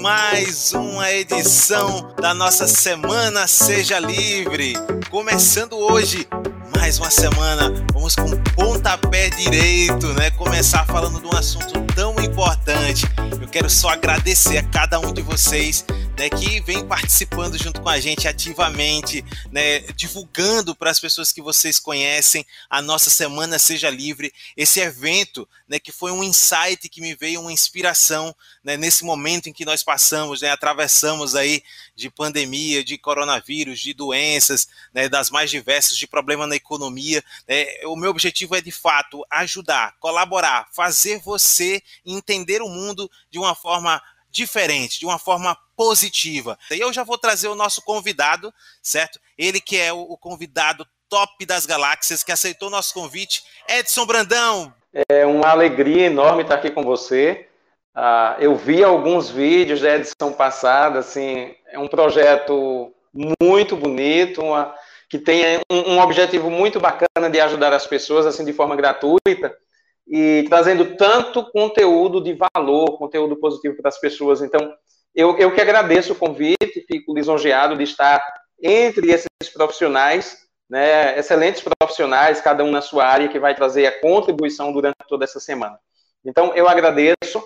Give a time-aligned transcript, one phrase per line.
[0.00, 4.72] mais uma edição da nossa Semana Seja Livre.
[5.10, 6.26] Começando hoje,
[6.74, 10.30] mais uma semana, vamos com pontapé direito, né?
[10.30, 13.04] Começar falando de um assunto tão importante.
[13.40, 15.84] Eu quero só agradecer a cada um de vocês
[16.20, 21.40] né, que vem participando junto com a gente ativamente, né, divulgando para as pessoas que
[21.40, 27.00] vocês conhecem a nossa Semana Seja Livre, esse evento né, que foi um insight que
[27.00, 31.62] me veio, uma inspiração né, nesse momento em que nós passamos, né, atravessamos aí
[31.96, 37.24] de pandemia, de coronavírus, de doenças, né, das mais diversas, de problema na economia.
[37.48, 43.38] Né, o meu objetivo é, de fato, ajudar, colaborar, fazer você entender o mundo de
[43.38, 46.58] uma forma diferente, de uma forma positiva.
[46.70, 49.18] E eu já vou trazer o nosso convidado, certo?
[49.36, 54.72] Ele que é o convidado top das galáxias, que aceitou nosso convite, Edson Brandão.
[55.08, 57.48] É uma alegria enorme estar aqui com você.
[57.96, 64.72] Uh, eu vi alguns vídeos da edição passada, assim, é um projeto muito bonito, uma,
[65.08, 69.56] que tem um, um objetivo muito bacana de ajudar as pessoas, assim, de forma gratuita
[70.06, 74.42] e trazendo tanto conteúdo de valor, conteúdo positivo para as pessoas.
[74.42, 74.72] Então,
[75.14, 78.22] eu, eu que agradeço o convite, fico lisonjeado de estar
[78.62, 84.00] entre esses profissionais, né, excelentes profissionais, cada um na sua área, que vai trazer a
[84.00, 85.78] contribuição durante toda essa semana.
[86.24, 87.42] Então, eu agradeço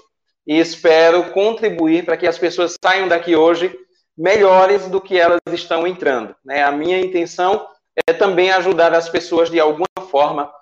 [0.46, 3.74] e espero contribuir para que as pessoas saiam daqui hoje
[4.16, 6.34] melhores do que elas estão entrando.
[6.44, 6.62] Né?
[6.62, 7.66] A minha intenção
[8.06, 10.52] é também ajudar as pessoas de alguma forma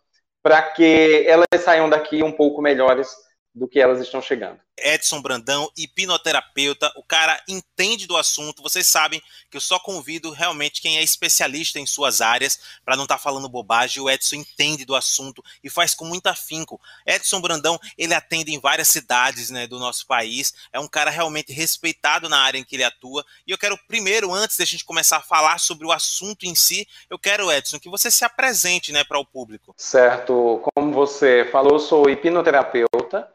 [0.42, 3.14] para que elas saiam daqui um pouco melhores
[3.54, 4.58] do que elas estão chegando.
[4.78, 8.62] Edson Brandão, hipnoterapeuta, o cara entende do assunto.
[8.62, 13.04] Vocês sabem que eu só convido realmente quem é especialista em suas áreas para não
[13.04, 14.02] estar tá falando bobagem.
[14.02, 16.80] O Edson entende do assunto e faz com muito afinco.
[17.06, 20.54] Edson Brandão, ele atende em várias cidades né, do nosso país.
[20.72, 23.24] É um cara realmente respeitado na área em que ele atua.
[23.46, 26.86] E eu quero primeiro, antes da gente começar a falar sobre o assunto em si,
[27.10, 29.74] eu quero, Edson, que você se apresente né, para o público.
[29.76, 30.62] Certo.
[30.74, 33.30] Como você falou, sou hipnoterapeuta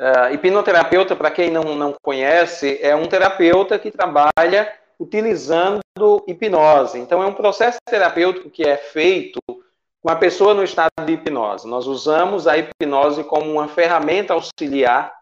[0.00, 5.82] Uh, hipnoterapeuta, para quem não, não conhece, é um terapeuta que trabalha utilizando
[6.26, 6.98] hipnose.
[6.98, 9.38] Então, é um processo terapêutico que é feito
[10.02, 11.68] com a pessoa no estado de hipnose.
[11.68, 15.12] Nós usamos a hipnose como uma ferramenta auxiliar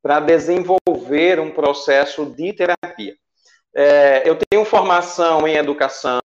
[0.00, 3.16] para desenvolver um processo de terapia.
[3.74, 6.20] É, eu tenho formação em educação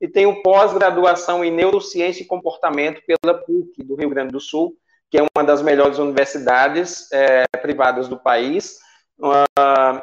[0.00, 4.74] e tenho pós-graduação em neurociência e comportamento pela PUC do Rio Grande do Sul
[5.12, 8.78] que é uma das melhores universidades é, privadas do país.
[9.18, 10.00] Uh,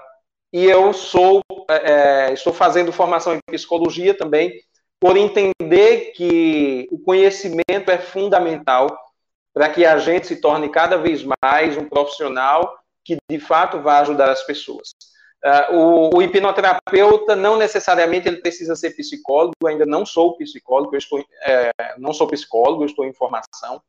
[0.54, 4.54] e eu sou, é, estou fazendo formação em psicologia também,
[5.00, 8.96] por entender que o conhecimento é fundamental
[9.52, 14.02] para que a gente se torne cada vez mais um profissional que de fato vai
[14.02, 14.90] ajudar as pessoas.
[15.44, 21.26] Uh, o, o, hipnoterapeuta não necessariamente ele precisa ser psicólogo, ainda não sou psicólogo, estou,
[21.48, 23.82] é, não sou psicólogo, estou em formação.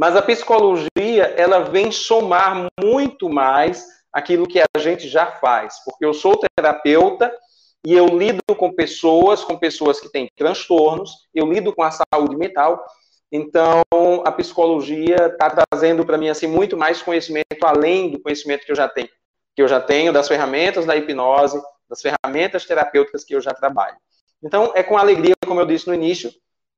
[0.00, 6.06] Mas a psicologia, ela vem somar muito mais aquilo que a gente já faz, porque
[6.06, 7.30] eu sou terapeuta
[7.86, 12.34] e eu lido com pessoas, com pessoas que têm transtornos, eu lido com a saúde
[12.34, 12.82] mental,
[13.30, 13.82] então
[14.24, 18.76] a psicologia está trazendo para mim assim muito mais conhecimento além do conhecimento que eu
[18.76, 19.10] já tenho,
[19.54, 21.60] que eu já tenho das ferramentas da hipnose,
[21.90, 23.98] das ferramentas terapêuticas que eu já trabalho.
[24.42, 26.30] Então é com alegria, como eu disse no início,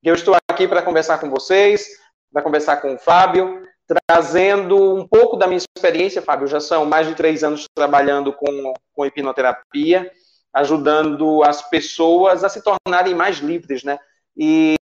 [0.02, 1.86] que eu estou aqui para conversar com vocês,
[2.32, 6.46] para conversar com o Fábio, trazendo um pouco da minha experiência, Fábio.
[6.46, 10.10] Já são mais de três anos trabalhando com, com hipnoterapia,
[10.52, 13.98] ajudando as pessoas a se tornarem mais livres, né?
[14.36, 14.76] E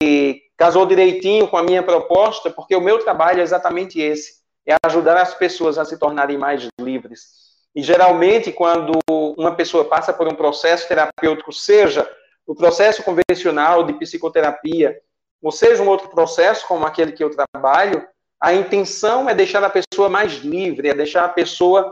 [0.57, 5.17] casou direitinho com a minha proposta, porque o meu trabalho é exatamente esse: é ajudar
[5.17, 7.39] as pessoas a se tornarem mais livres.
[7.75, 12.09] E geralmente, quando uma pessoa passa por um processo terapêutico, seja
[12.45, 14.99] o processo convencional de psicoterapia,
[15.41, 18.05] ou seja, um outro processo como aquele que eu trabalho,
[18.41, 21.91] a intenção é deixar a pessoa mais livre, é deixar a pessoa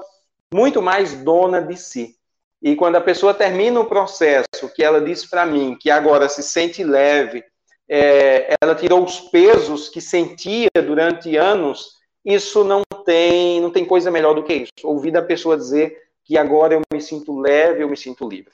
[0.53, 2.16] muito mais dona de si.
[2.62, 6.42] E quando a pessoa termina o processo, que ela diz para mim que agora se
[6.42, 7.44] sente leve,
[7.89, 14.10] é, ela tirou os pesos que sentia durante anos, isso não tem, não tem coisa
[14.12, 14.71] melhor do que isso.
[14.83, 18.51] Ouvir da pessoa dizer que agora eu me sinto leve, eu me sinto livre.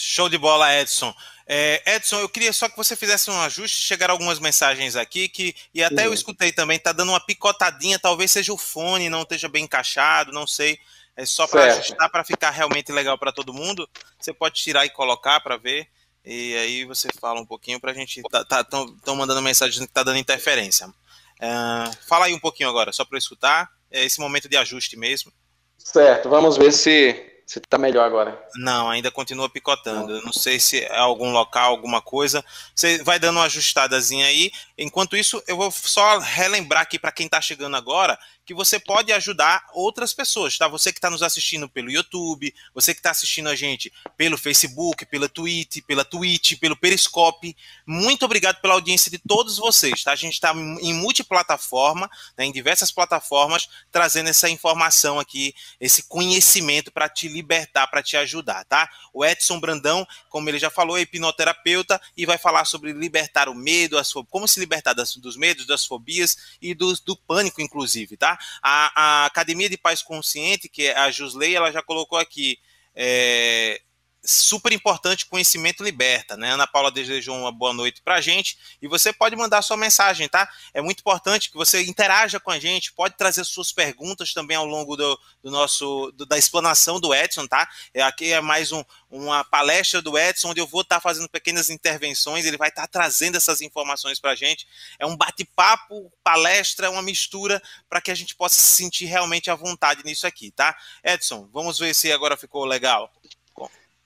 [0.00, 1.14] Show de bola, Edson.
[1.46, 3.82] É, Edson, eu queria só que você fizesse um ajuste.
[3.82, 6.78] Chegaram algumas mensagens aqui que e até eu escutei também.
[6.78, 7.98] Tá dando uma picotadinha.
[7.98, 10.78] Talvez seja o fone, não esteja bem encaixado, não sei.
[11.16, 13.88] É só para ajustar para ficar realmente legal para todo mundo.
[14.18, 15.86] Você pode tirar e colocar para ver.
[16.24, 18.22] E aí você fala um pouquinho para a gente.
[18.30, 20.86] Tá, tá, tão mandando mensagem que tá dando interferência.
[20.88, 23.70] Uh, fala aí um pouquinho agora, só para eu escutar.
[23.90, 25.32] É esse momento de ajuste mesmo.
[25.76, 28.40] Certo, vamos ver se se está melhor agora.
[28.54, 30.14] Não, ainda continua picotando.
[30.14, 32.44] Eu não sei se é algum local, alguma coisa.
[32.72, 34.52] Você vai dando uma ajustadazinha aí.
[34.78, 38.16] Enquanto isso, eu vou só relembrar aqui para quem está chegando agora
[38.50, 40.66] que você pode ajudar outras pessoas, tá?
[40.66, 45.06] Você que está nos assistindo pelo YouTube, você que está assistindo a gente pelo Facebook,
[45.06, 47.56] pela Twitch, pela Twitch, pelo Periscope.
[47.86, 50.10] Muito obrigado pela audiência de todos vocês, tá?
[50.10, 56.90] A gente está em multiplataforma, né, em diversas plataformas, trazendo essa informação aqui, esse conhecimento
[56.90, 58.90] para te libertar, para te ajudar, tá?
[59.14, 63.54] O Edson Brandão, como ele já falou, é hipnoterapeuta e vai falar sobre libertar o
[63.54, 68.16] medo, as, como se libertar das, dos medos, das fobias e do, do pânico, inclusive,
[68.16, 68.39] tá?
[68.62, 72.58] A, a Academia de Paz Consciente, que é a Jusley, ela já colocou aqui.
[72.94, 73.80] É,
[74.22, 76.52] super importante, conhecimento liberta, né?
[76.52, 80.48] Ana Paula desejou uma boa noite pra gente e você pode mandar sua mensagem, tá?
[80.74, 84.66] É muito importante que você interaja com a gente, pode trazer suas perguntas também ao
[84.66, 87.68] longo do, do nosso, do, da explanação do Edson, tá?
[87.94, 91.28] É, aqui é mais um, uma palestra do Edson, onde eu vou estar tá fazendo
[91.28, 94.66] pequenas intervenções, ele vai estar tá trazendo essas informações pra gente.
[94.98, 99.54] É um bate-papo, palestra, uma mistura para que a gente possa se sentir realmente à
[99.54, 100.76] vontade nisso aqui, tá?
[101.02, 103.10] Edson, vamos ver se agora ficou legal.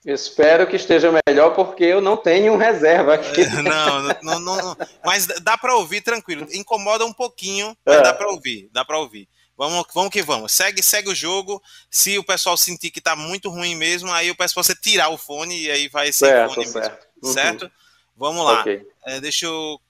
[0.05, 3.41] Espero que esteja melhor, porque eu não tenho reserva aqui.
[3.41, 6.47] É, não, não, não, não mas dá para ouvir tranquilo.
[6.53, 8.03] Incomoda um pouquinho, mas é.
[8.03, 9.29] dá para ouvir, dá para ouvir.
[9.57, 10.53] Vamos, vamos que vamos.
[10.53, 11.63] Segue, segue o jogo.
[11.89, 15.09] Se o pessoal sentir que tá muito ruim mesmo, aí eu peço para você tirar
[15.09, 16.91] o fone e aí vai ser certo, fone certo.
[16.91, 16.99] mesmo.
[17.23, 17.33] Uhum.
[17.33, 17.73] Certo?
[18.17, 18.61] Vamos lá.
[18.61, 18.87] Okay.
[19.07, 19.81] É, deixa eu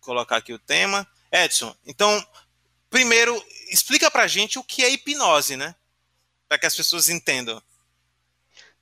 [0.00, 1.06] colocar aqui o tema.
[1.30, 2.24] Edson, então,
[2.90, 5.74] primeiro, explica pra gente o que é hipnose, né?
[6.48, 7.62] Para que as pessoas entendam.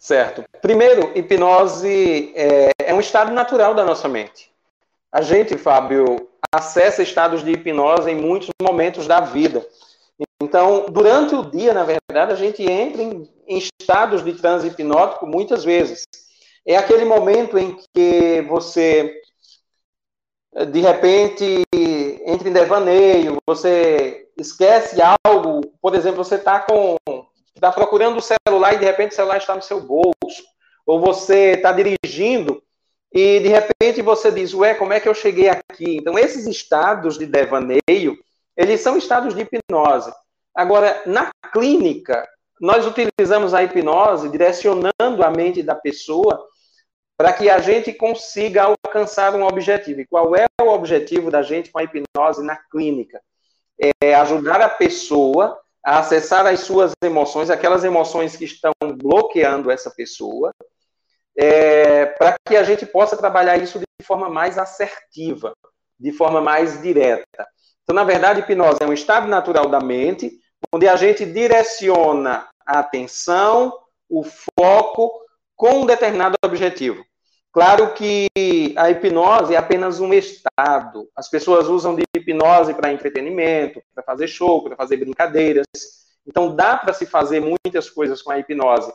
[0.00, 0.42] Certo.
[0.62, 4.50] Primeiro, hipnose é, é, um estado natural da nossa mente.
[5.12, 9.64] A gente, Fábio, acessa estados de hipnose em muitos momentos da vida.
[10.42, 15.26] Então, durante o dia, na verdade, a gente entra em, em estados de transe hipnótico
[15.26, 16.04] muitas vezes.
[16.64, 19.20] É aquele momento em que você,
[20.70, 21.62] de repente,
[22.24, 26.96] entra em devaneio, você esquece algo, por exemplo, você está com
[27.60, 30.42] está procurando o celular e de repente o celular está no seu bolso.
[30.86, 32.62] Ou você está dirigindo
[33.12, 35.96] e de repente você diz, ué, como é que eu cheguei aqui?
[35.96, 38.18] Então, esses estados de devaneio,
[38.56, 40.12] eles são estados de hipnose.
[40.54, 42.26] Agora, na clínica,
[42.60, 46.46] nós utilizamos a hipnose direcionando a mente da pessoa
[47.16, 50.00] para que a gente consiga alcançar um objetivo.
[50.00, 53.20] E qual é o objetivo da gente com a hipnose na clínica?
[54.02, 59.90] É ajudar a pessoa a acessar as suas emoções, aquelas emoções que estão bloqueando essa
[59.90, 60.52] pessoa,
[61.36, 65.54] é, para que a gente possa trabalhar isso de forma mais assertiva,
[65.98, 67.46] de forma mais direta.
[67.82, 70.38] Então, na verdade, hipnose é um estado natural da mente,
[70.72, 73.72] onde a gente direciona a atenção,
[74.08, 74.22] o
[74.58, 75.10] foco
[75.56, 77.04] com um determinado objetivo.
[77.52, 78.28] Claro que
[78.76, 81.08] a hipnose é apenas um estado.
[81.16, 85.66] As pessoas usam de hipnose para entretenimento, para fazer show, para fazer brincadeiras.
[86.24, 88.92] Então dá para se fazer muitas coisas com a hipnose.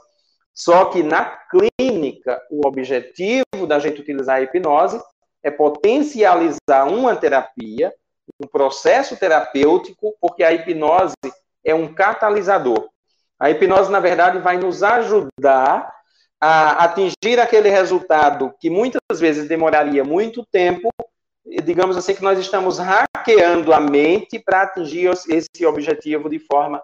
[0.54, 5.02] Só que na clínica, o objetivo da gente utilizar a hipnose
[5.44, 7.94] é potencializar uma terapia,
[8.42, 11.14] um processo terapêutico, porque a hipnose
[11.64, 12.88] é um catalisador.
[13.38, 15.94] A hipnose, na verdade, vai nos ajudar
[16.48, 20.90] a atingir aquele resultado que muitas vezes demoraria muito tempo,
[21.64, 26.80] digamos assim que nós estamos hackeando a mente para atingir esse objetivo de forma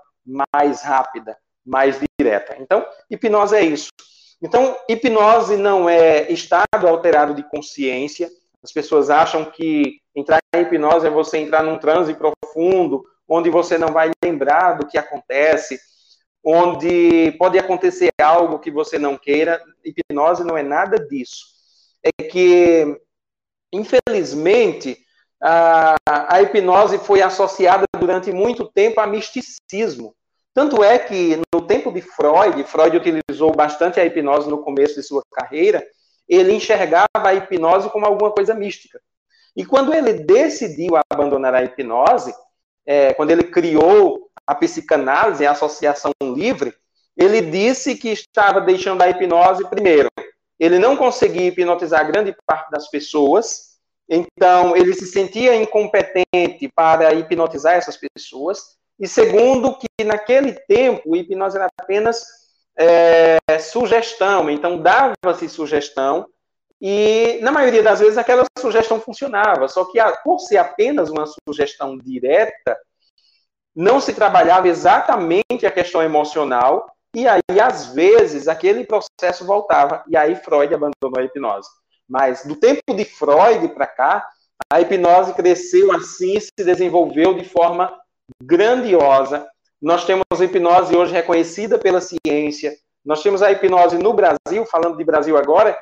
[0.51, 2.55] mais rápida, mais direta.
[2.59, 3.89] Então, hipnose é isso.
[4.41, 8.31] Então, hipnose não é estado alterado de consciência.
[8.63, 13.77] As pessoas acham que entrar em hipnose é você entrar num transe profundo, onde você
[13.77, 15.79] não vai lembrar do que acontece,
[16.43, 19.61] onde pode acontecer algo que você não queira.
[19.83, 21.45] Hipnose não é nada disso.
[22.03, 22.97] É que,
[23.71, 24.97] infelizmente,
[25.41, 30.15] a, a hipnose foi associada durante muito tempo a misticismo.
[30.53, 35.03] Tanto é que, no tempo de Freud, Freud utilizou bastante a hipnose no começo de
[35.03, 35.85] sua carreira,
[36.27, 38.99] ele enxergava a hipnose como alguma coisa mística.
[39.55, 42.33] E quando ele decidiu abandonar a hipnose,
[42.85, 46.73] é, quando ele criou a psicanálise, a associação livre,
[47.15, 50.09] ele disse que estava deixando a hipnose primeiro.
[50.59, 53.77] Ele não conseguia hipnotizar grande parte das pessoas,
[54.09, 58.75] então ele se sentia incompetente para hipnotizar essas pessoas.
[58.99, 62.25] E segundo, que naquele tempo, hipnose era apenas
[62.77, 66.27] é, sugestão, então dava-se sugestão,
[66.79, 71.97] e na maioria das vezes aquela sugestão funcionava, só que por ser apenas uma sugestão
[71.97, 72.77] direta,
[73.75, 80.15] não se trabalhava exatamente a questão emocional, e aí, às vezes, aquele processo voltava, e
[80.15, 81.69] aí Freud abandonou a hipnose.
[82.07, 84.27] Mas do tempo de Freud para cá,
[84.71, 87.93] a hipnose cresceu assim, se desenvolveu de forma
[88.41, 89.47] grandiosa.
[89.81, 92.75] Nós temos a hipnose hoje reconhecida pela ciência.
[93.03, 95.77] Nós temos a hipnose no Brasil, falando de Brasil agora,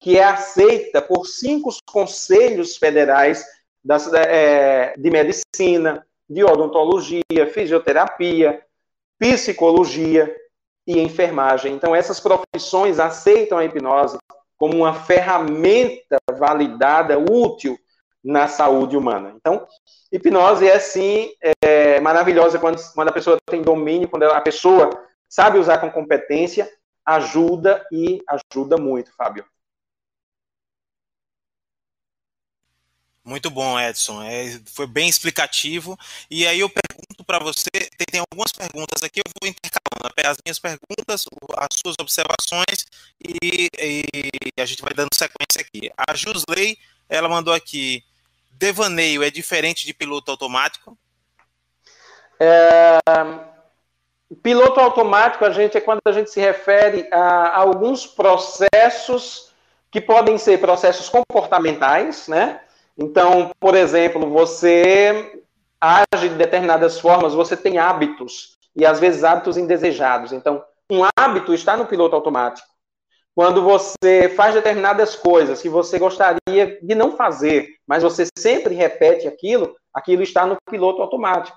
[0.00, 3.44] que é aceita por cinco conselhos federais
[3.84, 8.64] das, é, de medicina, de odontologia, fisioterapia,
[9.18, 10.34] psicologia
[10.86, 11.74] e enfermagem.
[11.74, 14.18] Então, essas profissões aceitam a hipnose
[14.56, 17.78] como uma ferramenta validada, útil
[18.24, 19.34] na saúde humana.
[19.36, 19.66] Então,
[20.10, 21.30] hipnose é sim
[21.62, 24.90] é, maravilhosa quando, quando a pessoa tem domínio, quando a pessoa
[25.28, 26.70] sabe usar com competência,
[27.04, 29.44] ajuda e ajuda muito, Fábio.
[33.24, 34.22] Muito bom, Edson.
[34.22, 35.96] É, foi bem explicativo.
[36.28, 40.36] E aí eu pergunto para você, tem, tem, algumas perguntas aqui, eu vou intercalando as
[40.44, 41.24] minhas perguntas,
[41.56, 42.86] as suas observações
[43.22, 45.90] e, e, a gente vai dando sequência aqui.
[45.96, 46.76] A Jusley,
[47.08, 48.04] ela mandou aqui,
[48.50, 50.98] devaneio é diferente de piloto automático?
[52.40, 52.98] É,
[54.42, 59.52] piloto automático, a gente é quando a gente se refere a alguns processos
[59.92, 62.60] que podem ser processos comportamentais, né?
[62.96, 65.42] Então, por exemplo, você
[65.80, 70.32] age de determinadas formas, você tem hábitos, e às vezes hábitos indesejados.
[70.32, 72.68] Então, um hábito está no piloto automático.
[73.34, 79.26] Quando você faz determinadas coisas que você gostaria de não fazer, mas você sempre repete
[79.26, 81.56] aquilo, aquilo está no piloto automático,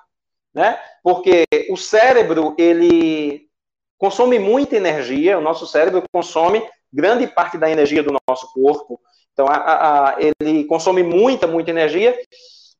[0.53, 0.79] né?
[1.03, 3.49] Porque o cérebro, ele
[3.97, 8.99] consome muita energia, o nosso cérebro consome grande parte da energia do nosso corpo.
[9.35, 9.55] Então, a,
[10.11, 12.17] a, ele consome muita, muita energia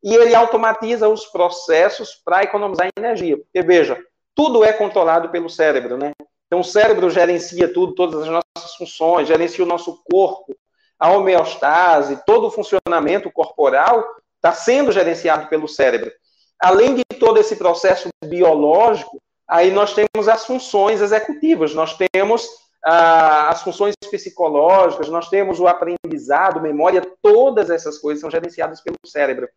[0.02, 3.36] e ele automatiza os processos para economizar energia.
[3.38, 4.02] Porque, veja,
[4.34, 6.14] tudo é controlado pelo cérebro, né?
[6.48, 10.56] Então, o cérebro gerencia tudo, todas as nossas funções, gerencia o nosso corpo,
[10.98, 14.06] a homeostase, todo o funcionamento corporal
[14.38, 16.10] está sendo gerenciado pelo cérebro.
[16.58, 22.48] Além de todo esse processo biológico, aí nós temos as funções executivas, nós temos
[22.88, 29.50] as funções psicológicas, nós temos o aprendizado, memória, todas essas coisas são gerenciadas pelo cérebro.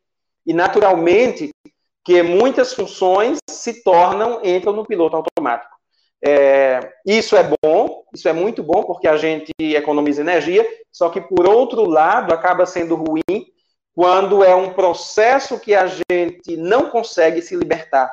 [0.46, 1.50] E, naturalmente,
[2.02, 5.76] que muitas funções se tornam, entram no piloto automático.
[6.24, 11.20] É, isso é bom, isso é muito bom, porque a gente economiza energia, só que,
[11.20, 13.52] por outro lado, acaba sendo ruim
[13.94, 18.10] quando é um processo que a gente não consegue se libertar.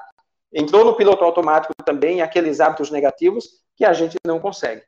[0.53, 4.84] Entrou no piloto automático também aqueles hábitos negativos que a gente não consegue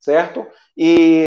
[0.00, 0.46] certo?
[0.76, 1.24] E,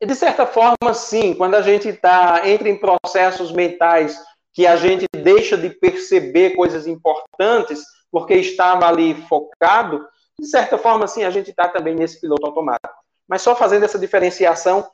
[0.00, 4.18] de certa forma, sim, quando a gente está entra em processos mentais
[4.52, 10.06] que a gente deixa de perceber coisas importantes porque estava ali focado,
[10.38, 12.94] de certa forma, sim, a gente está também nesse piloto automático.
[13.26, 14.86] Mas só fazendo essa diferenciação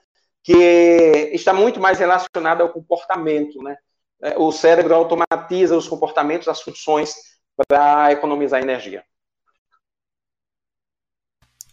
[0.45, 0.53] que
[1.33, 3.77] está muito mais relacionada ao comportamento, né?
[4.23, 7.15] É, o cérebro automatiza os comportamentos, as funções
[7.57, 9.05] para economizar energia.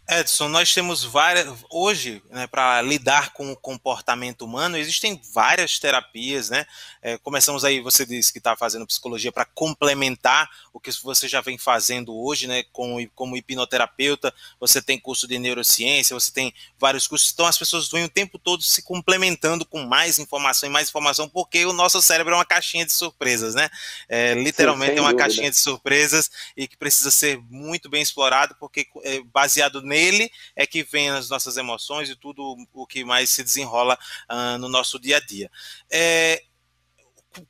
[0.07, 1.47] Edson, nós temos várias.
[1.67, 6.67] Hoje, né, para lidar com o comportamento humano, existem várias terapias, né?
[7.01, 11.41] É, começamos aí, você disse que está fazendo psicologia para complementar o que você já
[11.41, 12.63] vem fazendo hoje, né?
[12.71, 17.31] Com, como hipnoterapeuta, você tem curso de neurociência, você tem vários cursos.
[17.33, 21.27] Então, as pessoas vêm o tempo todo se complementando com mais informação e mais informação,
[21.27, 23.69] porque o nosso cérebro é uma caixinha de surpresas, né?
[24.07, 25.27] É, literalmente Sim, é uma dúvida.
[25.27, 30.67] caixinha de surpresas e que precisa ser muito bem explorado, porque é baseado nele é
[30.67, 33.97] que vem as nossas emoções e tudo o que mais se desenrola
[34.29, 35.49] uh, no nosso dia a dia.
[35.89, 36.43] É,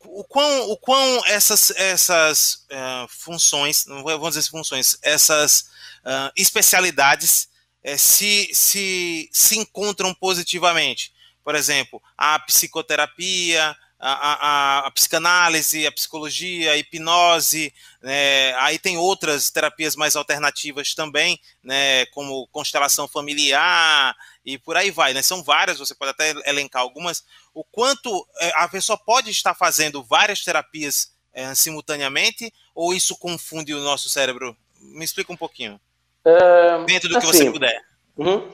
[0.05, 5.61] o quão, o quão essas, essas uh, funções, vamos dizer funções, essas
[6.03, 7.49] uh, especialidades
[7.83, 11.13] uh, se, se, se encontram positivamente.
[11.43, 18.53] Por exemplo, a psicoterapia, a, a, a, psicanálise, a psicologia, a hipnose, né?
[18.55, 22.05] aí tem outras terapias mais alternativas também, né?
[22.07, 25.21] como constelação familiar e por aí vai, né?
[25.21, 27.23] São várias, você pode até elencar algumas.
[27.53, 33.73] O quanto é, a pessoa pode estar fazendo várias terapias é, simultaneamente ou isso confunde
[33.73, 34.55] o nosso cérebro?
[34.79, 35.79] Me explica um pouquinho.
[36.25, 37.81] Uh, Dentro do assim, que você puder.
[38.17, 38.51] Uhum.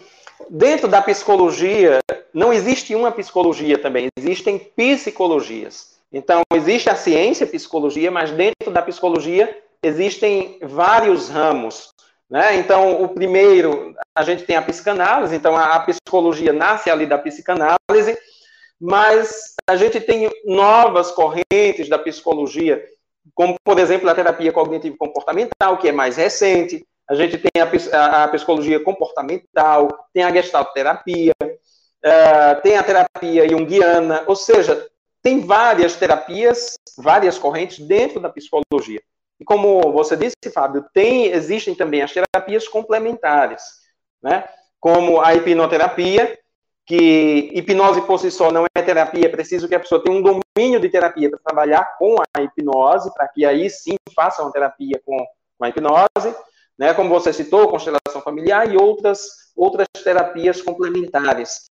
[0.49, 1.99] Dentro da psicologia,
[2.33, 5.91] não existe uma psicologia também, existem psicologias.
[6.11, 11.89] Então, existe a ciência, a psicologia, mas dentro da psicologia existem vários ramos.
[12.29, 12.57] Né?
[12.57, 17.17] Então, o primeiro, a gente tem a psicanálise, então a, a psicologia nasce ali da
[17.17, 18.17] psicanálise,
[18.79, 22.83] mas a gente tem novas correntes da psicologia
[23.33, 28.27] como, por exemplo, a terapia cognitivo-comportamental, que é mais recente, a gente tem a, a,
[28.27, 31.33] psicologia comportamental, tem a gestalterapia,
[32.05, 34.87] uh, tem a terapia junguiana, ou seja,
[35.21, 39.01] tem várias terapias, várias correntes dentro da psicologia.
[39.39, 43.63] E como você disse, Fábio, tem, existem também as terapias complementares,
[44.21, 44.47] né?
[44.79, 46.37] como a hipnoterapia,
[46.85, 50.21] que hipnose por si só não é terapia, é preciso que a pessoa tenha um
[50.21, 54.99] domínio de terapia para trabalhar com a hipnose, para que aí sim faça uma terapia
[55.05, 55.17] com,
[55.57, 56.35] com a hipnose,
[56.77, 56.93] né?
[56.95, 61.69] como você citou, constelação familiar e outras, outras terapias complementares.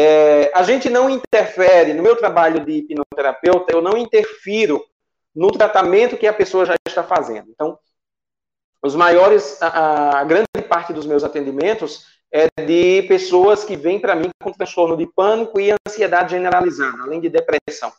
[0.00, 4.80] É, a gente não interfere, no meu trabalho de hipnoterapeuta, eu não interfiro
[5.34, 7.50] no tratamento que a pessoa já está fazendo.
[7.50, 7.76] Então,
[8.80, 14.14] os maiores, a, a grande parte dos meus atendimentos é de pessoas que vêm para
[14.14, 17.92] mim com transtorno de pânico e ansiedade generalizada, além de depressão.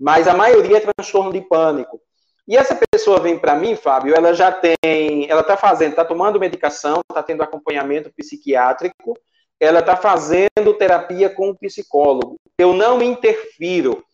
[0.00, 2.00] Mas a maioria é transtorno de pânico.
[2.48, 6.40] E essa pessoa vem para mim, Fábio, ela já tem, ela está fazendo, está tomando
[6.40, 9.14] medicação, está tendo acompanhamento psiquiátrico,
[9.62, 12.34] ela está fazendo terapia com o psicólogo.
[12.58, 14.04] Eu não interfiro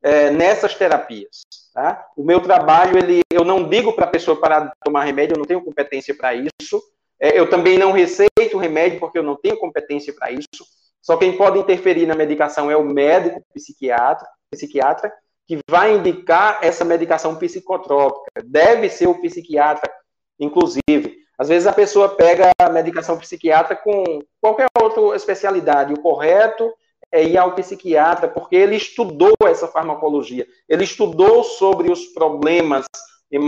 [0.00, 1.42] é, nessas terapias.
[1.74, 2.06] Tá?
[2.16, 5.38] O meu trabalho, ele, eu não digo para a pessoa parar de tomar remédio, eu
[5.38, 6.80] não tenho competência para isso.
[7.18, 10.64] É, eu também não receito remédio porque eu não tenho competência para isso.
[11.00, 15.12] Só quem pode interferir na medicação é o médico psiquiatra, psiquiatra
[15.48, 18.30] que vai indicar essa medicação psicotrópica.
[18.44, 19.90] Deve ser o psiquiatra,
[20.38, 21.21] inclusive.
[21.38, 25.92] Às vezes a pessoa pega a medicação psiquiatra com qualquer outra especialidade.
[25.92, 26.72] O correto
[27.10, 32.86] é ir ao psiquiatra, porque ele estudou essa farmacologia, ele estudou sobre os problemas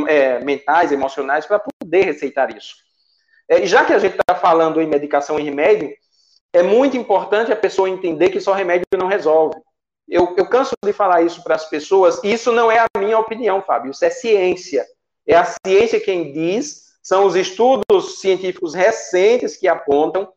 [0.09, 2.75] é, mentais, emocionais, para poder receitar isso.
[3.49, 5.91] É, já que a gente está falando em medicação e remédio,
[6.53, 9.57] é muito importante a pessoa entender que só remédio não resolve.
[10.07, 13.19] Eu, eu canso de falar isso para as pessoas, e isso não é a minha
[13.19, 14.87] opinião, Fábio, isso é ciência.
[15.27, 20.33] É a ciência quem diz são os estudos científicos recentes que apontam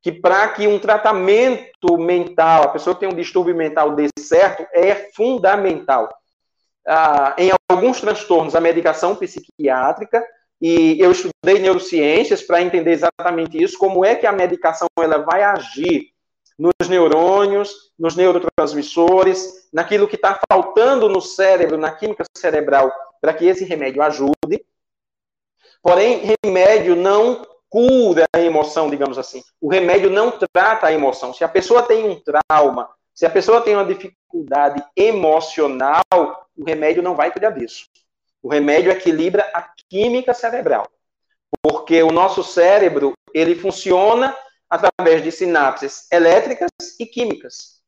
[0.00, 4.64] que para que um tratamento mental, a pessoa que tem um distúrbio mental dê certo,
[4.72, 6.08] é fundamental.
[6.86, 10.22] Ah, em alguns transtornos, a medicação psiquiátrica,
[10.60, 15.42] e eu estudei neurociências para entender exatamente isso, como é que a medicação ela vai
[15.42, 16.10] agir
[16.56, 23.46] nos neurônios, nos neurotransmissores, naquilo que está faltando no cérebro, na química cerebral, para que
[23.46, 24.64] esse remédio ajude.
[25.84, 29.44] Porém, remédio não cura a emoção, digamos assim.
[29.60, 31.34] O remédio não trata a emoção.
[31.34, 36.00] Se a pessoa tem um trauma, se a pessoa tem uma dificuldade emocional,
[36.56, 37.84] o remédio não vai cuidar disso.
[38.42, 40.88] O remédio equilibra a química cerebral.
[41.60, 44.34] Porque o nosso cérebro, ele funciona
[44.70, 47.82] através de sinapses elétricas e químicas.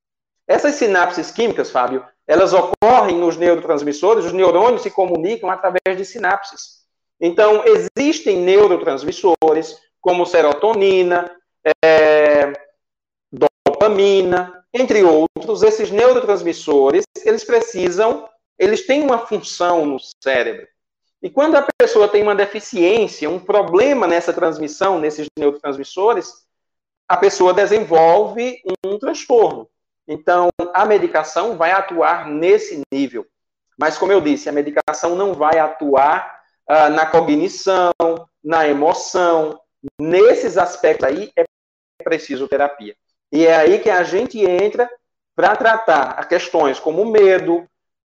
[0.47, 6.86] Essas sinapses químicas, Fábio, elas ocorrem nos neurotransmissores, os neurônios se comunicam através de sinapses.
[7.21, 11.31] Então, existem neurotransmissores, como serotonina,
[11.85, 12.53] é,
[13.33, 15.63] dopamina, entre outros.
[15.63, 20.67] Esses neurotransmissores, eles precisam, eles têm uma função no cérebro.
[21.23, 26.47] E quando a pessoa tem uma deficiência, um problema nessa transmissão, nesses neurotransmissores,
[27.09, 29.69] a pessoa desenvolve um transtorno.
[30.07, 33.27] Então, a medicação vai atuar nesse nível.
[33.79, 36.36] Mas, como eu disse, a medicação não vai atuar
[36.71, 37.93] uh, na cognição,
[38.43, 39.59] na emoção.
[39.99, 41.45] Nesses aspectos aí é
[42.03, 42.95] preciso terapia.
[43.33, 44.89] E é aí que a gente entra
[45.35, 47.67] para tratar questões como medo,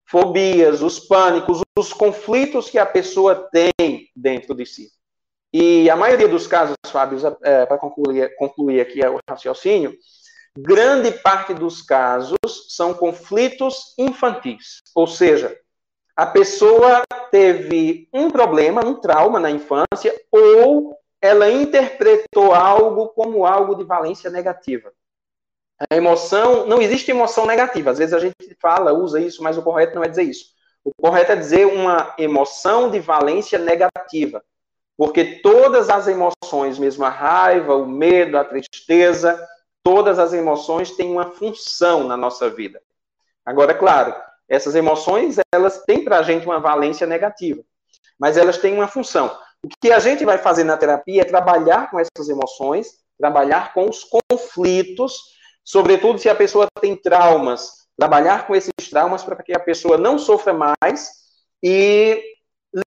[0.06, 3.72] fobias, os pânicos, os conflitos que a pessoa tem
[4.14, 4.90] dentro de si.
[5.52, 9.96] E a maioria dos casos, Fábio, é, para concluir, concluir aqui o raciocínio,
[10.56, 12.36] grande parte dos casos
[12.68, 14.82] são conflitos infantis.
[14.94, 15.56] Ou seja,
[16.16, 23.74] a pessoa teve um problema, um trauma na infância, ou ela interpretou algo como algo
[23.74, 24.90] de valência negativa.
[25.90, 27.90] A emoção, não existe emoção negativa.
[27.90, 30.46] Às vezes a gente fala, usa isso, mas o correto não é dizer isso.
[30.82, 34.42] O correto é dizer uma emoção de valência negativa.
[34.96, 39.38] Porque todas as emoções, mesmo a raiva, o medo, a tristeza,
[39.82, 42.80] todas as emoções têm uma função na nossa vida.
[43.44, 44.14] Agora, é claro,
[44.48, 47.62] essas emoções, elas têm para a gente uma valência negativa,
[48.18, 49.36] mas elas têm uma função.
[49.64, 53.88] O que a gente vai fazer na terapia é trabalhar com essas emoções, trabalhar com
[53.88, 59.60] os conflitos, sobretudo se a pessoa tem traumas, trabalhar com esses traumas para que a
[59.60, 61.10] pessoa não sofra mais
[61.62, 62.22] e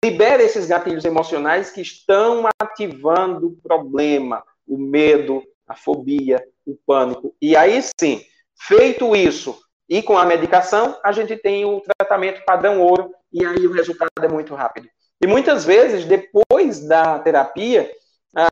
[0.04, 7.36] libere esses gatilhos emocionais que estão ativando o problema, o medo, a fobia, o pânico.
[7.42, 8.24] E aí sim,
[8.56, 13.66] feito isso, e com a medicação, a gente tem o tratamento padrão ouro, e aí
[13.66, 14.88] o resultado é muito rápido.
[15.20, 17.92] E muitas vezes, depois da terapia,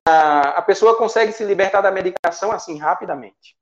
[0.06, 3.56] a, a pessoa consegue se libertar da medicação assim rapidamente.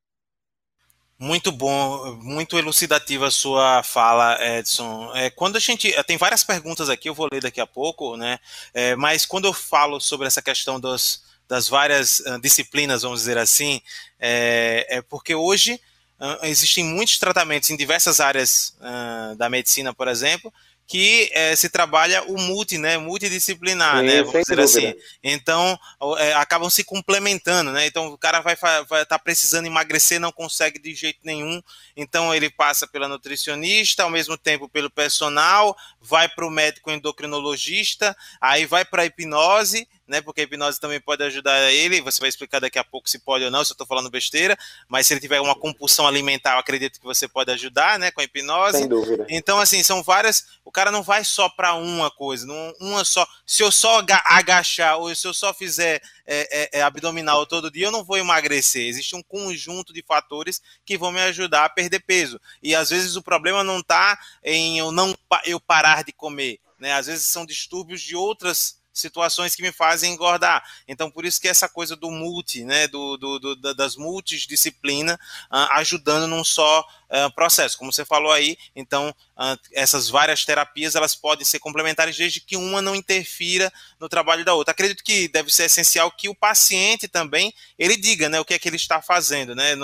[1.18, 5.12] Muito bom, muito elucidativa a sua fala, Edson.
[5.16, 8.40] É, quando a gente tem várias perguntas aqui, eu vou ler daqui a pouco, né?
[8.74, 13.82] É, mas quando eu falo sobre essa questão dos, das várias disciplinas, vamos dizer assim,
[14.20, 15.80] é, é porque hoje
[16.20, 20.52] uh, existem muitos tratamentos em diversas áreas uh, da medicina, por exemplo,
[20.88, 24.64] que é, se trabalha o multi, né, multidisciplinar, Sim, né, vamos dizer dúvida.
[24.64, 24.94] assim.
[25.24, 25.80] Então,
[26.20, 27.88] é, acabam se complementando, né?
[27.88, 31.62] Então, o cara vai estar tá precisando emagrecer, não consegue de jeito nenhum,
[31.98, 38.16] então ele passa pela nutricionista, ao mesmo tempo pelo personal, vai para o médico endocrinologista,
[38.40, 40.22] aí vai para a hipnose, né?
[40.22, 42.02] Porque a hipnose também pode ajudar ele.
[42.02, 44.58] Você vai explicar daqui a pouco se pode ou não, se eu estou falando besteira.
[44.88, 48.12] Mas se ele tiver uma compulsão alimentar, eu acredito que você pode ajudar, né?
[48.12, 48.80] Com a hipnose.
[48.80, 49.26] Sem dúvida.
[49.30, 50.46] Então, assim, são várias.
[50.64, 53.26] O cara não vai só para uma coisa, não, uma só.
[53.46, 57.88] Se eu só agachar ou se eu só fizer é, é, é, abdominal todo dia,
[57.88, 58.88] eu não vou emagrecer.
[58.88, 62.40] Existe um conjunto de fatores que vão me ajudar a perder peso.
[62.62, 65.16] E às vezes o problema não está em eu não
[65.46, 66.60] eu parar de comer.
[66.80, 66.94] Né?
[66.94, 70.64] Às vezes são distúrbios de outras situações que me fazem engordar.
[70.88, 75.16] Então, por isso que essa coisa do multi, né, do, do, do das multidisciplinas,
[75.52, 77.78] uh, ajudando num só uh, processo.
[77.78, 82.56] Como você falou aí, então, uh, essas várias terapias, elas podem ser complementares desde que
[82.56, 84.72] uma não interfira no trabalho da outra.
[84.72, 88.60] Acredito que deve ser essencial que o paciente também, ele diga, né, o que é
[88.60, 89.76] que ele está fazendo, né,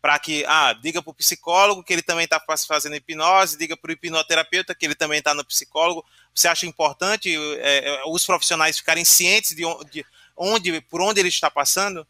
[0.00, 3.90] para que, ah, diga para o psicólogo que ele também está fazendo hipnose, diga para
[3.90, 8.78] o hipnoterapeuta que ele também está no psicólogo, você acha importante é, é, os profissionais
[8.78, 12.06] ficarem cientes de onde, onde, por onde ele está passando?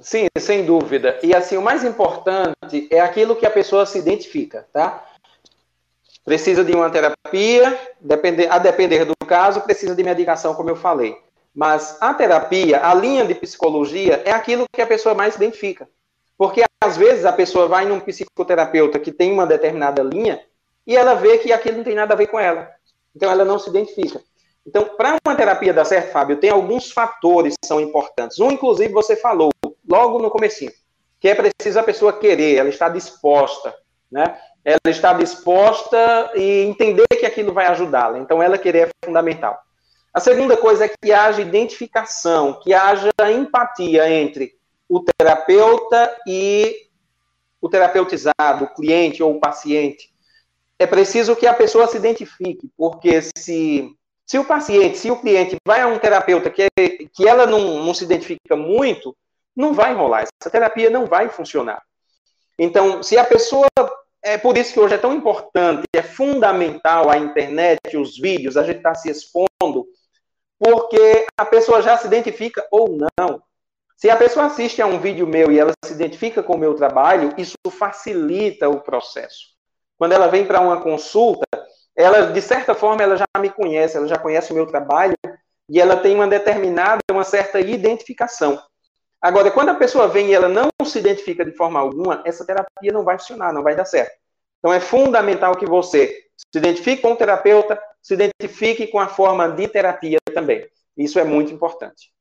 [0.00, 1.18] Sim, sem dúvida.
[1.22, 5.04] E assim, o mais importante é aquilo que a pessoa se identifica, tá?
[6.24, 11.16] Precisa de uma terapia, depender, a depender do caso, precisa de medicação, como eu falei.
[11.54, 15.88] Mas a terapia, a linha de psicologia, é aquilo que a pessoa mais se identifica.
[16.36, 20.42] Porque às vezes a pessoa vai num psicoterapeuta que tem uma determinada linha
[20.86, 22.70] e ela vê que aquilo não tem nada a ver com ela.
[23.14, 24.20] Então ela não se identifica.
[24.66, 28.38] Então, para uma terapia dar certo, Fábio, tem alguns fatores que são importantes.
[28.38, 29.50] Um, inclusive, você falou
[29.86, 30.72] logo no comecinho,
[31.20, 33.74] que é preciso a pessoa querer, ela está disposta,
[34.10, 34.38] né?
[34.64, 38.18] Ela está disposta e entender que aquilo vai ajudá-la.
[38.18, 39.58] Então, ela querer é fundamental.
[40.14, 44.54] A segunda coisa é que haja identificação, que haja empatia entre
[44.88, 46.86] o terapeuta e
[47.60, 50.13] o terapeutizado, o cliente ou o paciente
[50.84, 53.90] é preciso que a pessoa se identifique, porque se,
[54.26, 56.68] se o paciente, se o cliente vai a um terapeuta que,
[57.12, 59.16] que ela não, não se identifica muito,
[59.56, 61.82] não vai rolar, essa terapia não vai funcionar.
[62.58, 63.66] Então, se a pessoa.
[64.26, 68.62] É por isso que hoje é tão importante, é fundamental a internet, os vídeos, a
[68.62, 69.86] gente está se expondo,
[70.58, 73.42] porque a pessoa já se identifica ou não.
[73.98, 76.72] Se a pessoa assiste a um vídeo meu e ela se identifica com o meu
[76.72, 79.53] trabalho, isso facilita o processo
[79.98, 81.46] quando ela vem para uma consulta,
[81.96, 85.16] ela, de certa forma, ela já me conhece, ela já conhece o meu trabalho
[85.68, 88.60] e ela tem uma determinada, uma certa identificação.
[89.20, 92.92] Agora, quando a pessoa vem e ela não se identifica de forma alguma, essa terapia
[92.92, 94.12] não vai funcionar, não vai dar certo.
[94.58, 99.48] Então, é fundamental que você se identifique com o terapeuta, se identifique com a forma
[99.48, 100.66] de terapia também.
[100.96, 102.13] Isso é muito importante.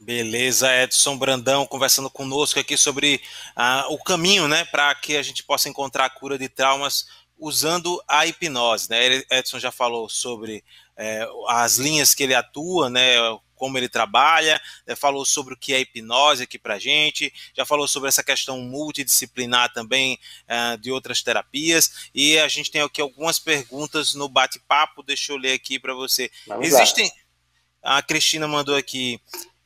[0.00, 3.20] Beleza, Edson Brandão conversando conosco aqui sobre
[3.56, 7.06] ah, o caminho, né, para que a gente possa encontrar a cura de traumas
[7.36, 9.22] usando a hipnose, né?
[9.30, 10.64] Edson já falou sobre
[10.96, 13.14] é, as linhas que ele atua, né,
[13.54, 17.86] como ele trabalha, né, falou sobre o que é hipnose aqui para gente, já falou
[17.86, 23.38] sobre essa questão multidisciplinar também é, de outras terapias, e a gente tem aqui algumas
[23.38, 26.30] perguntas no bate-papo, deixa eu ler aqui para você.
[26.46, 27.06] Vamos Existem.
[27.06, 27.98] Lá.
[27.98, 29.20] A Cristina mandou aqui.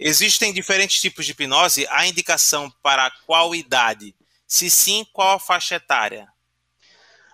[0.05, 1.87] Existem diferentes tipos de hipnose.
[1.89, 4.15] Há indicação para qual idade?
[4.47, 6.27] Se sim, qual a faixa etária?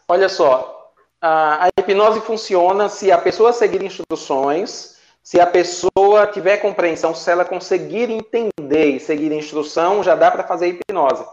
[0.07, 7.15] Olha só, a, hipnose funciona se a pessoa seguir instruções, se a pessoa tiver compreensão,
[7.15, 11.25] se ela conseguir entender e seguir instrução, já dá para fazer hipnose.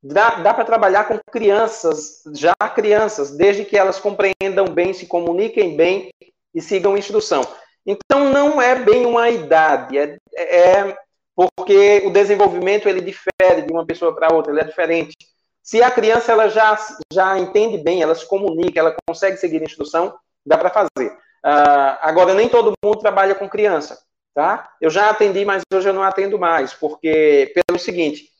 [0.00, 5.76] Dá, dá para trabalhar com crianças, já crianças, desde que elas compreendam bem, se comuniquem
[5.76, 6.10] bem
[6.54, 7.44] e sigam instrução.
[7.86, 10.96] Então não é bem uma idade, é, é
[11.36, 15.16] porque o desenvolvimento ele difere de uma pessoa para outra, ele é diferente.
[15.62, 16.78] Se a criança ela já,
[17.12, 20.14] já entende bem, ela se comunica, ela consegue seguir a instrução,
[20.46, 21.10] dá para fazer.
[21.44, 23.98] Uh, agora, nem todo mundo trabalha com criança,
[24.34, 24.70] tá?
[24.80, 28.30] Eu já atendi, mas hoje eu não atendo mais, porque, pelo seguinte,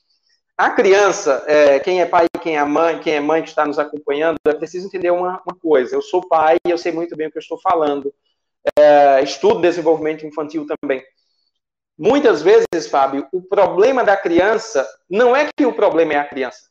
[0.56, 3.78] A criança, é, quem é pai, quem é mãe, quem é mãe que está nos
[3.78, 5.96] acompanhando, é preciso entender uma, uma coisa.
[5.96, 8.14] Eu sou pai e eu sei muito bem o que eu estou falando.
[8.78, 11.04] É, estudo desenvolvimento infantil também.
[11.96, 16.68] Muitas vezes, Fábio, o problema da criança não é que o problema é a criança.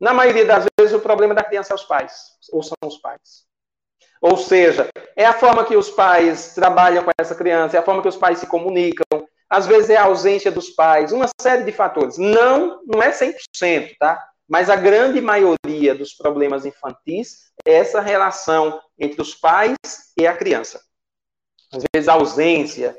[0.00, 2.12] Na maioria das vezes, o problema da criança é os pais,
[2.52, 3.44] ou são os pais.
[4.20, 8.02] Ou seja, é a forma que os pais trabalham com essa criança, é a forma
[8.02, 9.04] que os pais se comunicam,
[9.48, 12.16] às vezes é a ausência dos pais, uma série de fatores.
[12.16, 14.22] Não, não é 100%, tá?
[14.48, 19.76] Mas a grande maioria dos problemas infantis é essa relação entre os pais
[20.18, 20.80] e a criança.
[21.74, 22.96] Às vezes a ausência.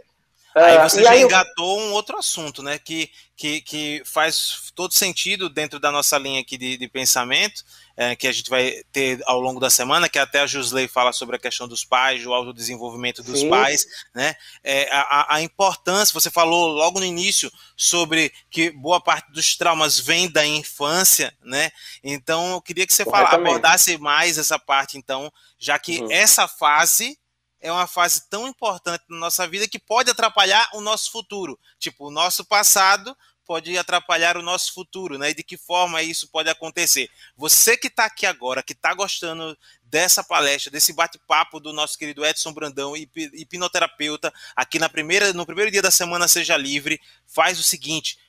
[0.55, 1.87] Aí ah, você uh, já aí engatou eu...
[1.87, 2.79] um outro assunto, né?
[2.79, 7.61] Que, que, que faz todo sentido dentro da nossa linha aqui de, de pensamento,
[7.97, 11.11] é, que a gente vai ter ao longo da semana, que até a Josley fala
[11.11, 13.49] sobre a questão dos pais, do autodesenvolvimento dos Sim.
[13.49, 14.33] pais, né?
[14.63, 19.99] É, a, a, importância, você falou logo no início sobre que boa parte dos traumas
[19.99, 21.69] vem da infância, né?
[22.01, 26.11] Então eu queria que você fala, abordasse mais essa parte, então, já que uhum.
[26.11, 27.17] essa fase
[27.65, 31.59] é uma fase tão importante na nossa vida que pode atrapalhar o nosso futuro.
[31.79, 35.31] Tipo, o nosso passado pode atrapalhar o nosso futuro, né?
[35.31, 37.09] E de que forma isso pode acontecer?
[37.35, 42.25] Você que está aqui agora, que está gostando dessa palestra, desse bate-papo do nosso querido
[42.25, 47.63] Edson Brandão, hipnoterapeuta, aqui na primeira, no primeiro dia da semana Seja Livre, faz o
[47.63, 48.19] seguinte,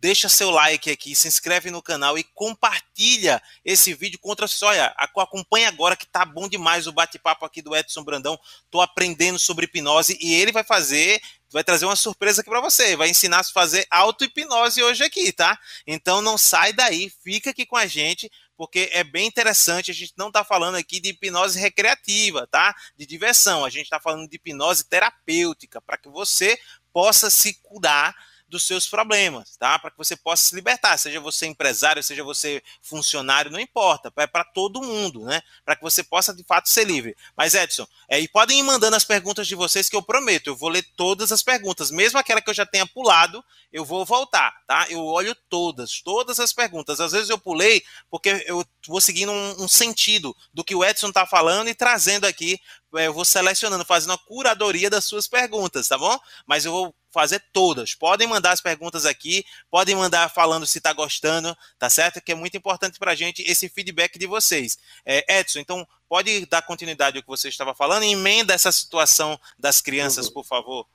[0.00, 4.94] deixa seu like aqui, se inscreve no canal e compartilha esse vídeo contra a Olha,
[4.96, 8.38] acompanha agora que tá bom demais o bate-papo aqui do Edson Brandão.
[8.70, 12.96] Tô aprendendo sobre hipnose e ele vai fazer, vai trazer uma surpresa aqui para você,
[12.96, 15.58] vai ensinar a fazer auto-hipnose hoje aqui, tá?
[15.86, 19.90] Então não sai daí, fica aqui com a gente, porque é bem interessante.
[19.90, 22.74] A gente não está falando aqui de hipnose recreativa, tá?
[22.96, 23.64] De diversão.
[23.64, 26.58] A gente está falando de hipnose terapêutica, para que você
[26.92, 28.14] possa se curar
[28.48, 29.78] dos seus problemas, tá?
[29.78, 34.26] Para que você possa se libertar, seja você empresário, seja você funcionário, não importa, é
[34.26, 35.42] para todo mundo, né?
[35.64, 37.16] Para que você possa de fato ser livre.
[37.36, 40.56] Mas Edson, é, e podem ir mandando as perguntas de vocês que eu prometo, eu
[40.56, 44.62] vou ler todas as perguntas, mesmo aquela que eu já tenha pulado, eu vou voltar,
[44.66, 44.86] tá?
[44.88, 47.00] Eu olho todas, todas as perguntas.
[47.00, 51.08] Às vezes eu pulei porque eu vou seguindo um, um sentido do que o Edson
[51.08, 52.58] está falando e trazendo aqui
[52.92, 56.18] eu vou selecionando, fazendo a curadoria das suas perguntas, tá bom?
[56.46, 57.94] Mas eu vou fazer todas.
[57.94, 62.20] Podem mandar as perguntas aqui, podem mandar falando se está gostando, tá certo?
[62.20, 64.78] Que é muito importante para a gente esse feedback de vocês.
[65.04, 69.38] É, Edson, então pode dar continuidade ao que você estava falando e emenda essa situação
[69.58, 70.32] das crianças, uhum.
[70.32, 70.86] por favor.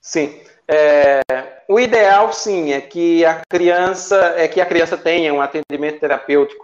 [0.00, 0.40] Sim.
[0.68, 1.22] É,
[1.68, 6.63] o ideal, sim, é que a criança é que a criança tenha um atendimento terapêutico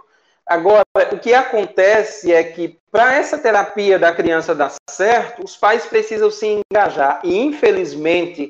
[0.51, 0.83] Agora,
[1.13, 6.29] o que acontece é que para essa terapia da criança dar certo, os pais precisam
[6.29, 7.21] se engajar.
[7.23, 8.49] E, infelizmente,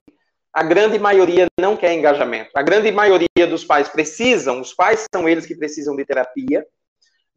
[0.51, 2.49] a grande maioria não quer engajamento.
[2.55, 6.65] A grande maioria dos pais precisam, os pais são eles que precisam de terapia,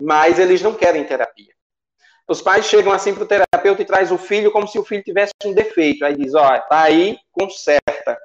[0.01, 1.53] mas eles não querem terapia.
[2.27, 5.03] Os pais chegam assim para o terapeuta e traz o filho como se o filho
[5.03, 6.07] tivesse um defeito.
[6.07, 8.19] Aí diz, ó, tá aí, conserta.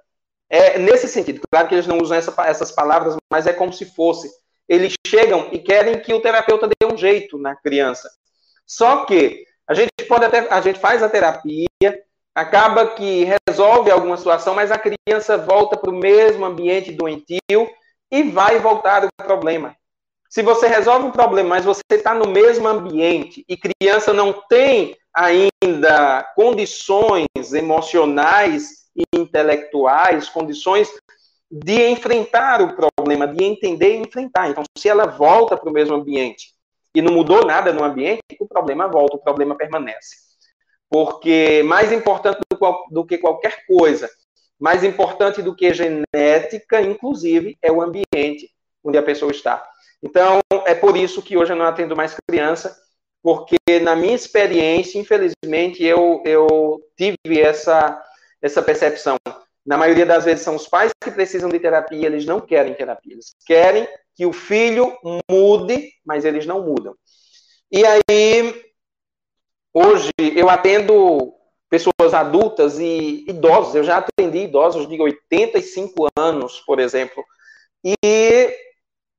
[0.49, 1.41] É nesse sentido.
[1.51, 4.29] Claro que eles não usam essa, essas palavras, mas é como se fosse
[4.69, 8.07] eles chegam e querem que o terapeuta dê um jeito na criança.
[8.67, 11.67] Só que a gente pode até, a gente faz a terapia,
[12.35, 17.67] acaba que resolve alguma situação, mas a criança volta para o mesmo ambiente doentio
[18.11, 19.75] e vai voltar o problema.
[20.29, 24.95] Se você resolve um problema, mas você está no mesmo ambiente e criança não tem
[25.11, 30.87] ainda condições emocionais e intelectuais, condições
[31.51, 34.49] de enfrentar o problema, de entender e enfrentar.
[34.49, 36.53] Então, se ela volta para o mesmo ambiente
[36.93, 40.15] e não mudou nada no ambiente, o problema volta, o problema permanece.
[40.89, 44.09] Porque mais importante do, do que qualquer coisa,
[44.59, 48.51] mais importante do que genética, inclusive, é o ambiente
[48.83, 49.63] onde a pessoa está.
[50.01, 52.75] Então, é por isso que hoje eu não atendo mais criança,
[53.21, 58.01] porque na minha experiência, infelizmente, eu, eu tive essa,
[58.41, 59.17] essa percepção
[59.69, 63.13] na maioria das vezes são os pais que precisam de terapia, eles não querem terapia.
[63.13, 64.97] Eles querem que o filho
[65.29, 66.95] mude, mas eles não mudam.
[67.71, 68.63] E aí,
[69.71, 71.35] hoje, eu atendo
[71.69, 73.75] pessoas adultas e idosos.
[73.75, 77.23] Eu já atendi idosos de 85 anos, por exemplo.
[77.85, 77.95] E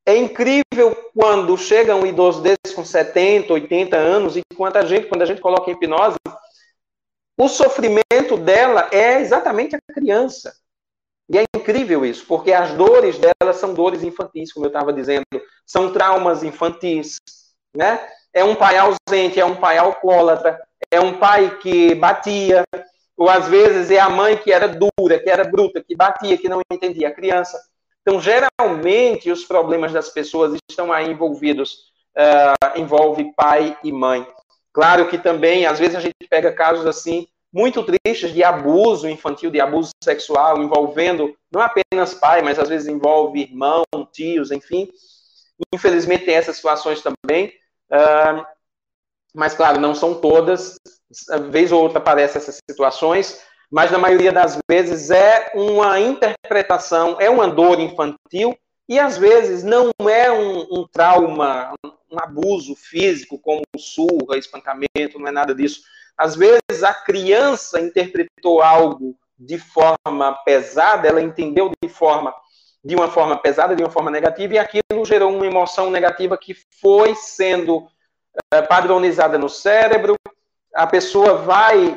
[0.05, 5.23] é incrível quando chega um idoso desse com 70, 80 anos e quanta gente, quando
[5.23, 6.17] a gente coloca hipnose,
[7.41, 10.53] o sofrimento dela é exatamente a criança.
[11.27, 15.25] E é incrível isso, porque as dores dela são dores infantis, como eu estava dizendo,
[15.65, 17.17] são traumas infantis,
[17.75, 17.99] né?
[18.35, 22.63] É um pai ausente, é um pai alcoólatra, é um pai que batia,
[23.17, 26.49] ou às vezes é a mãe que era dura, que era bruta, que batia, que
[26.49, 27.59] não entendia a criança.
[28.03, 34.27] Então, geralmente, os problemas das pessoas estão aí envolvidos, uh, envolve pai e mãe.
[34.73, 39.51] Claro que também, às vezes, a gente pega casos assim, muito tristes de abuso infantil,
[39.51, 44.89] de abuso sexual, envolvendo não apenas pai, mas às vezes envolve irmão, tios, enfim.
[45.75, 47.53] Infelizmente tem essas situações também.
[47.91, 48.45] Uh,
[49.35, 50.77] mas, claro, não são todas.
[51.51, 57.31] Vez ou outra aparecem essas situações mas na maioria das vezes é uma interpretação, é
[57.31, 58.59] uma dor infantil,
[58.89, 61.73] e às vezes não é um, um trauma,
[62.11, 65.83] um abuso físico, como surra, espancamento, não é nada disso.
[66.21, 72.35] Às vezes a criança interpretou algo de forma pesada, ela entendeu de forma
[72.85, 76.55] de uma forma pesada, de uma forma negativa, e aquilo gerou uma emoção negativa que
[76.79, 77.87] foi sendo
[78.53, 80.15] é, padronizada no cérebro.
[80.75, 81.97] A pessoa vai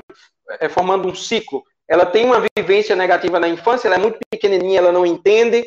[0.57, 1.61] é, formando um ciclo.
[1.85, 5.65] Ela tem uma vivência negativa na infância, ela é muito pequenininha, ela não entende.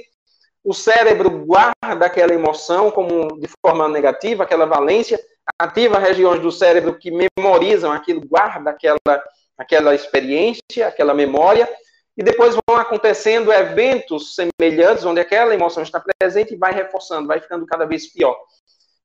[0.64, 5.21] O cérebro guarda aquela emoção como de forma negativa, aquela valência,
[5.59, 9.24] ativa regiões do cérebro que memorizam aquilo, guarda aquela,
[9.56, 11.68] aquela experiência, aquela memória,
[12.16, 17.40] e depois vão acontecendo eventos semelhantes, onde aquela emoção está presente e vai reforçando, vai
[17.40, 18.37] ficando cada vez pior.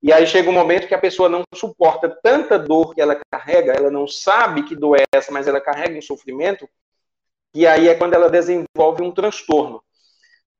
[0.01, 3.73] E aí chega um momento que a pessoa não suporta tanta dor que ela carrega,
[3.73, 6.67] ela não sabe que dor é essa, mas ela carrega um sofrimento,
[7.53, 9.83] e aí é quando ela desenvolve um transtorno.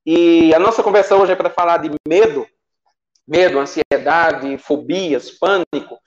[0.05, 2.45] E a nossa conversa hoje é para falar de medo,
[3.31, 5.97] medo, ansiedade, fobias, pânico.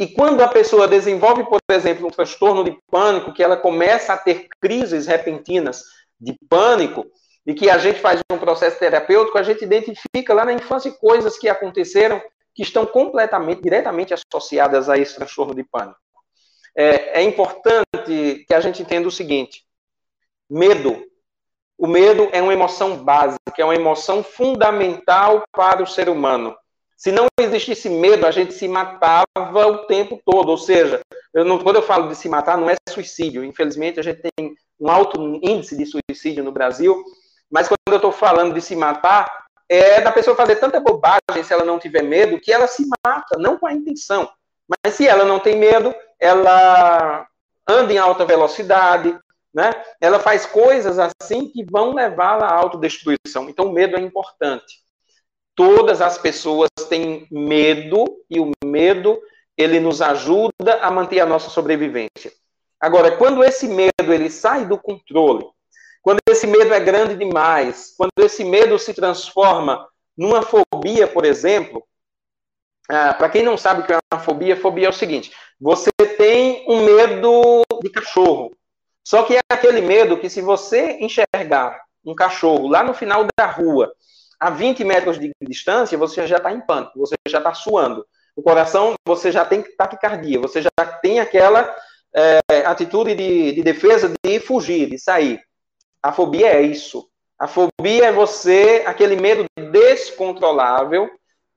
[0.00, 4.18] E quando a pessoa desenvolve, por exemplo, um transtorno de pânico, que ela começa a
[4.18, 5.84] ter crises repentinas
[6.20, 7.06] de pânico,
[7.46, 11.38] e que a gente faz um processo terapêutico, a gente identifica lá na infância coisas
[11.38, 12.20] que aconteceram
[12.54, 15.98] que estão completamente, diretamente associadas a esse transtorno de pânico.
[16.76, 19.64] É, é importante que a gente entenda o seguinte:
[20.50, 21.11] medo.
[21.82, 26.56] O medo é uma emoção básica, é uma emoção fundamental para o ser humano.
[26.96, 29.26] Se não existisse medo, a gente se matava
[29.66, 30.50] o tempo todo.
[30.50, 31.00] Ou seja,
[31.34, 33.42] eu não, quando eu falo de se matar, não é suicídio.
[33.42, 37.02] Infelizmente, a gente tem um alto índice de suicídio no Brasil.
[37.50, 39.28] Mas quando eu estou falando de se matar,
[39.68, 43.36] é da pessoa fazer tanta bobagem se ela não tiver medo, que ela se mata,
[43.40, 44.30] não com a intenção.
[44.68, 47.26] Mas se ela não tem medo, ela
[47.68, 49.18] anda em alta velocidade,
[49.54, 49.70] né?
[50.00, 53.48] Ela faz coisas assim que vão levá-la à autodestruição.
[53.48, 54.80] Então, o medo é importante.
[55.54, 59.20] Todas as pessoas têm medo e o medo
[59.56, 62.32] ele nos ajuda a manter a nossa sobrevivência.
[62.80, 65.44] Agora, quando esse medo ele sai do controle,
[66.00, 69.86] quando esse medo é grande demais, quando esse medo se transforma
[70.16, 71.84] numa fobia, por exemplo,
[72.88, 75.90] ah, para quem não sabe o que é uma fobia, fobia é o seguinte: você
[76.18, 78.50] tem um medo de cachorro.
[79.04, 83.46] Só que é aquele medo que, se você enxergar um cachorro lá no final da
[83.46, 83.92] rua,
[84.38, 88.04] a 20 metros de distância, você já está em pânico, você já está suando.
[88.34, 91.74] O coração, você já tem taquicardia, você já tem aquela
[92.14, 95.40] é, atitude de, de defesa de fugir, de sair.
[96.02, 97.08] A fobia é isso.
[97.38, 101.08] A fobia é você, aquele medo descontrolável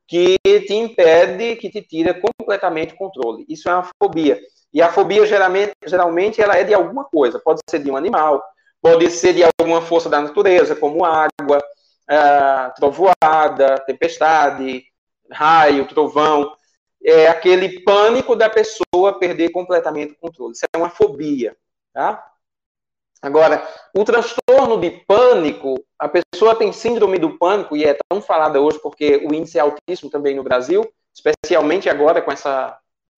[0.08, 3.46] que te impede, que te tira completamente o controle.
[3.50, 4.40] Isso é uma fobia.
[4.76, 7.40] E a fobia, geralmente, geralmente, ela é de alguma coisa.
[7.40, 8.44] Pode ser de um animal,
[8.82, 11.64] pode ser de alguma força da natureza, como água,
[12.12, 14.84] uh, trovoada, tempestade,
[15.32, 16.54] raio, trovão.
[17.02, 20.52] É aquele pânico da pessoa perder completamente o controle.
[20.52, 21.56] Isso é uma fobia.
[21.94, 22.34] Tá?
[23.22, 23.66] Agora,
[23.98, 28.78] o transtorno de pânico, a pessoa tem síndrome do pânico, e é tão falada hoje
[28.80, 32.78] porque o índice é altíssimo também no Brasil, especialmente agora com essa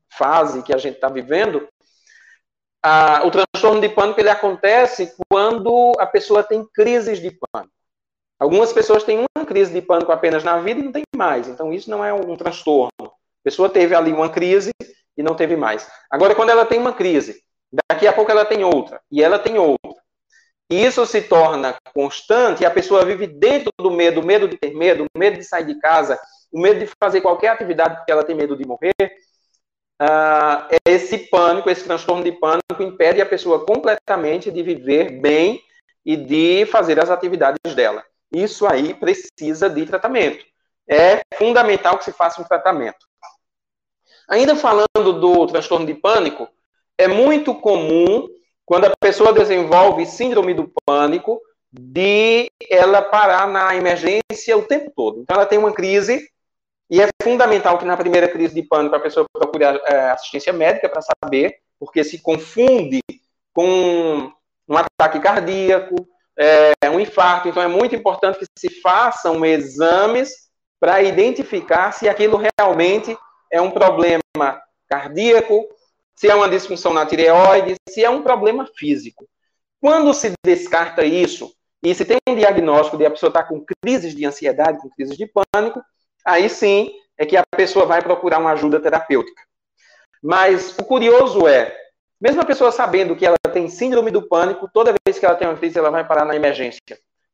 [0.10, 1.68] fase que a gente está vivendo.
[3.26, 7.74] O transtorno de pânico ele acontece quando a pessoa tem crises de pânico.
[8.40, 11.48] Algumas pessoas têm uma crise de pânico apenas na vida e não tem mais.
[11.48, 12.92] Então, isso não é um transtorno.
[13.02, 14.72] A pessoa teve ali uma crise
[15.18, 15.90] e não teve mais.
[16.10, 17.44] Agora, quando ela tem uma crise
[17.90, 20.02] Daqui a pouco ela tem outra, e ela tem outra.
[20.70, 24.58] E isso se torna constante e a pessoa vive dentro do medo, o medo de
[24.58, 26.20] ter medo, o medo de sair de casa,
[26.52, 28.94] o medo de fazer qualquer atividade porque ela tem medo de morrer.
[30.00, 35.62] Uh, esse pânico, esse transtorno de pânico impede a pessoa completamente de viver bem
[36.06, 38.04] e de fazer as atividades dela.
[38.32, 40.46] Isso aí precisa de tratamento.
[40.88, 43.06] É fundamental que se faça um tratamento.
[44.30, 46.48] Ainda falando do transtorno de pânico,
[46.98, 48.28] é muito comum,
[48.66, 51.42] quando a pessoa desenvolve síndrome do pânico,
[51.72, 55.22] de ela parar na emergência o tempo todo.
[55.22, 56.30] Então, ela tem uma crise,
[56.90, 60.88] e é fundamental que na primeira crise de pânico a pessoa procure é, assistência médica
[60.88, 63.02] para saber, porque se confunde
[63.54, 64.32] com
[64.68, 65.96] um ataque cardíaco,
[66.38, 67.50] é, um infarto.
[67.50, 70.48] Então, é muito importante que se façam exames
[70.80, 73.18] para identificar se aquilo realmente
[73.52, 74.22] é um problema
[74.88, 75.68] cardíaco,
[76.16, 79.28] se é uma disfunção na tireoide, se é um problema físico.
[79.82, 81.52] Quando se descarta isso,
[81.84, 84.90] e se tem um diagnóstico de a pessoa estar tá com crises de ansiedade, com
[84.90, 85.82] crises de pânico,
[86.28, 89.42] aí sim é que a pessoa vai procurar uma ajuda terapêutica.
[90.22, 91.76] Mas o curioso é,
[92.20, 95.48] mesmo a pessoa sabendo que ela tem síndrome do pânico, toda vez que ela tem
[95.48, 96.82] uma crise, ela vai parar na emergência.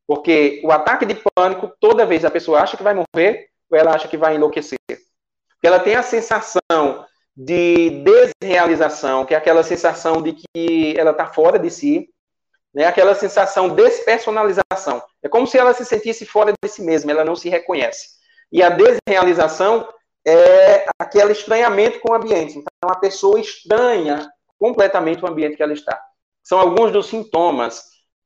[0.06, 3.94] Porque o ataque de pânico, toda vez a pessoa acha que vai morrer ou ela
[3.94, 4.78] acha que vai enlouquecer.
[4.86, 8.04] Porque ela tem a sensação de
[8.40, 12.08] desrealização, que é aquela sensação de que ela está fora de si,
[12.72, 12.86] né?
[12.86, 15.02] aquela sensação de despersonalização.
[15.22, 18.23] É como se ela se sentisse fora de si mesma, ela não se reconhece.
[18.54, 19.88] E a desrealização
[20.24, 22.56] é aquele estranhamento com o ambiente.
[22.56, 26.00] Então, a pessoa estranha completamente o ambiente que ela está.
[26.40, 27.82] São alguns dos sintomas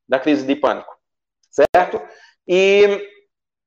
[0.07, 0.95] da crise de pânico,
[1.49, 1.99] certo?
[2.47, 3.09] E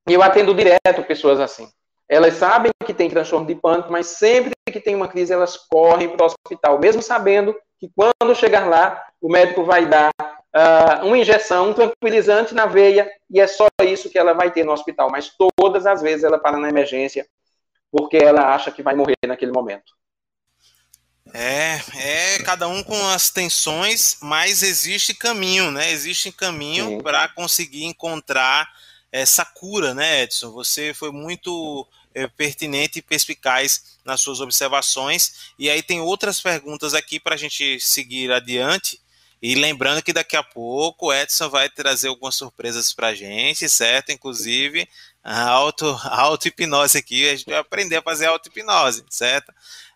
[0.06, 1.68] eu atendo direto pessoas assim.
[2.08, 6.10] Elas sabem que tem transtorno de pânico, mas sempre que tem uma crise, elas correm
[6.10, 10.12] para o hospital, mesmo sabendo que quando chegar lá, o médico vai dar
[10.54, 14.64] uh, uma injeção, um tranquilizante na veia, e é só isso que ela vai ter
[14.64, 15.10] no hospital.
[15.10, 17.26] Mas todas as vezes ela para na emergência,
[17.90, 19.92] porque ela acha que vai morrer naquele momento.
[21.34, 25.90] É, é cada um com as tensões, mas existe caminho, né?
[25.90, 28.68] Existe caminho para conseguir encontrar
[29.10, 30.50] essa cura, né, Edson?
[30.52, 35.52] Você foi muito é, pertinente e perspicaz nas suas observações.
[35.58, 39.00] E aí tem outras perguntas aqui para a gente seguir adiante.
[39.42, 43.68] E lembrando que daqui a pouco o Edson vai trazer algumas surpresas para a gente,
[43.68, 44.12] certo?
[44.12, 44.88] Inclusive
[45.22, 49.50] a auto, auto-hipnose aqui, a gente vai aprender a fazer auto-hipnose, certo?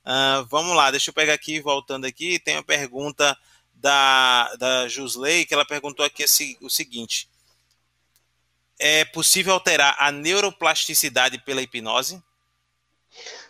[0.05, 3.39] Uh, vamos lá, deixa eu pegar aqui, voltando aqui, tem uma pergunta
[3.73, 6.25] da, da Jusley, que ela perguntou aqui
[6.61, 7.29] o seguinte,
[8.79, 12.17] é possível alterar a neuroplasticidade pela hipnose?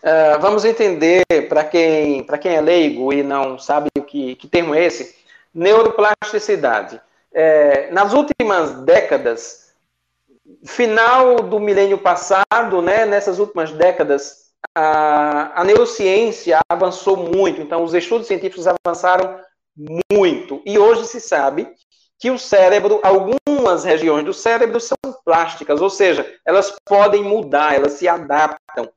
[0.02, 4.74] Uh, vamos entender, para quem, quem é leigo e não sabe o que, que termo
[4.74, 5.25] é esse,
[5.56, 7.00] neuroplasticidade.
[7.32, 9.72] É, nas últimas décadas,
[10.64, 17.94] final do milênio passado, né, nessas últimas décadas, a, a neurociência avançou muito, então os
[17.94, 19.40] estudos científicos avançaram
[20.12, 20.62] muito.
[20.66, 21.68] E hoje se sabe
[22.18, 27.92] que o cérebro, algumas regiões do cérebro são plásticas, ou seja, elas podem mudar, elas
[27.92, 28.88] se adaptam.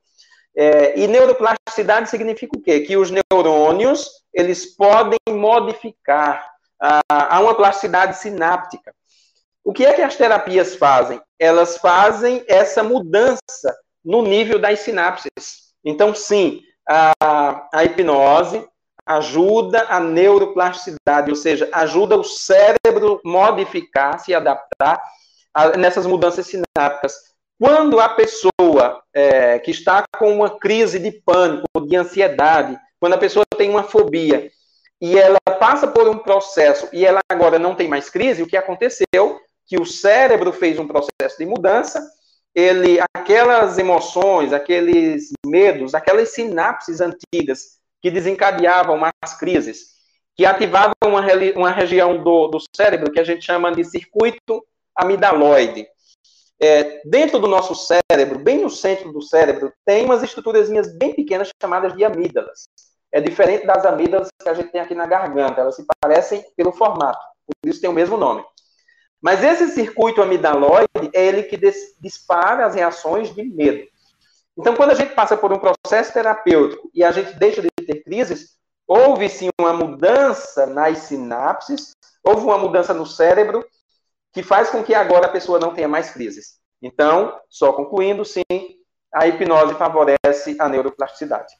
[0.56, 2.80] É, e neuroplasticidade significa o quê?
[2.80, 6.49] Que os neurônios, eles podem modificar
[6.80, 8.94] a, uma plasticidade sináptica.
[9.62, 11.20] O que é que as terapias fazem?
[11.38, 15.74] Elas fazem essa mudança no nível das sinapses.
[15.84, 17.12] Então, sim, a,
[17.72, 18.66] a hipnose
[19.06, 25.02] ajuda a neuroplasticidade, ou seja, ajuda o cérebro modificar, se adaptar
[25.52, 27.14] a, nessas mudanças sinápticas.
[27.58, 33.18] Quando a pessoa é, que está com uma crise de pânico, de ansiedade, quando a
[33.18, 34.50] pessoa tem uma fobia,
[35.00, 38.56] e ela passa por um processo e ela agora não tem mais crise, o que
[38.56, 39.40] aconteceu?
[39.66, 42.06] Que o cérebro fez um processo de mudança,
[42.54, 49.90] ele, aquelas emoções, aqueles medos, aquelas sinapses antigas que desencadeavam as crises,
[50.36, 51.22] que ativavam uma,
[51.56, 55.86] uma região do, do cérebro que a gente chama de circuito amidaloide.
[56.62, 61.50] É, dentro do nosso cérebro, bem no centro do cérebro, tem umas estruturas bem pequenas
[61.62, 62.68] chamadas de amígdalas
[63.12, 65.60] é diferente das amígdalas que a gente tem aqui na garganta.
[65.60, 68.44] Elas se parecem pelo formato, por isso tem o mesmo nome.
[69.20, 71.58] Mas esse circuito amidaloide é ele que
[72.00, 73.86] dispara as reações de medo.
[74.56, 78.02] Então, quando a gente passa por um processo terapêutico e a gente deixa de ter
[78.02, 78.56] crises,
[78.86, 81.92] houve sim uma mudança nas sinapses,
[82.24, 83.64] houve uma mudança no cérebro,
[84.32, 86.58] que faz com que agora a pessoa não tenha mais crises.
[86.82, 88.42] Então, só concluindo, sim,
[89.12, 91.52] a hipnose favorece a neuroplasticidade.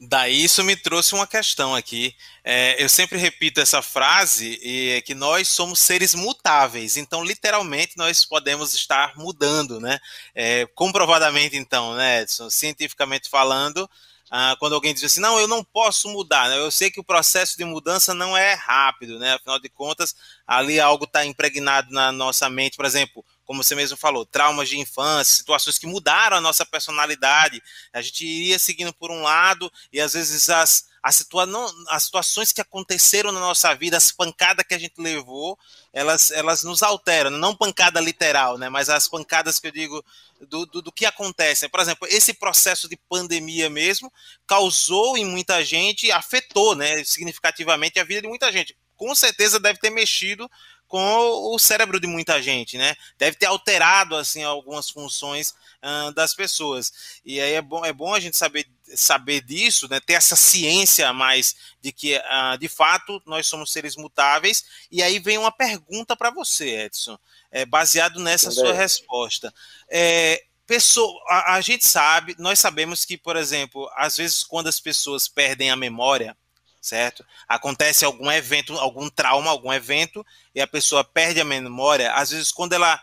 [0.00, 2.14] Daí isso me trouxe uma questão aqui.
[2.44, 7.96] É, eu sempre repito essa frase, e é que nós somos seres mutáveis, então literalmente
[7.96, 9.98] nós podemos estar mudando, né?
[10.34, 12.48] É, comprovadamente, então, né, Edson?
[12.48, 13.90] Cientificamente falando,
[14.30, 16.58] ah, quando alguém diz assim, não, eu não posso mudar, né?
[16.58, 19.34] eu sei que o processo de mudança não é rápido, né?
[19.34, 20.14] Afinal de contas,
[20.46, 24.78] ali algo está impregnado na nossa mente, por exemplo, como você mesmo falou, traumas de
[24.78, 27.62] infância, situações que mudaram a nossa personalidade.
[27.94, 32.02] A gente iria seguindo por um lado e às vezes as, as, situa não, as
[32.02, 35.58] situações que aconteceram na nossa vida, as pancadas que a gente levou,
[35.94, 37.30] elas, elas nos alteram.
[37.30, 38.68] Não pancada literal, né?
[38.68, 40.04] Mas as pancadas que eu digo
[40.46, 41.70] do, do, do que acontece.
[41.70, 44.12] Por exemplo, esse processo de pandemia mesmo
[44.46, 48.76] causou em muita gente, afetou, né, significativamente a vida de muita gente.
[48.94, 50.50] Com certeza deve ter mexido
[50.88, 52.96] com o cérebro de muita gente, né?
[53.18, 57.20] Deve ter alterado assim algumas funções uh, das pessoas.
[57.24, 60.00] E aí é bom, é bom a gente saber saber disso, né?
[60.00, 64.64] Ter essa ciência mais de que uh, de fato nós somos seres mutáveis.
[64.90, 67.18] E aí vem uma pergunta para você, Edson,
[67.52, 69.52] é, baseado nessa sua resposta.
[69.90, 74.80] É, pessoa, a, a gente sabe, nós sabemos que, por exemplo, às vezes quando as
[74.80, 76.34] pessoas perdem a memória
[76.80, 77.24] certo?
[77.46, 80.24] Acontece algum evento, algum trauma, algum evento,
[80.54, 83.00] e a pessoa perde a memória, às vezes quando ela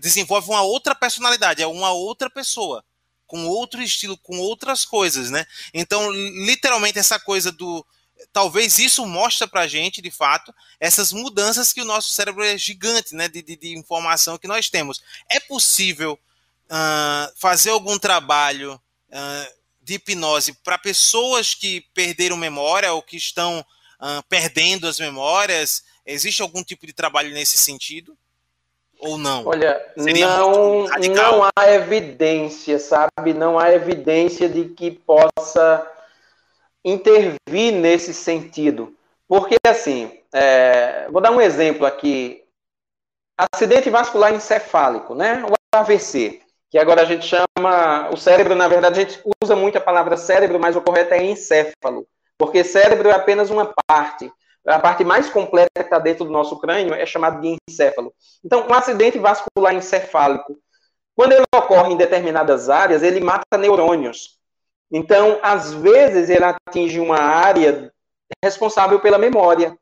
[0.00, 2.84] desenvolve uma outra personalidade, é uma outra pessoa,
[3.26, 5.46] com outro estilo, com outras coisas, né?
[5.72, 7.84] Então, literalmente, essa coisa do.
[8.32, 13.14] Talvez isso mostre pra gente, de fato, essas mudanças que o nosso cérebro é gigante,
[13.14, 13.28] né?
[13.28, 15.02] De, de, de informação que nós temos.
[15.28, 16.18] É possível
[16.66, 18.80] uh, fazer algum trabalho.
[19.08, 23.64] Uh, de hipnose para pessoas que perderam memória ou que estão
[24.28, 25.84] perdendo as memórias?
[26.06, 28.16] Existe algum tipo de trabalho nesse sentido?
[28.98, 29.46] Ou não?
[29.46, 33.34] Olha, não, não há evidência, sabe?
[33.34, 35.86] Não há evidência de que possa
[36.82, 38.96] intervir nesse sentido.
[39.28, 42.42] Porque, assim, é, vou dar um exemplo aqui.
[43.52, 45.44] Acidente vascular encefálico, né?
[45.44, 46.43] O AVC
[46.74, 50.16] que agora a gente chama o cérebro, na verdade, a gente usa muito a palavra
[50.16, 52.04] cérebro, mas o correto é encéfalo,
[52.36, 54.28] porque cérebro é apenas uma parte.
[54.66, 58.12] A parte mais completa que está dentro do nosso crânio é chamada de encéfalo.
[58.44, 60.58] Então, um acidente vascular encefálico,
[61.14, 64.40] quando ele ocorre em determinadas áreas, ele mata neurônios.
[64.90, 67.88] Então, às vezes, ele atinge uma área
[68.44, 69.78] responsável pela memória.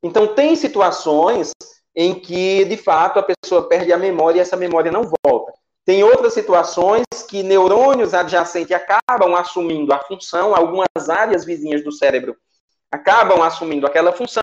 [0.00, 1.50] Então, tem situações
[1.92, 5.58] em que, de fato, a pessoa perde a memória e essa memória não volta.
[5.84, 12.36] Tem outras situações que neurônios adjacentes acabam assumindo a função, algumas áreas vizinhas do cérebro
[12.90, 14.42] acabam assumindo aquela função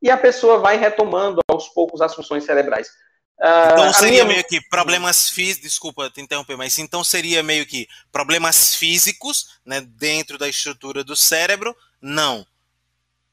[0.00, 2.88] e a pessoa vai retomando aos poucos as funções cerebrais.
[3.38, 4.34] Uh, então seria minha...
[4.34, 9.80] meio que problemas físicos, desculpa te interromper, mas então seria meio que problemas físicos, né,
[9.80, 11.76] dentro da estrutura do cérebro?
[12.00, 12.46] Não.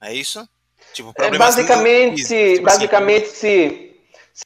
[0.02, 0.48] É isso?
[0.94, 3.36] Tipo, é, basicamente, físicos, tipo basicamente assim.
[3.36, 3.89] se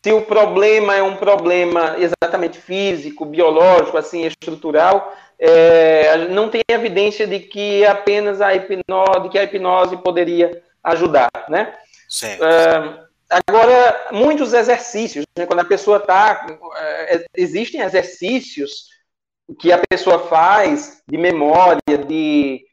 [0.02, 7.28] se o problema é um problema exatamente físico, biológico, assim, estrutural, é, não tem evidência
[7.28, 11.76] de que apenas a hipnose, que a hipnose poderia ajudar, né?
[12.10, 12.44] Certo.
[12.44, 18.90] É, agora, muitos exercícios, né, quando a pessoa está, é, existem exercícios
[19.60, 22.66] que a pessoa faz de memória, de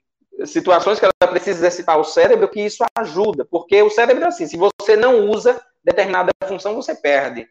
[0.47, 4.47] situações que ela precisa exercitar o cérebro, que isso ajuda, porque o cérebro é assim,
[4.47, 7.49] se você não usa determinada função, você perde.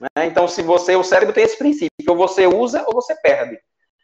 [0.00, 0.26] Né?
[0.26, 3.58] Então, se você, o cérebro tem esse princípio, ou você usa ou você perde.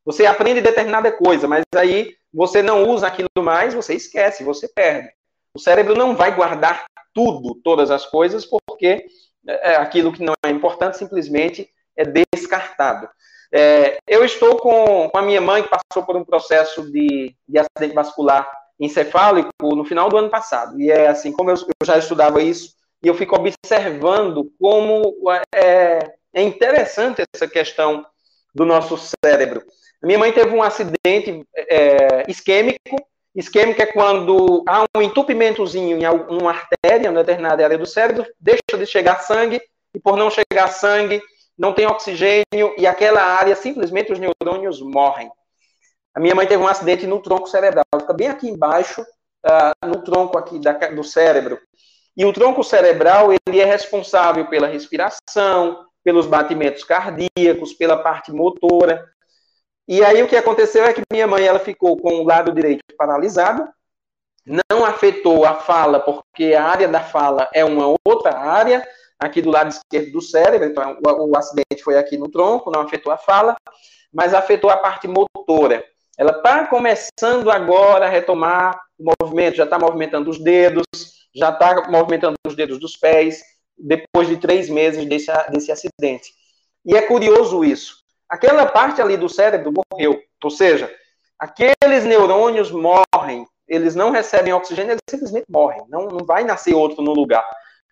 [0.04, 5.10] Você aprende determinada coisa, mas aí você não usa aquilo mais, você esquece, você perde.
[5.54, 9.06] O cérebro não vai guardar tudo, todas as coisas, porque
[9.46, 13.08] é, aquilo que não é importante simplesmente é descartado.
[13.52, 17.58] É, eu estou com, com, a minha mãe, que passou por um processo de, de
[17.58, 18.48] acidente vascular
[18.78, 20.80] encefálico no final do ano passado.
[20.80, 25.16] E é assim, como eu, eu já estudava isso, e eu fico observando como
[25.54, 28.04] é, é interessante essa questão
[28.54, 29.62] do nosso cérebro.
[30.02, 32.96] Minha mãe teve um acidente é, isquêmico.
[33.34, 38.26] Isquêmico é quando há um entupimentozinho em uma artéria, em uma determinada área do cérebro,
[38.40, 39.60] deixa de chegar sangue,
[39.94, 41.22] e por não chegar sangue,
[41.56, 45.30] não tem oxigênio, e aquela área, simplesmente os neurônios morrem.
[46.14, 50.02] A minha mãe teve um acidente no tronco cerebral, fica bem aqui embaixo, uh, no
[50.02, 51.60] tronco aqui da, do cérebro.
[52.18, 59.08] E o tronco cerebral, ele é responsável pela respiração, pelos batimentos cardíacos, pela parte motora.
[59.86, 62.82] E aí o que aconteceu é que minha mãe ela ficou com o lado direito
[62.98, 63.68] paralisado,
[64.44, 68.84] não afetou a fala, porque a área da fala é uma outra área,
[69.16, 72.80] aqui do lado esquerdo do cérebro, então o, o acidente foi aqui no tronco, não
[72.80, 73.56] afetou a fala,
[74.12, 75.84] mas afetou a parte motora.
[76.18, 80.84] Ela está começando agora a retomar o movimento, já está movimentando os dedos,
[81.34, 83.42] já está movimentando os dedos dos pés,
[83.76, 86.32] depois de três meses desse, desse acidente.
[86.84, 87.96] E é curioso isso.
[88.28, 90.92] Aquela parte ali do cérebro morreu, ou seja,
[91.38, 97.02] aqueles neurônios morrem, eles não recebem oxigênio, eles simplesmente morrem, não, não vai nascer outro
[97.02, 97.44] no lugar.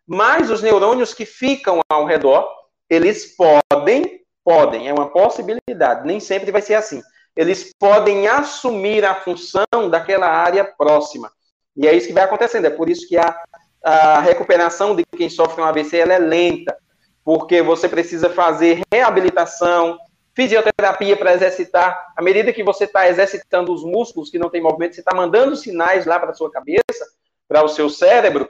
[0.07, 2.47] Mas os neurônios que ficam ao redor,
[2.89, 7.03] eles podem, podem, é uma possibilidade, nem sempre vai ser assim.
[7.34, 11.30] Eles podem assumir a função daquela área próxima.
[11.77, 12.66] E é isso que vai acontecendo.
[12.66, 13.37] É por isso que a,
[13.83, 16.77] a recuperação de quem sofre um AVC é lenta,
[17.24, 19.99] porque você precisa fazer reabilitação,
[20.35, 22.12] fisioterapia para exercitar.
[22.16, 25.57] À medida que você está exercitando os músculos que não têm movimento, você está mandando
[25.57, 27.07] sinais lá para a sua cabeça,
[27.49, 28.49] para o seu cérebro,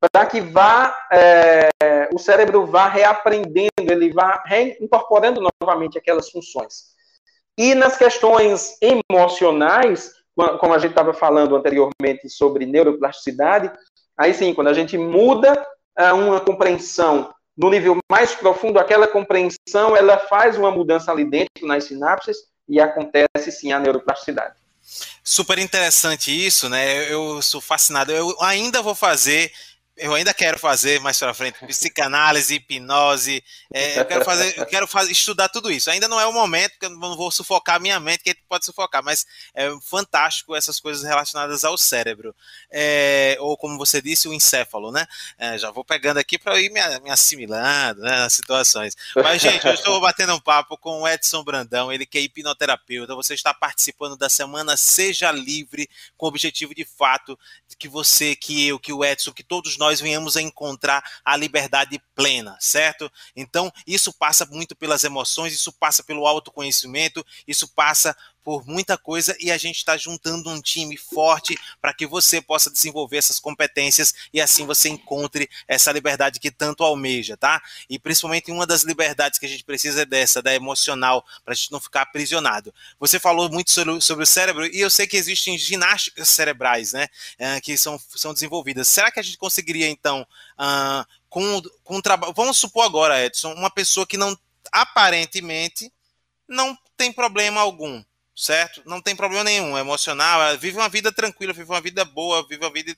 [0.00, 1.68] para que vá é,
[2.12, 6.94] o cérebro vá reaprendendo, ele vá reincorporando novamente aquelas funções.
[7.58, 10.12] E nas questões emocionais,
[10.60, 13.72] como a gente estava falando anteriormente sobre neuroplasticidade,
[14.16, 15.66] aí sim, quando a gente muda
[15.98, 21.66] uh, uma compreensão no nível mais profundo, aquela compreensão ela faz uma mudança ali dentro
[21.66, 22.36] nas sinapses
[22.68, 24.54] e acontece sim a neuroplasticidade.
[25.24, 27.10] Super interessante isso, né?
[27.10, 28.12] Eu sou fascinado.
[28.12, 29.50] Eu ainda vou fazer
[29.96, 33.42] eu ainda quero fazer mais para frente psicanálise, hipnose,
[33.72, 35.90] é, eu quero fazer, eu quero fazer, estudar tudo isso.
[35.90, 38.66] Ainda não é o momento, porque eu não vou sufocar a minha mente, que pode
[38.66, 42.34] sufocar, mas é fantástico essas coisas relacionadas ao cérebro.
[42.70, 45.06] É, ou como você disse, o encéfalo, né?
[45.38, 48.94] É, já vou pegando aqui para ir me, me, assimilando né, nas situações.
[49.14, 53.14] Mas, gente, eu estou batendo um papo com o Edson Brandão, ele que é hipnoterapeuta.
[53.14, 55.88] Você está participando da semana Seja Livre,
[56.18, 57.38] com o objetivo de fato
[57.78, 61.36] que você, que eu, que o Edson, que todos nós nós venhamos a encontrar a
[61.36, 63.10] liberdade plena, certo?
[63.36, 68.16] Então, isso passa muito pelas emoções, isso passa pelo autoconhecimento, isso passa
[68.46, 72.70] por muita coisa e a gente está juntando um time forte para que você possa
[72.70, 77.60] desenvolver essas competências e assim você encontre essa liberdade que tanto almeja, tá?
[77.90, 81.56] E principalmente uma das liberdades que a gente precisa é dessa, da emocional, para a
[81.56, 82.72] gente não ficar aprisionado.
[83.00, 87.08] Você falou muito sobre, sobre, o cérebro e eu sei que existem ginásticas cerebrais, né?
[87.40, 88.86] Uh, que são, são desenvolvidas.
[88.86, 90.24] Será que a gente conseguiria, então,
[90.56, 92.32] uh, com, com trabalho.
[92.32, 94.38] Vamos supor agora, Edson, uma pessoa que não
[94.70, 95.92] aparentemente
[96.48, 98.04] não tem problema algum
[98.36, 98.82] certo?
[98.84, 102.46] Não tem problema nenhum, é emocional, ela vive uma vida tranquila, vive uma vida boa,
[102.46, 102.94] vive uma vida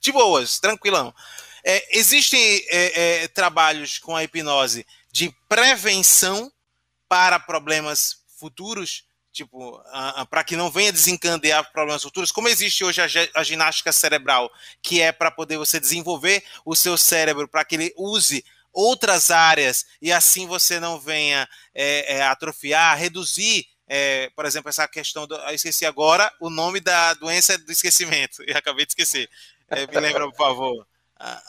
[0.00, 1.14] de boas, tranquilão.
[1.64, 2.38] É, existem
[2.68, 6.52] é, é, trabalhos com a hipnose de prevenção
[7.08, 9.80] para problemas futuros, tipo,
[10.28, 14.50] para que não venha desencadear problemas futuros, como existe hoje a, a ginástica cerebral,
[14.82, 19.86] que é para poder você desenvolver o seu cérebro para que ele use outras áreas
[20.02, 25.34] e assim você não venha é, é, atrofiar, reduzir é, por exemplo, essa questão do.
[25.34, 28.42] Eu esqueci agora o nome da doença do esquecimento.
[28.46, 29.28] E acabei de esquecer.
[29.68, 30.86] É, me lembra, por favor.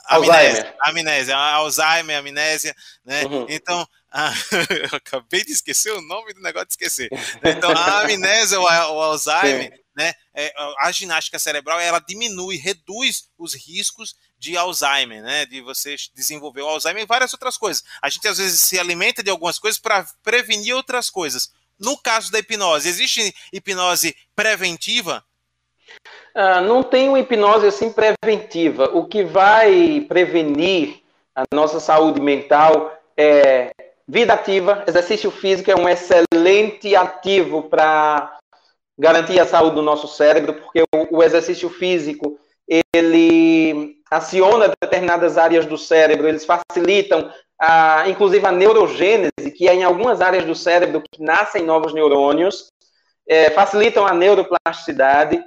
[0.06, 2.74] Amnésia, amnésia, Alzheimer, amnésia,
[3.04, 3.24] né?
[3.24, 3.46] Uhum.
[3.48, 4.32] Então, a,
[4.90, 7.10] eu acabei de esquecer o nome do negócio de esquecer.
[7.44, 9.82] Então, a amnésia ou o Alzheimer, Sim.
[9.94, 10.14] né?
[10.34, 15.44] É, a ginástica cerebral ela diminui, reduz os riscos de Alzheimer, né?
[15.44, 17.84] De você desenvolver o Alzheimer e várias outras coisas.
[18.00, 21.52] A gente às vezes se alimenta de algumas coisas para prevenir outras coisas.
[21.78, 25.24] No caso da hipnose, existe hipnose preventiva?
[26.34, 28.90] Ah, não tem uma hipnose assim preventiva.
[28.94, 31.00] O que vai prevenir
[31.34, 33.70] a nossa saúde mental é
[34.06, 34.84] vida ativa.
[34.86, 38.38] Exercício físico é um excelente ativo para
[38.98, 42.38] garantir a saúde do nosso cérebro, porque o, o exercício físico
[42.92, 47.32] ele aciona determinadas áreas do cérebro, eles facilitam
[48.06, 52.70] inclusive a neurogênese, que é em algumas áreas do cérebro que nascem novos neurônios,
[53.28, 55.42] é, facilitam a neuroplasticidade.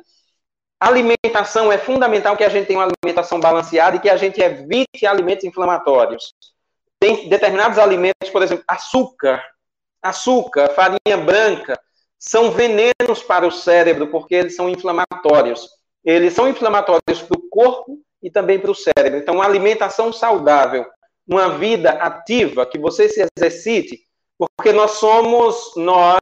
[0.80, 5.06] Alimentação é fundamental que a gente tenha uma alimentação balanceada e que a gente evite
[5.06, 6.34] alimentos inflamatórios.
[7.00, 9.44] Tem determinados alimentos, por exemplo, açúcar,
[10.02, 11.80] açúcar, farinha branca,
[12.18, 15.68] são venenos para o cérebro porque eles são inflamatórios.
[16.04, 19.20] Eles são inflamatórios para o corpo e também para o cérebro.
[19.20, 20.86] Então, uma alimentação saudável,
[21.28, 24.00] uma vida ativa, que você se exercite,
[24.38, 26.20] porque nós somos, nós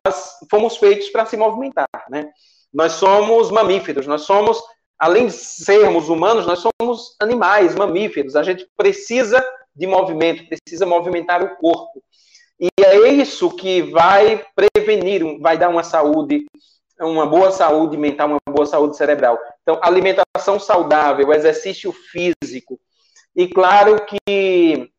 [0.49, 2.29] fomos feitos para se movimentar, né?
[2.73, 4.61] Nós somos mamíferos, nós somos,
[4.97, 8.35] além de sermos humanos, nós somos animais, mamíferos.
[8.35, 9.43] A gente precisa
[9.75, 12.03] de movimento, precisa movimentar o corpo.
[12.59, 16.45] E é isso que vai prevenir, vai dar uma saúde,
[16.99, 19.39] uma boa saúde mental, uma boa saúde cerebral.
[19.61, 22.77] Então, alimentação saudável, exercício físico.
[23.35, 24.89] E claro que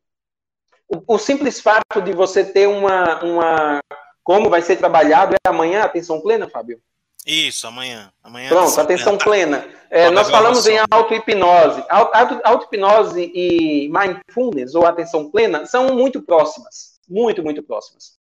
[0.89, 3.81] o, o, simples fato de você ter uma, uma.
[4.23, 6.81] Como vai ser trabalhado é amanhã, atenção plena, Fábio?
[7.27, 8.13] Isso, amanhã.
[8.23, 9.61] amanhã Pronto, atenção plena.
[9.61, 9.81] plena.
[9.91, 11.85] É, nós falamos em auto-hipnose.
[12.45, 16.99] Auto-hipnose e mindfulness, ou atenção plena, são muito próximas.
[17.09, 18.19] Muito, muito próximas.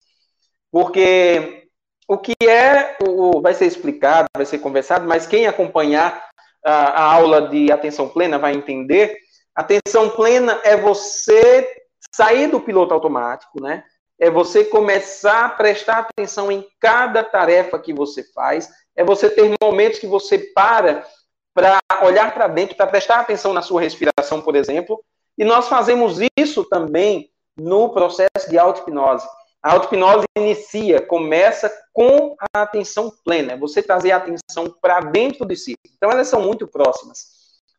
[0.71, 1.67] Porque
[2.07, 6.27] o que é, o, vai ser explicado, vai ser conversado, mas quem acompanhar
[6.65, 9.15] a, a aula de atenção plena vai entender.
[9.55, 11.67] Atenção plena é você
[12.13, 13.83] sair do piloto automático, né?
[14.19, 19.53] É você começar a prestar atenção em cada tarefa que você faz, é você ter
[19.61, 21.05] momentos que você para
[21.53, 25.03] para olhar para dentro, para prestar atenção na sua respiração, por exemplo.
[25.37, 29.27] E nós fazemos isso também no processo de auto-hipnose.
[29.61, 35.45] A auto-hipnose inicia, começa com a atenção plena, é você trazer a atenção para dentro
[35.45, 35.75] de si.
[35.97, 37.25] Então, elas são muito próximas.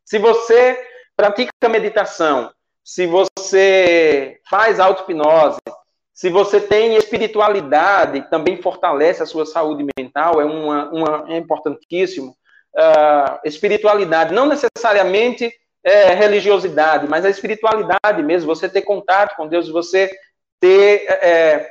[0.05, 0.79] Se você
[1.21, 2.51] pratica meditação,
[2.83, 5.59] se você faz auto-hipnose,
[6.11, 12.35] se você tem espiritualidade, também fortalece a sua saúde mental, é, uma, uma é importantíssimo.
[12.75, 15.53] Uh, espiritualidade, não necessariamente
[15.83, 20.09] é, religiosidade, mas a espiritualidade mesmo, você ter contato com Deus, você
[20.59, 21.69] ter é,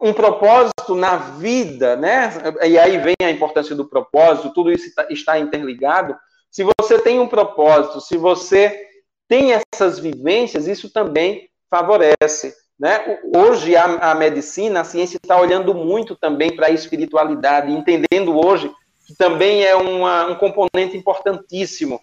[0.00, 2.32] um propósito na vida, né?
[2.66, 6.18] E aí vem a importância do propósito, tudo isso está interligado.
[6.58, 8.84] Se você tem um propósito, se você
[9.28, 12.52] tem essas vivências, isso também favorece.
[12.76, 13.20] Né?
[13.32, 18.72] Hoje, a, a medicina, a ciência está olhando muito também para a espiritualidade, entendendo hoje
[19.06, 22.00] que também é uma, um componente importantíssimo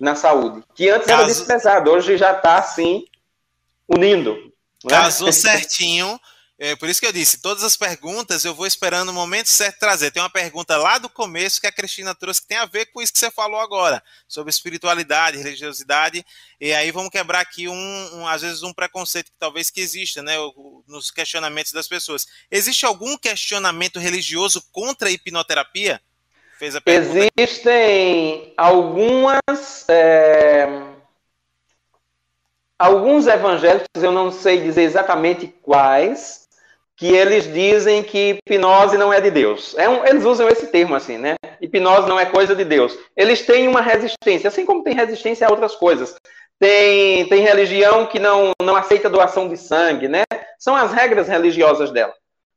[0.00, 1.18] na saúde, que antes Caso...
[1.18, 3.04] era desprezado, hoje já está, assim,
[3.86, 4.32] unindo.
[4.82, 4.88] Né?
[4.88, 6.18] Casou certinho
[6.62, 9.78] é, por isso que eu disse, todas as perguntas eu vou esperando o momento certo
[9.78, 10.10] trazer.
[10.10, 13.00] Tem uma pergunta lá do começo que a Cristina trouxe que tem a ver com
[13.00, 16.22] isso que você falou agora, sobre espiritualidade, religiosidade,
[16.60, 20.22] e aí vamos quebrar aqui um, um às vezes um preconceito que talvez que exista,
[20.22, 20.34] né,
[20.86, 22.26] nos questionamentos das pessoas.
[22.50, 25.98] Existe algum questionamento religioso contra a hipnoterapia?
[26.58, 27.30] Fez a pergunta.
[27.38, 30.90] Existem algumas é
[32.80, 36.48] alguns evangélicos, eu não sei dizer exatamente quais,
[37.00, 39.74] que eles dizem que hipnose não é de Deus.
[39.78, 41.34] É um, eles usam esse termo assim, né?
[41.58, 42.94] Hipnose não é coisa de Deus.
[43.16, 46.14] Eles têm uma resistência, assim como tem resistência a outras coisas.
[46.58, 50.24] Tem, tem religião que não, não aceita doação de sangue, né?
[50.58, 52.12] São as regras religiosas dela,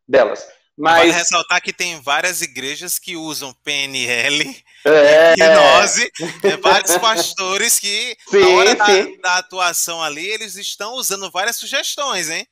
[0.06, 0.46] delas.
[0.78, 0.98] Mas...
[0.98, 5.36] Vale ressaltar que tem várias igrejas que usam PNL, é...
[5.36, 6.12] hipnose,
[6.44, 8.86] é, vários pastores que, sim, na hora da,
[9.22, 12.46] da, atuação ali, eles estão usando várias sugestões, hein?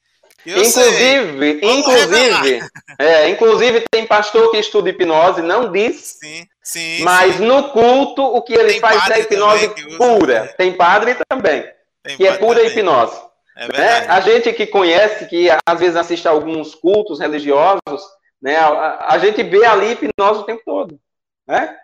[0.45, 2.59] Eu inclusive, inclusive,
[2.97, 6.17] é, inclusive tem pastor que estuda hipnose, não diz.
[6.19, 7.03] Sim, sim.
[7.03, 7.45] Mas sim.
[7.45, 10.43] no culto o que ele tem faz é hipnose pura.
[10.43, 11.63] Usa, Tem padre também,
[12.03, 12.71] tem que é pura também.
[12.71, 13.21] hipnose.
[13.55, 14.05] É né?
[14.07, 18.01] A gente que conhece, que às vezes assiste a alguns cultos religiosos,
[18.41, 18.55] né?
[18.55, 20.99] A, a gente vê ali hipnose o tempo todo,
[21.47, 21.75] né?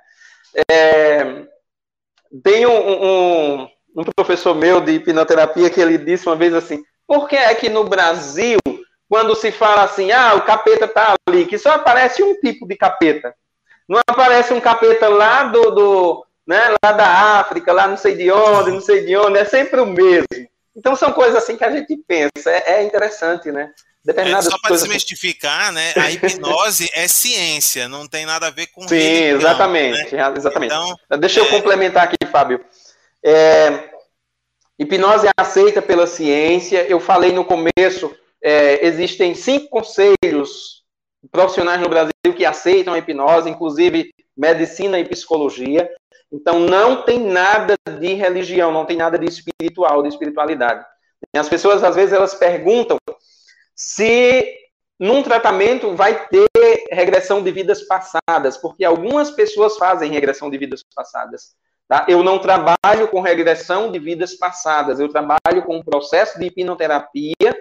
[0.72, 1.44] É,
[2.44, 7.28] tem um, um, um professor meu de hipnoterapia que ele disse uma vez assim: por
[7.28, 8.60] que é que no Brasil,
[9.10, 12.76] quando se fala assim, ah, o capeta está ali, que só aparece um tipo de
[12.76, 13.34] capeta?
[13.88, 17.08] Não aparece um capeta lá do, do né, lá da
[17.40, 20.28] África, lá não sei de onde, não sei de onde, é sempre o mesmo.
[20.76, 23.72] Então são coisas assim que a gente pensa, é, é interessante, né?
[24.16, 25.92] É, só para desmistificar, né?
[25.98, 30.34] A hipnose é ciência, não tem nada a ver com Sim, religião, exatamente, né?
[30.38, 30.74] exatamente.
[30.74, 31.44] Então, Deixa é...
[31.44, 32.64] eu complementar aqui, Fábio.
[33.22, 33.90] É,
[34.80, 36.86] Hipnose é aceita pela ciência.
[36.88, 40.84] Eu falei no começo, é, existem cinco conselhos
[41.32, 45.90] profissionais no Brasil que aceitam a hipnose, inclusive medicina e psicologia.
[46.32, 50.86] Então, não tem nada de religião, não tem nada de espiritual, de espiritualidade.
[51.36, 52.98] As pessoas, às vezes, elas perguntam
[53.76, 54.56] se
[55.00, 56.48] num tratamento vai ter
[56.92, 61.56] regressão de vidas passadas, porque algumas pessoas fazem regressão de vidas passadas.
[61.88, 62.06] Tá?
[62.08, 67.56] Eu não trabalho com regressão de vidas passadas, eu trabalho com um processo de hipnoterapia,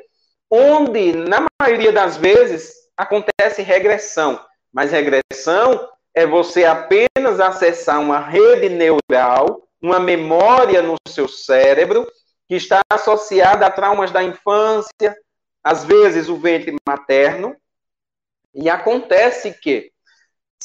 [0.50, 4.40] onde, na maioria das vezes, acontece regressão.
[4.72, 12.06] Mas regressão é você apenas acessar uma rede neural, uma memória no seu cérebro,
[12.48, 15.16] que está associada a traumas da infância,
[15.62, 17.56] às vezes o ventre materno,
[18.54, 19.90] e acontece que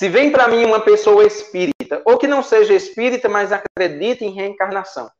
[0.01, 4.31] se vem para mim uma pessoa espírita, ou que não seja espírita, mas acredita em
[4.31, 5.11] reencarnação,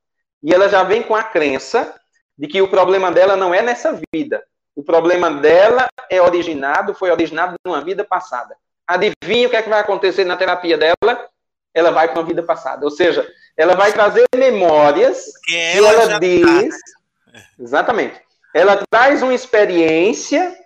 [0.42, 1.94] e ela já vem com a crença
[2.36, 4.44] de que o problema dela não é nessa vida,
[4.76, 8.58] o problema dela é originado, foi originado numa vida passada.
[8.88, 11.30] Adivinha o que é que vai acontecer na terapia dela?
[11.76, 12.84] Ela vai para uma vida passada.
[12.84, 16.76] Ou seja, ela vai trazer memórias que ela, ela tá, diz.
[16.76, 17.40] Tá.
[17.60, 18.20] Exatamente.
[18.52, 20.58] Ela traz uma experiência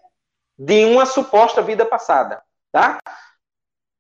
[0.57, 2.41] de uma suposta vida passada.
[2.71, 2.97] Tá?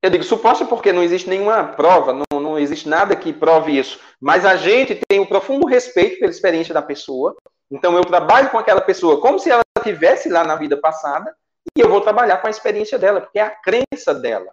[0.05, 3.99] Eu digo suposta porque não existe nenhuma prova, não, não existe nada que prove isso.
[4.21, 7.35] Mas a gente tem um profundo respeito pela experiência da pessoa.
[7.71, 11.35] Então eu trabalho com aquela pessoa como se ela estivesse lá na vida passada
[11.75, 14.51] e eu vou trabalhar com a experiência dela, porque é a crença dela.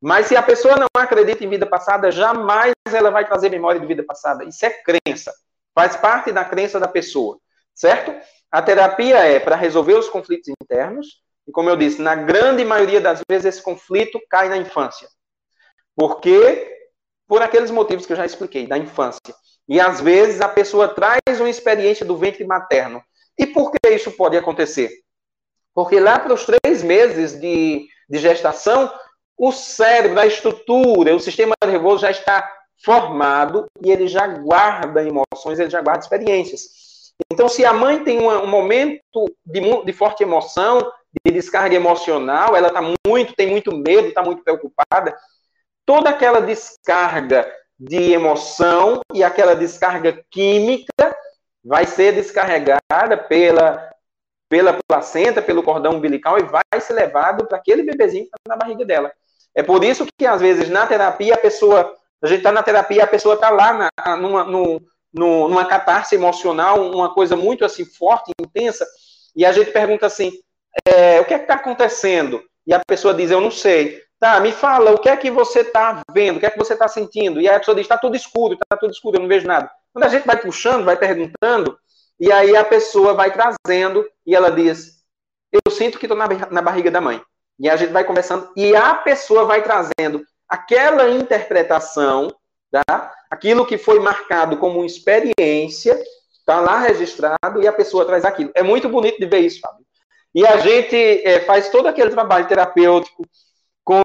[0.00, 3.86] Mas se a pessoa não acredita em vida passada, jamais ela vai trazer memória de
[3.88, 4.44] vida passada.
[4.44, 5.32] Isso é crença.
[5.74, 7.40] Faz parte da crença da pessoa,
[7.74, 8.14] certo?
[8.52, 13.00] A terapia é para resolver os conflitos internos e como eu disse, na grande maioria
[13.00, 15.08] das vezes esse conflito cai na infância.
[15.96, 16.70] Por quê?
[17.26, 19.34] Por aqueles motivos que eu já expliquei, da infância.
[19.68, 23.02] E às vezes a pessoa traz uma experiência do ventre materno.
[23.38, 24.90] E por que isso pode acontecer?
[25.74, 28.92] Porque lá para os três meses de, de gestação,
[29.36, 32.48] o cérebro, a estrutura, o sistema nervoso já está
[32.84, 37.12] formado e ele já guarda emoções, ele já guarda experiências.
[37.30, 39.00] Então, se a mãe tem um momento
[39.46, 40.80] de, de forte emoção,
[41.24, 45.16] de descarga emocional, ela está muito, tem muito medo, está muito preocupada,
[45.84, 51.16] toda aquela descarga de emoção e aquela descarga química
[51.64, 53.90] vai ser descarregada pela,
[54.48, 58.56] pela placenta, pelo cordão umbilical e vai ser levado para aquele bebezinho que está na
[58.56, 59.12] barriga dela.
[59.54, 63.04] É por isso que, às vezes, na terapia, a pessoa, a gente está na terapia,
[63.04, 64.44] a pessoa está lá na, numa,
[65.12, 68.86] numa catarse emocional, uma coisa muito assim forte, intensa,
[69.36, 70.32] e a gente pergunta assim,
[70.86, 72.42] é, o que é que está acontecendo?
[72.66, 74.00] E a pessoa diz, eu não sei.
[74.18, 76.36] Tá, me fala, o que é que você está vendo?
[76.36, 77.40] O que é que você está sentindo?
[77.40, 79.70] E a pessoa diz, está tudo escuro, está tudo escuro, eu não vejo nada.
[79.92, 81.76] Quando a gente vai puxando, vai perguntando,
[82.20, 85.02] e aí a pessoa vai trazendo, e ela diz,
[85.52, 87.20] eu sinto que estou na, na barriga da mãe.
[87.58, 92.32] E a gente vai conversando, e a pessoa vai trazendo aquela interpretação,
[92.70, 93.12] tá?
[93.28, 96.00] aquilo que foi marcado como experiência,
[96.32, 98.52] está lá registrado, e a pessoa traz aquilo.
[98.54, 99.81] É muito bonito de ver isso, Fábio.
[100.34, 103.26] E a gente é, faz todo aquele trabalho terapêutico,
[103.84, 104.02] com,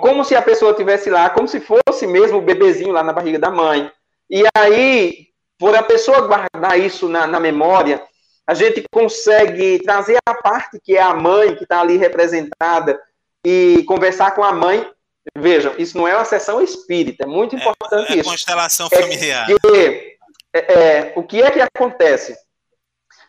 [0.00, 3.38] como se a pessoa tivesse lá, como se fosse mesmo o bebezinho lá na barriga
[3.38, 3.90] da mãe.
[4.30, 5.26] E aí,
[5.58, 8.02] por a pessoa guardar isso na, na memória,
[8.46, 13.00] a gente consegue trazer a parte que é a mãe, que está ali representada,
[13.44, 14.88] e conversar com a mãe.
[15.36, 18.30] Vejam, isso não é uma sessão espírita, é muito é, importante é, é isso.
[18.30, 19.50] constelação familiar.
[19.50, 20.16] É que,
[20.54, 22.36] é, é, o que é que acontece?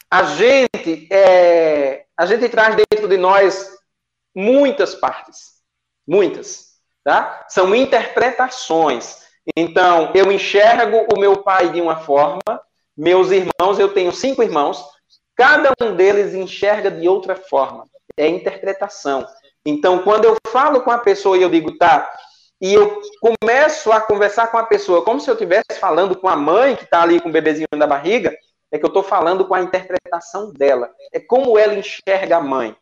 [0.09, 3.77] A gente, é, a gente traz dentro de nós
[4.35, 5.57] muitas partes.
[6.07, 6.67] Muitas.
[7.03, 7.45] Tá?
[7.49, 9.27] São interpretações.
[9.55, 12.41] Então, eu enxergo o meu pai de uma forma,
[12.95, 14.83] meus irmãos, eu tenho cinco irmãos,
[15.35, 17.85] cada um deles enxerga de outra forma.
[18.17, 19.25] É interpretação.
[19.65, 22.09] Então, quando eu falo com a pessoa e eu digo, tá,
[22.59, 26.35] e eu começo a conversar com a pessoa como se eu estivesse falando com a
[26.35, 28.35] mãe que está ali com o bebezinho na barriga,
[28.71, 30.89] é que eu estou falando com a interpretação dela.
[31.13, 32.75] É como ela enxerga a mãe.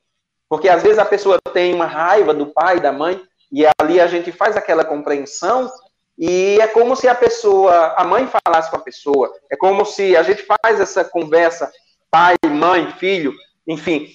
[0.49, 3.21] Porque às vezes a pessoa tem uma raiva do pai, da mãe,
[3.51, 5.71] e ali a gente faz aquela compreensão,
[6.17, 10.15] e é como se a pessoa, a mãe falasse com a pessoa, é como se
[10.15, 11.71] a gente faz essa conversa,
[12.09, 13.33] pai, mãe, filho,
[13.67, 14.07] enfim.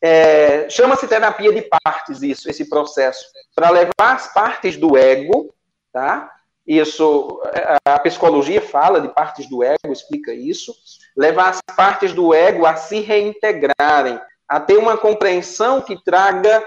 [0.00, 5.54] É, Chama-se terapia de partes, isso, esse processo, para levar as partes do ego,
[5.92, 6.30] tá?
[6.68, 7.40] Isso,
[7.82, 10.74] a psicologia fala de partes do ego, explica isso,
[11.16, 16.62] levar as partes do ego a se reintegrarem, a ter uma compreensão que traga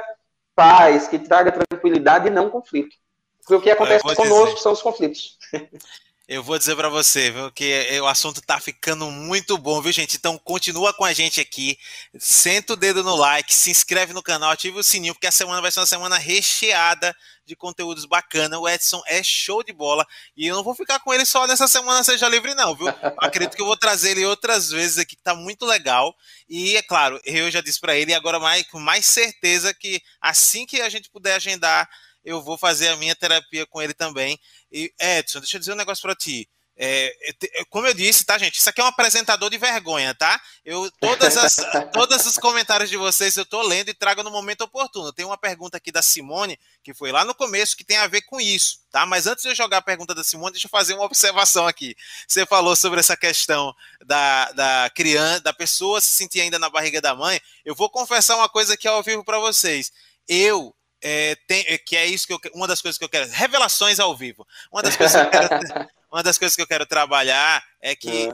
[0.56, 2.96] paz, que traga tranquilidade e não conflito.
[3.42, 4.58] Porque o que acontece conosco dizer.
[4.58, 5.38] são os conflitos.
[6.28, 10.16] Eu vou dizer para você, viu, que o assunto tá ficando muito bom, viu, gente?
[10.16, 11.78] Então continua com a gente aqui,
[12.18, 15.62] senta o dedo no like, se inscreve no canal, ativa o sininho, porque a semana
[15.62, 17.14] vai ser uma semana recheada
[17.46, 18.58] de conteúdos bacana.
[18.60, 20.08] O Edson é show de bola
[20.38, 22.88] e eu não vou ficar com ele só nessa semana Seja Livre, não, viu?
[23.18, 26.16] acredito que eu vou trazer ele outras vezes aqui, que tá muito legal.
[26.48, 30.02] E é claro, eu já disse para ele, e agora mais, com mais certeza que
[30.22, 31.90] assim que a gente puder agendar
[32.24, 34.40] eu vou fazer a minha terapia com ele também.
[34.72, 36.50] E, Edson, deixa eu dizer um negócio para ti.
[36.84, 37.16] É,
[37.60, 38.60] é como eu disse, tá, gente?
[38.60, 40.42] Isso aqui é um apresentador de vergonha, tá?
[40.66, 41.56] Eu todas as
[41.94, 45.14] todos os comentários de vocês eu tô lendo e trago no momento oportuno.
[45.14, 48.22] Tem uma pergunta aqui da Simone que foi lá no começo que tem a ver
[48.24, 49.06] com isso, tá?
[49.06, 51.96] Mas antes de eu jogar a pergunta da Simone, deixa eu fazer uma observação aqui.
[52.28, 57.00] Você falou sobre essa questão da, da criança, da pessoa se sentir ainda na barriga
[57.00, 57.40] da mãe.
[57.66, 59.92] Eu vou confessar uma coisa aqui ao vivo para vocês.
[60.28, 63.30] Eu é, tem, é, que é isso que eu, uma das coisas que eu quero,
[63.32, 64.48] revelações ao vivo.
[64.72, 65.50] Uma das coisas que eu quero,
[66.12, 68.34] uma das coisas que eu quero trabalhar é que é.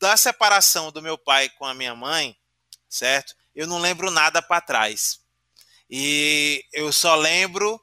[0.00, 2.36] da separação do meu pai com a minha mãe,
[2.88, 3.34] certo?
[3.54, 5.20] Eu não lembro nada para trás.
[5.88, 7.80] E eu só lembro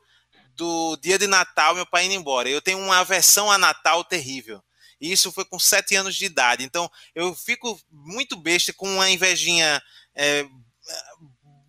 [0.55, 2.49] do dia de Natal, meu pai indo embora.
[2.49, 4.61] Eu tenho uma aversão a Natal terrível.
[4.99, 6.63] E isso foi com sete anos de idade.
[6.63, 9.82] Então eu fico muito besta com uma invejinha
[10.13, 10.45] é,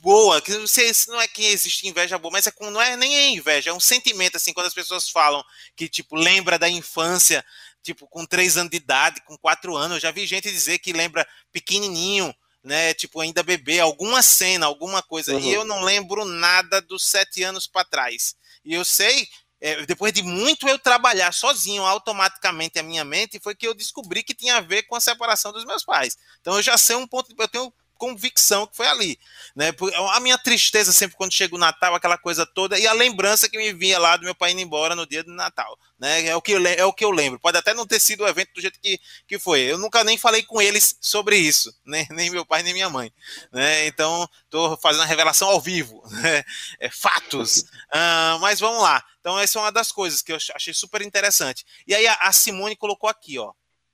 [0.01, 2.80] boa, que não sei se não é que existe inveja boa, mas é com, não
[2.80, 5.44] é nem é inveja, é um sentimento assim quando as pessoas falam
[5.76, 7.44] que tipo lembra da infância,
[7.82, 10.92] tipo com três anos de idade, com quatro anos, eu já vi gente dizer que
[10.92, 15.40] lembra pequenininho, né, tipo ainda bebê, alguma cena, alguma coisa, uhum.
[15.40, 18.34] e eu não lembro nada dos sete anos para trás.
[18.64, 19.28] E eu sei
[19.61, 24.22] é, depois de muito eu trabalhar sozinho automaticamente a minha mente, foi que eu descobri
[24.22, 26.16] que tinha a ver com a separação dos meus pais.
[26.40, 29.20] Então eu já sei um ponto, eu tenho convicção que foi ali.
[29.55, 29.74] Né?
[30.12, 33.59] A minha tristeza sempre quando chega o Natal, aquela coisa toda, e a lembrança que
[33.59, 35.78] me vinha lá do meu pai indo embora no dia do Natal.
[35.98, 36.28] Né?
[36.28, 37.38] É, o que eu, é o que eu lembro.
[37.38, 38.98] Pode até não ter sido o evento do jeito que,
[39.28, 39.61] que foi.
[39.61, 43.12] Eu nunca nem falei com eles sobre isso, nem, nem meu pai nem minha mãe.
[43.53, 43.86] Né?
[43.86, 46.03] Então, estou fazendo a revelação ao vivo.
[46.20, 46.44] Né?
[46.78, 47.61] É, fatos.
[47.94, 49.03] Uh, mas vamos lá.
[49.20, 51.64] Então, essa é uma das coisas que eu achei super interessante.
[51.86, 53.53] E aí, a, a Simone colocou aqui, ó.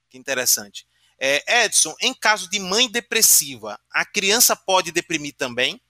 [0.08, 0.85] Que interessante.
[1.18, 5.80] É, Edson, em caso de mãe depressiva, a criança pode deprimir também?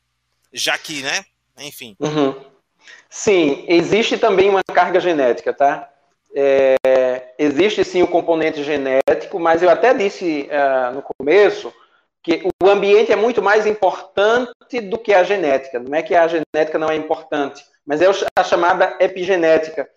[0.53, 1.25] Já que, né?
[1.59, 1.97] Enfim.
[1.99, 2.35] Uhum.
[3.09, 5.91] Sim, existe também uma carga genética, tá?
[6.35, 11.73] É, existe sim o componente genético, mas eu até disse uh, no começo
[12.23, 15.79] que o ambiente é muito mais importante do que a genética.
[15.79, 18.07] Não é que a genética não é importante, mas é
[18.37, 19.89] a chamada epigenética.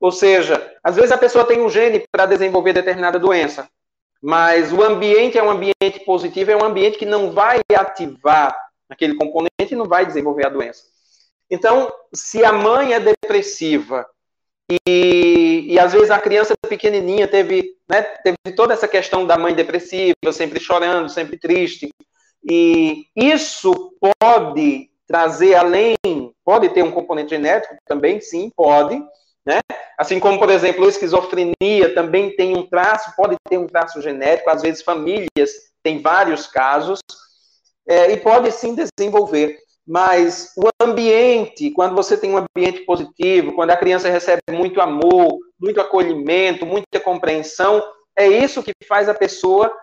[0.00, 3.68] Ou seja, às vezes a pessoa tem um gene para desenvolver determinada doença,
[4.22, 8.56] mas o ambiente é um ambiente positivo, é um ambiente que não vai ativar
[8.88, 10.84] aquele componente e não vai desenvolver a doença.
[11.50, 14.06] Então, se a mãe é depressiva
[14.86, 19.54] e, e às vezes a criança pequenininha teve, né, teve toda essa questão da mãe
[19.54, 21.90] depressiva, sempre chorando, sempre triste,
[22.48, 25.96] e isso pode trazer além,
[26.44, 28.98] pode ter um componente genético também, sim, pode,
[29.44, 29.60] né?
[29.98, 34.50] Assim como, por exemplo, a esquizofrenia também tem um traço, pode ter um traço genético,
[34.50, 35.50] às vezes famílias
[35.82, 37.00] têm vários casos,
[37.86, 39.58] é, e pode sim desenvolver.
[39.86, 45.38] Mas o ambiente, quando você tem um ambiente positivo, quando a criança recebe muito amor,
[45.60, 47.82] muito acolhimento, muita compreensão,
[48.16, 49.74] é isso que faz a pessoa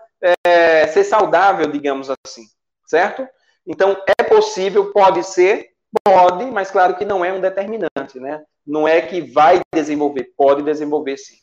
[0.46, 2.44] é, ser saudável, digamos assim,
[2.86, 3.28] certo?
[3.68, 5.69] Então, é possível, pode ser,
[6.04, 8.44] pode, mas claro que não é um determinante, né?
[8.70, 11.38] não é que vai desenvolver, pode desenvolver sim.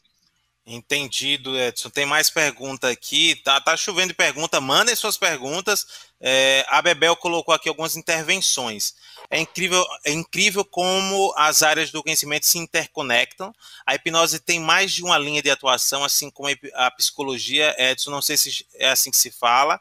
[0.64, 1.90] Entendido, Edson.
[1.90, 3.36] Tem mais pergunta aqui.
[3.44, 4.60] Tá, tá chovendo pergunta.
[4.60, 5.86] Mandem suas perguntas.
[6.20, 8.94] É, a Bebel colocou aqui algumas intervenções.
[9.30, 13.54] É incrível, é incrível como as áreas do conhecimento se interconectam.
[13.86, 17.74] A hipnose tem mais de uma linha de atuação, assim como a psicologia.
[17.78, 19.78] Edson, não sei se é assim que se fala.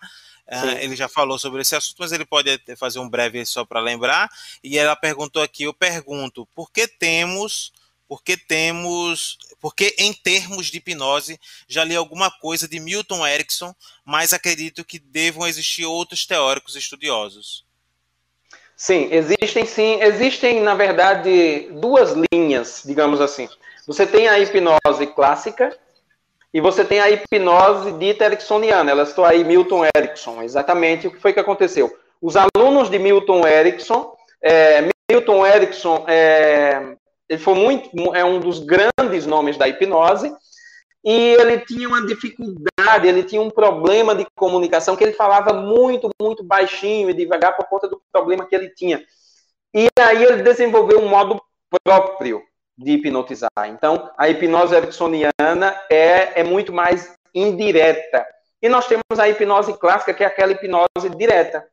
[0.47, 3.79] Uh, ele já falou sobre esse assunto, mas ele pode fazer um breve só para
[3.79, 4.29] lembrar.
[4.63, 7.73] E ela perguntou aqui: eu pergunto, por que temos,
[8.07, 13.73] por que temos, porque em termos de hipnose já li alguma coisa de Milton Erickson,
[14.03, 17.65] mas acredito que devam existir outros teóricos estudiosos.
[18.77, 23.49] Sim, existem sim, existem na verdade duas linhas, digamos assim.
[23.87, 25.75] Você tem a hipnose clássica,
[26.55, 28.89] e você tem a hipnose dita ericksoniana.
[28.89, 30.41] Ela estou aí Milton Erickson.
[30.41, 31.93] Exatamente o que foi que aconteceu.
[32.21, 36.95] Os alunos de Milton Erickson, é, Milton Erickson é,
[37.27, 40.33] ele foi muito, é um dos grandes nomes da hipnose.
[41.03, 46.09] E ele tinha uma dificuldade, ele tinha um problema de comunicação que ele falava muito,
[46.21, 49.03] muito baixinho e devagar por conta do problema que ele tinha.
[49.73, 51.37] E aí ele desenvolveu um modo
[51.83, 52.41] próprio
[52.77, 53.49] de hipnotizar.
[53.67, 58.25] Então, a hipnose ericksoniana é, é muito mais indireta.
[58.61, 61.65] E nós temos a hipnose clássica, que é aquela hipnose direta,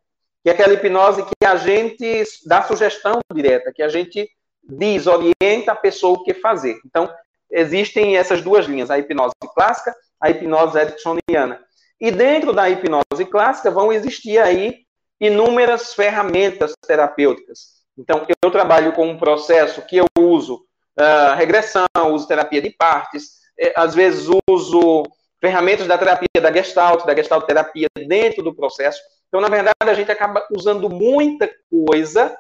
[0.42, 4.28] que é aquela hipnose que a gente dá sugestão direta, que a gente
[4.62, 6.78] diz, orienta a pessoa o que fazer.
[6.86, 7.12] Então,
[7.50, 11.60] existem essas duas linhas, a hipnose clássica, a hipnose ericksoniana.
[12.00, 14.82] E dentro da hipnose clássica vão existir aí
[15.20, 17.82] inúmeras ferramentas terapêuticas.
[17.96, 20.64] Então, eu trabalho com um processo que eu uso
[20.98, 25.04] uh, regressão, uso terapia de partes, é, às vezes uso
[25.40, 29.00] ferramentas da terapia da Gestalt, da Gestalt terapia dentro do processo.
[29.28, 32.36] Então, na verdade, a gente acaba usando muita coisa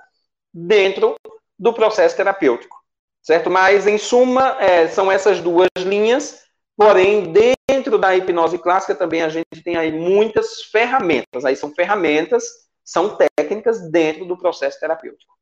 [0.52, 1.16] dentro
[1.58, 2.76] do processo terapêutico,
[3.22, 3.50] certo?
[3.50, 6.42] Mas, em suma, é, são essas duas linhas,
[6.76, 11.44] porém, dentro da hipnose clássica também a gente tem aí muitas ferramentas.
[11.44, 12.44] Aí são ferramentas,
[12.84, 15.32] são técnicas dentro do processo terapêutico.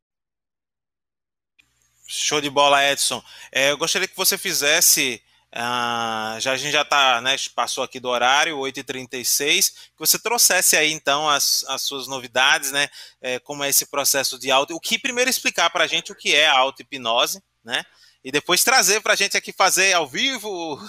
[2.12, 3.22] Show de bola, Edson.
[3.52, 5.22] É, eu gostaria que você fizesse.
[5.54, 10.76] Uh, já a gente já tá, né, passou aqui do horário, 8h36, que você trouxesse
[10.76, 12.88] aí então as, as suas novidades, né?
[13.20, 14.74] É, como é esse processo de auto.
[14.74, 17.84] O que primeiro explicar para a gente o que é a auto-hipnose, né?
[18.24, 20.80] E depois trazer para a gente aqui fazer ao vivo.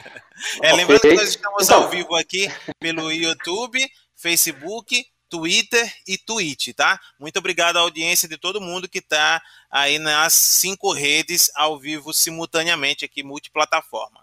[0.62, 2.50] é, lembrando que nós estamos ao vivo aqui
[2.80, 3.78] pelo YouTube,
[4.16, 7.00] Facebook, Twitter e Twitch, tá?
[7.18, 12.12] Muito obrigado à audiência de todo mundo que está aí nas cinco redes ao vivo
[12.12, 14.20] simultaneamente aqui, multiplataforma.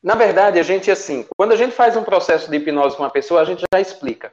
[0.00, 3.10] Na verdade, a gente, assim, quando a gente faz um processo de hipnose com uma
[3.10, 4.32] pessoa, a gente já explica.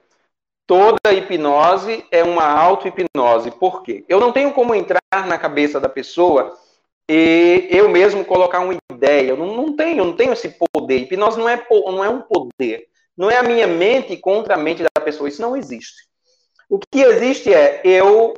[0.68, 3.50] Toda hipnose é uma auto-hipnose.
[3.50, 4.06] Por quê?
[4.08, 6.56] Eu não tenho como entrar na cabeça da pessoa
[7.10, 9.30] e eu mesmo colocar uma ideia.
[9.30, 11.00] Eu não, não tenho, não tenho esse poder.
[11.00, 12.91] Hipnose não é, não é um poder.
[13.18, 15.30] Não é a minha mente contra a mente da pessoa.
[15.30, 16.10] Isso não existe.
[16.70, 18.34] O que existe é eu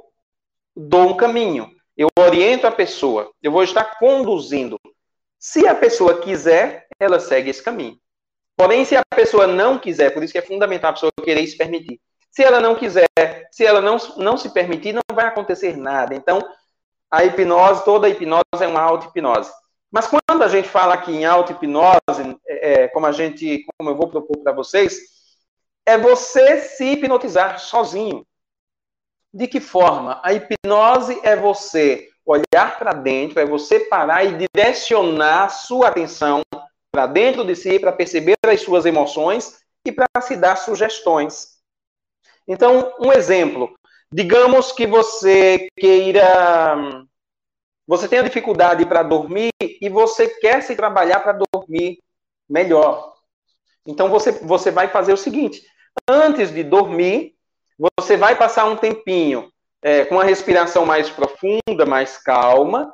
[0.75, 4.79] dou um caminho, eu oriento a pessoa, eu vou estar conduzindo.
[5.37, 7.97] Se a pessoa quiser, ela segue esse caminho.
[8.55, 11.57] Porém, se a pessoa não quiser, por isso que é fundamental a pessoa querer se
[11.57, 11.99] permitir.
[12.31, 13.07] Se ela não quiser,
[13.51, 16.15] se ela não, não se permitir, não vai acontecer nada.
[16.15, 16.41] Então,
[17.11, 19.51] a hipnose, toda a hipnose é uma auto-hipnose.
[19.91, 24.07] Mas quando a gente fala aqui em auto-hipnose, é, como a gente, como eu vou
[24.07, 24.97] propor para vocês,
[25.85, 28.25] é você se hipnotizar sozinho.
[29.33, 30.21] De que forma?
[30.23, 36.41] A hipnose é você olhar para dentro, é você parar e direcionar sua atenção
[36.89, 41.57] para dentro de si, para perceber as suas emoções e para se dar sugestões.
[42.47, 43.75] Então, um exemplo.
[44.09, 47.03] Digamos que você queira.
[47.85, 51.99] Você tenha dificuldade para dormir e você quer se trabalhar para dormir
[52.49, 53.13] melhor.
[53.85, 55.65] Então, você, você vai fazer o seguinte:
[56.07, 57.35] antes de dormir,
[57.97, 62.93] você vai passar um tempinho é, com uma respiração mais profunda, mais calma.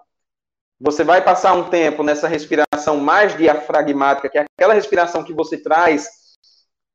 [0.82, 5.58] Você vai passar um tempo nessa respiração mais diafragmática, que é aquela respiração que você
[5.58, 6.08] traz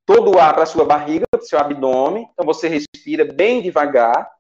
[0.06, 2.28] todo o ar para a sua barriga, para o seu abdômen.
[2.32, 4.30] Então você respira bem devagar.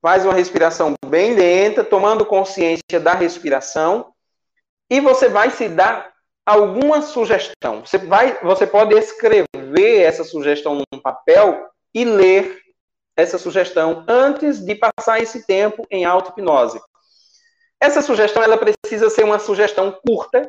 [0.00, 4.12] Faz uma respiração bem lenta, tomando consciência da respiração.
[4.90, 6.11] E você vai se dar
[6.44, 7.84] alguma sugestão.
[7.84, 12.60] Você, vai, você pode escrever essa sugestão num papel e ler
[13.16, 16.80] essa sugestão antes de passar esse tempo em auto-hipnose.
[17.80, 20.48] Essa sugestão ela precisa ser uma sugestão curta,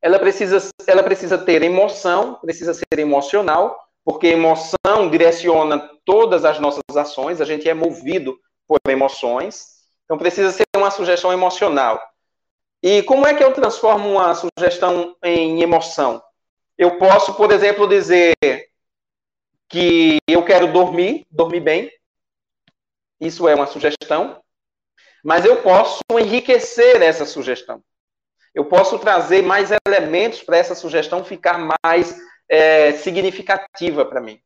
[0.00, 6.82] ela precisa, ela precisa ter emoção, precisa ser emocional, porque emoção direciona todas as nossas
[6.96, 8.36] ações, a gente é movido
[8.66, 9.66] por emoções,
[10.04, 12.00] então precisa ser uma sugestão emocional.
[12.82, 16.20] E como é que eu transformo uma sugestão em emoção?
[16.76, 18.34] Eu posso, por exemplo, dizer
[19.68, 21.92] que eu quero dormir, dormir bem.
[23.20, 24.42] Isso é uma sugestão.
[25.22, 27.80] Mas eu posso enriquecer essa sugestão.
[28.52, 32.16] Eu posso trazer mais elementos para essa sugestão ficar mais
[32.48, 34.40] é, significativa para mim.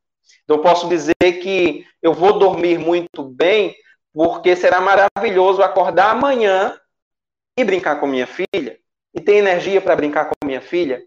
[0.44, 3.74] Então, eu posso dizer que eu vou dormir muito bem,
[4.12, 6.78] porque será maravilhoso acordar amanhã
[7.58, 8.78] e brincar com minha filha,
[9.14, 11.02] e ter energia para brincar com minha filha.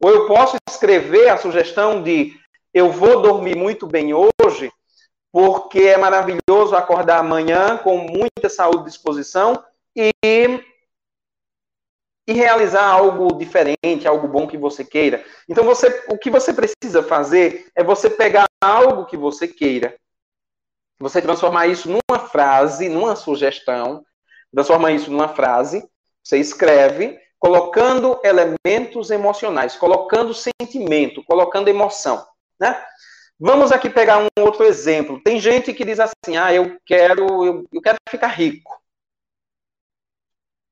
[0.00, 2.34] Ou eu posso escrever a sugestão de
[2.72, 4.72] eu vou dormir muito bem hoje,
[5.30, 9.62] porque é maravilhoso acordar amanhã com muita saúde e disposição
[9.94, 10.10] e,
[12.26, 15.24] e realizar algo diferente, algo bom que você queira.
[15.48, 19.96] Então, você, o que você precisa fazer é você pegar algo que você queira,
[20.98, 24.04] você transformar isso numa frase, numa sugestão,
[24.52, 25.86] transforma isso numa frase,
[26.22, 32.24] você escreve, colocando elementos emocionais, colocando sentimento, colocando emoção.
[32.60, 32.80] Né?
[33.38, 35.20] Vamos aqui pegar um outro exemplo.
[35.22, 38.80] Tem gente que diz assim: ah, eu quero, eu, eu quero ficar rico.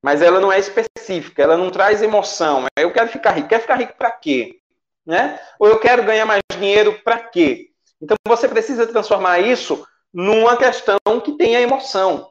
[0.01, 2.65] Mas ela não é específica, ela não traz emoção.
[2.77, 3.49] Eu quero ficar rico.
[3.49, 4.59] Quer ficar rico para quê?
[5.05, 5.39] Né?
[5.59, 7.69] Ou eu quero ganhar mais dinheiro para quê?
[8.01, 12.30] Então você precisa transformar isso numa questão que tenha emoção.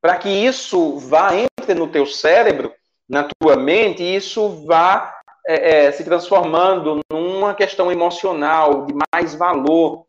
[0.00, 2.72] Para que isso vá entre no teu cérebro,
[3.08, 9.34] na tua mente, e isso vá é, é, se transformando numa questão emocional, de mais
[9.34, 10.04] valor.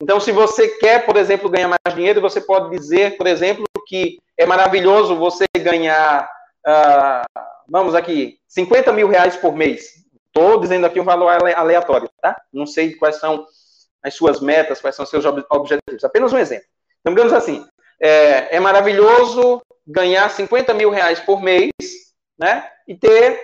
[0.00, 4.18] Então, se você quer, por exemplo, ganhar mais dinheiro, você pode dizer, por exemplo, que
[4.36, 6.28] é maravilhoso você ganhar,
[6.66, 10.04] uh, vamos aqui, 50 mil reais por mês.
[10.26, 12.38] Estou dizendo aqui um valor aleatório, tá?
[12.52, 13.46] Não sei quais são
[14.02, 16.04] as suas metas, quais são os seus objetivos.
[16.04, 16.66] Apenas um exemplo.
[17.00, 17.66] Então, digamos assim,
[18.00, 21.70] é, é maravilhoso ganhar 50 mil reais por mês,
[22.38, 22.68] né?
[22.86, 23.40] E ter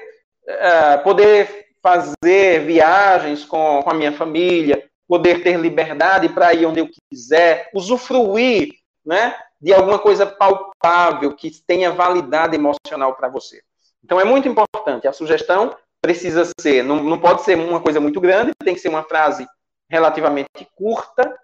[0.47, 6.81] é, poder fazer viagens com, com a minha família, poder ter liberdade para ir onde
[6.81, 8.73] eu quiser, usufruir
[9.05, 13.61] né, de alguma coisa palpável que tenha validade emocional para você.
[14.05, 15.09] Então é muito importante.
[15.09, 18.89] A sugestão precisa ser, não, não pode ser uma coisa muito grande, tem que ser
[18.89, 19.47] uma frase
[19.91, 21.37] relativamente curta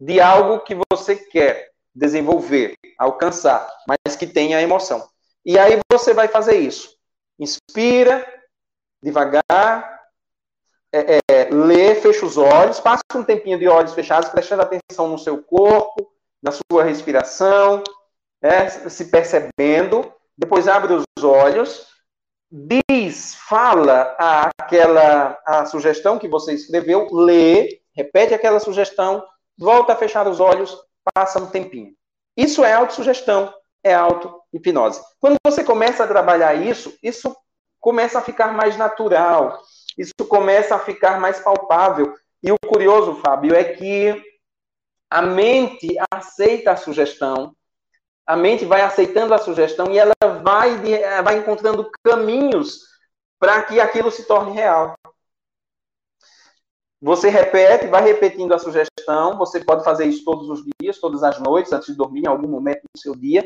[0.00, 5.06] de algo que você quer desenvolver, alcançar, mas que tenha emoção.
[5.44, 6.96] E aí você vai fazer isso.
[7.38, 8.26] Inspira
[9.02, 10.00] devagar,
[10.92, 15.18] é, é, lê, fecha os olhos, passa um tempinho de olhos fechados, prestando atenção no
[15.18, 16.12] seu corpo,
[16.42, 17.82] na sua respiração,
[18.40, 20.12] é, se percebendo.
[20.36, 21.86] Depois abre os olhos,
[22.50, 29.24] diz, fala aquela a sugestão que você escreveu, lê, repete aquela sugestão,
[29.58, 30.78] volta a fechar os olhos,
[31.14, 31.94] passa um tempinho.
[32.36, 33.52] Isso é autossugestão
[33.82, 35.02] é auto-hipnose.
[35.18, 37.36] Quando você começa a trabalhar isso, isso
[37.80, 39.60] começa a ficar mais natural.
[39.98, 42.14] isso começa a ficar mais palpável.
[42.42, 44.22] E o curioso, Fábio, é que
[45.10, 47.54] a mente aceita a sugestão,
[48.26, 50.78] a mente vai aceitando a sugestão e ela vai,
[51.22, 52.78] vai encontrando caminhos
[53.38, 54.94] para que aquilo se torne real.
[57.02, 59.36] Você repete, vai repetindo a sugestão.
[59.36, 62.46] Você pode fazer isso todos os dias, todas as noites, antes de dormir, em algum
[62.46, 63.44] momento do seu dia.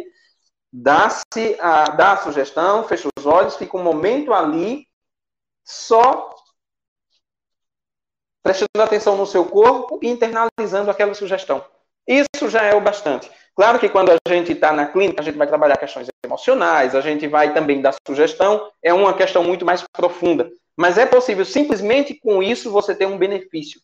[0.71, 4.87] Dá-se a, dá a sugestão, fecha os olhos, fica um momento ali,
[5.65, 6.35] só
[8.43, 11.65] prestando atenção no seu corpo e internalizando aquela sugestão.
[12.07, 13.31] Isso já é o bastante.
[13.55, 17.01] Claro que quando a gente está na clínica, a gente vai trabalhar questões emocionais, a
[17.01, 20.51] gente vai também dar sugestão, é uma questão muito mais profunda.
[20.77, 23.81] Mas é possível, simplesmente com isso, você ter um benefício.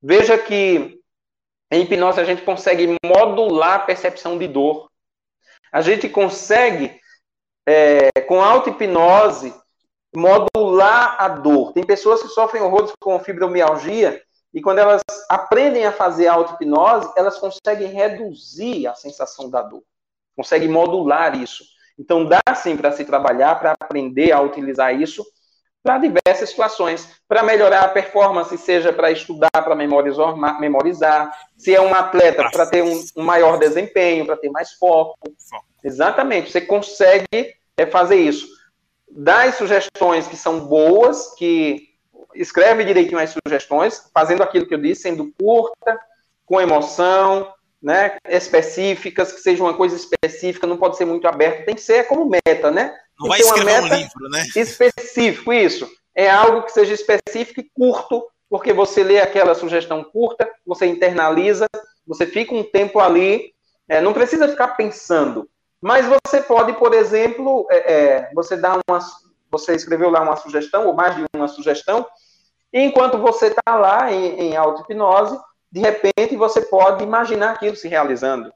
[0.00, 1.00] Veja que
[1.70, 4.90] em hipnose a gente consegue modular a percepção de dor.
[5.72, 7.00] A gente consegue,
[7.66, 9.52] é, com auto-hipnose,
[10.14, 11.72] modular a dor.
[11.72, 14.22] Tem pessoas que sofrem horrores com fibromialgia
[14.54, 15.00] e quando elas
[15.30, 19.82] aprendem a fazer auto-hipnose, elas conseguem reduzir a sensação da dor.
[20.36, 21.64] Conseguem modular isso.
[21.98, 25.24] Então dá sim para se trabalhar, para aprender a utilizar isso
[25.82, 31.80] para diversas situações, para melhorar a performance, seja para estudar, para memorizar, memorizar, se é
[31.80, 35.18] um atleta, para ter um, um, maior desempenho, para ter mais foco.
[35.82, 38.46] Exatamente, você consegue é, fazer isso.
[39.10, 41.88] Dá as sugestões que são boas, que
[42.34, 45.98] escreve direitinho as sugestões, fazendo aquilo que eu disse, sendo curta,
[46.46, 47.52] com emoção,
[47.82, 52.06] né, específicas, que seja uma coisa específica, não pode ser muito aberto, tem que ser
[52.06, 52.96] como meta, né?
[53.22, 54.44] Não vai escrever um livro, né?
[54.56, 55.88] Específico, isso.
[56.14, 61.66] É algo que seja específico e curto, porque você lê aquela sugestão curta, você internaliza,
[62.06, 63.54] você fica um tempo ali,
[63.88, 65.48] é, não precisa ficar pensando.
[65.80, 69.00] Mas você pode, por exemplo, é, é, você dá uma,
[69.50, 72.06] você escreveu lá uma sugestão, ou mais de uma sugestão,
[72.72, 75.38] e enquanto você está lá em, em auto-hipnose,
[75.70, 78.52] de repente você pode imaginar aquilo se realizando.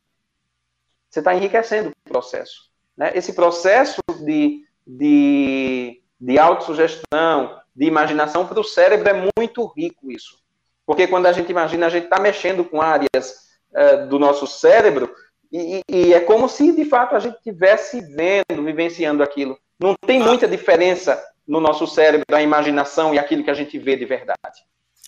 [1.10, 2.70] Você está enriquecendo o processo.
[2.97, 3.12] Né?
[3.14, 10.38] Esse processo de, de, de autossugestão, de imaginação para o cérebro é muito rico isso.
[10.84, 15.12] Porque quando a gente imagina, a gente está mexendo com áreas uh, do nosso cérebro
[15.52, 19.59] e, e, é como se, de fato, a gente estivesse vendo, vivenciando aquilo.
[19.78, 23.97] Não tem muita diferença no nosso cérebro a imaginação e aquilo que a gente vê
[23.97, 24.64] de verdade.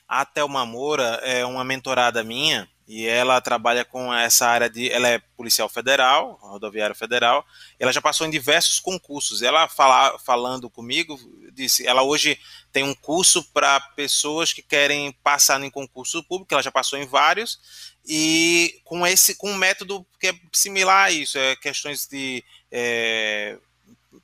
[0.06, 4.90] A Thelma Moura é uma mentorada minha e ela trabalha com essa área de.
[4.90, 7.46] Ela é policial federal, rodoviária federal.
[7.78, 9.42] Ela já passou em diversos concursos.
[9.42, 11.20] Ela fala, falando comigo
[11.52, 12.38] disse, ela hoje
[12.72, 16.54] tem um curso para pessoas que querem passar em concurso público.
[16.54, 17.60] Ela já passou em vários
[18.06, 23.58] e com esse com um método que é similar a isso, é questões de é,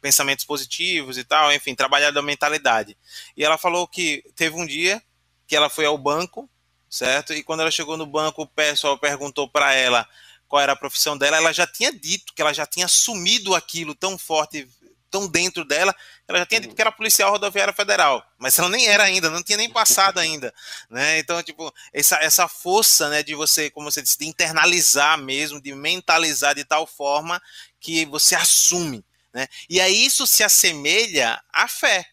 [0.00, 2.96] pensamentos positivos e tal, enfim, trabalhar da mentalidade.
[3.36, 5.02] E ela falou que teve um dia
[5.46, 6.48] que ela foi ao banco
[6.88, 7.32] certo?
[7.32, 10.08] E quando ela chegou no banco, o pessoal perguntou para ela
[10.48, 13.94] qual era a profissão dela, ela já tinha dito que ela já tinha assumido aquilo
[13.94, 14.68] tão forte,
[15.10, 15.94] tão dentro dela,
[16.26, 19.42] ela já tinha dito que era policial rodoviária federal, mas ela nem era ainda, não
[19.42, 20.52] tinha nem passado ainda,
[20.90, 21.18] né?
[21.18, 25.72] Então, tipo, essa, essa força, né, de você, como você disse, de internalizar mesmo, de
[25.74, 27.40] mentalizar de tal forma
[27.80, 29.46] que você assume, né?
[29.68, 32.06] E aí isso se assemelha à fé,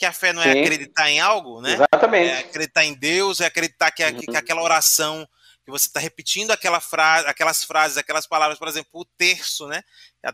[0.00, 0.62] que a fé não é Sim.
[0.62, 1.74] acreditar em algo, né?
[1.74, 2.30] Exatamente.
[2.30, 4.18] É acreditar em Deus, é acreditar que, uhum.
[4.18, 5.28] que aquela oração
[5.62, 9.84] que você está repetindo aquela frase, aquelas frases, aquelas palavras, por exemplo, o terço, né?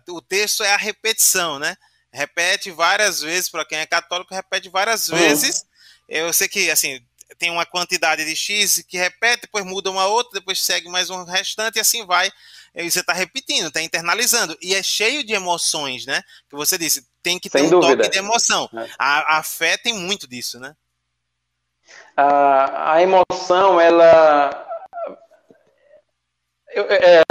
[0.08, 1.76] O terço é a repetição, né?
[2.12, 5.18] Repete várias vezes, para quem é católico, repete várias uhum.
[5.18, 5.66] vezes.
[6.08, 7.04] Eu sei que, assim,
[7.36, 11.24] tem uma quantidade de X que repete, depois muda uma outra, depois segue mais um
[11.24, 12.30] restante e assim vai.
[12.76, 14.56] E você está repetindo, está internalizando.
[14.60, 16.22] E é cheio de emoções, né?
[16.48, 17.96] Que você disse, tem que ter Sem um dúvida.
[18.04, 18.68] toque de emoção.
[18.74, 18.86] É.
[18.98, 20.76] A, a fé tem muito disso, né?
[22.14, 24.66] A, a emoção, ela.
[26.74, 27.22] É,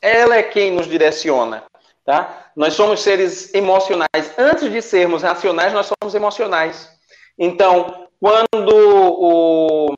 [0.00, 1.62] ela é quem nos direciona.
[2.02, 2.50] Tá?
[2.56, 4.32] Nós somos seres emocionais.
[4.38, 6.90] Antes de sermos racionais, nós somos emocionais.
[7.38, 9.94] Então, quando, o,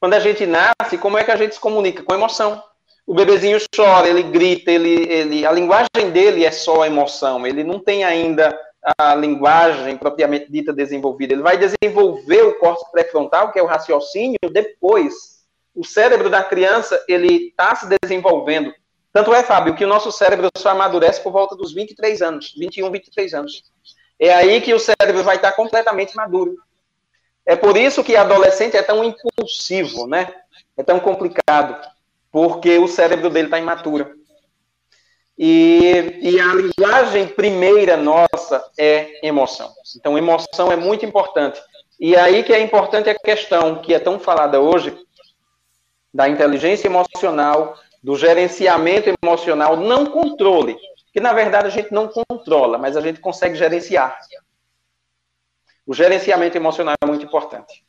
[0.00, 2.02] quando a gente nasce, como é que a gente se comunica?
[2.02, 2.62] Com emoção.
[3.06, 7.78] O bebezinho chora, ele grita, ele, ele, a linguagem dele é só emoção, ele não
[7.78, 8.58] tem ainda
[8.98, 11.32] a linguagem propriamente dita desenvolvida.
[11.32, 15.36] Ele vai desenvolver o córtex pré-frontal, que é o raciocínio, depois.
[15.74, 18.72] O cérebro da criança, ele está se desenvolvendo.
[19.12, 22.90] Tanto é, Fábio, que o nosso cérebro só amadurece por volta dos 23 anos, 21,
[22.90, 23.62] 23 anos.
[24.18, 26.56] É aí que o cérebro vai estar completamente maduro.
[27.44, 30.34] É por isso que adolescente é tão impulsivo, né?
[30.76, 31.78] É tão complicado
[32.30, 34.14] porque o cérebro dele está imaturo.
[35.38, 39.70] E, e a linguagem primeira nossa é emoção.
[39.96, 41.60] Então, emoção é muito importante.
[42.00, 44.96] E aí que é importante a questão que é tão falada hoje
[46.12, 50.76] da inteligência emocional, do gerenciamento emocional, não controle,
[51.12, 54.18] que na verdade a gente não controla, mas a gente consegue gerenciar.
[55.86, 57.84] O gerenciamento emocional é muito importante.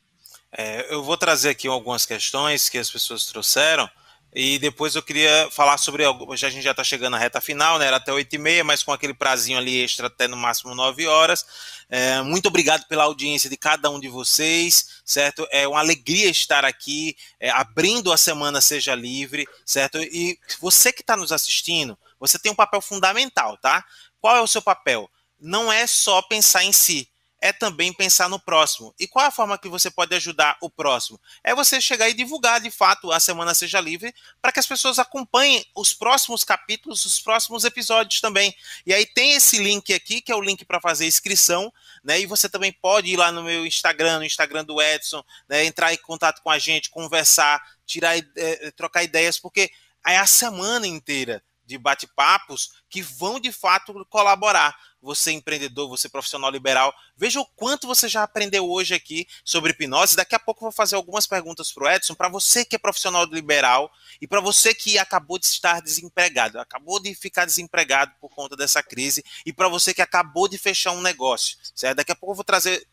[0.50, 3.88] É, eu vou trazer aqui algumas questões que as pessoas trouxeram.
[4.34, 6.04] E depois eu queria falar sobre.
[6.36, 7.86] Já, a gente já está chegando na reta final, né?
[7.86, 11.46] Era até 8h30, mas com aquele prazinho ali extra até no máximo 9 horas.
[11.88, 15.48] É, muito obrigado pela audiência de cada um de vocês, certo?
[15.50, 19.98] É uma alegria estar aqui, é, abrindo a semana Seja Livre, certo?
[19.98, 23.82] E você que está nos assistindo, você tem um papel fundamental, tá?
[24.20, 25.10] Qual é o seu papel?
[25.40, 27.08] Não é só pensar em si
[27.40, 28.94] é também pensar no próximo.
[28.98, 31.20] E qual a forma que você pode ajudar o próximo?
[31.44, 34.98] É você chegar e divulgar de fato a Semana Seja Livre para que as pessoas
[34.98, 38.54] acompanhem os próximos capítulos, os próximos episódios também.
[38.84, 42.20] E aí tem esse link aqui, que é o link para fazer inscrição, né?
[42.20, 45.64] E você também pode ir lá no meu Instagram, no Instagram do Edson, né?
[45.64, 49.70] entrar em contato com a gente, conversar, tirar, é, trocar ideias, porque
[50.06, 54.74] é a semana inteira de bate-papos que vão de fato colaborar.
[55.00, 60.16] Você empreendedor, você profissional liberal, veja o quanto você já aprendeu hoje aqui sobre hipnose.
[60.16, 62.78] Daqui a pouco eu vou fazer algumas perguntas para o Edson, para você que é
[62.78, 68.30] profissional liberal e para você que acabou de estar desempregado, acabou de ficar desempregado por
[68.30, 71.58] conta dessa crise e para você que acabou de fechar um negócio.
[71.76, 71.98] Certo?
[71.98, 72.88] Daqui a pouco eu vou trazer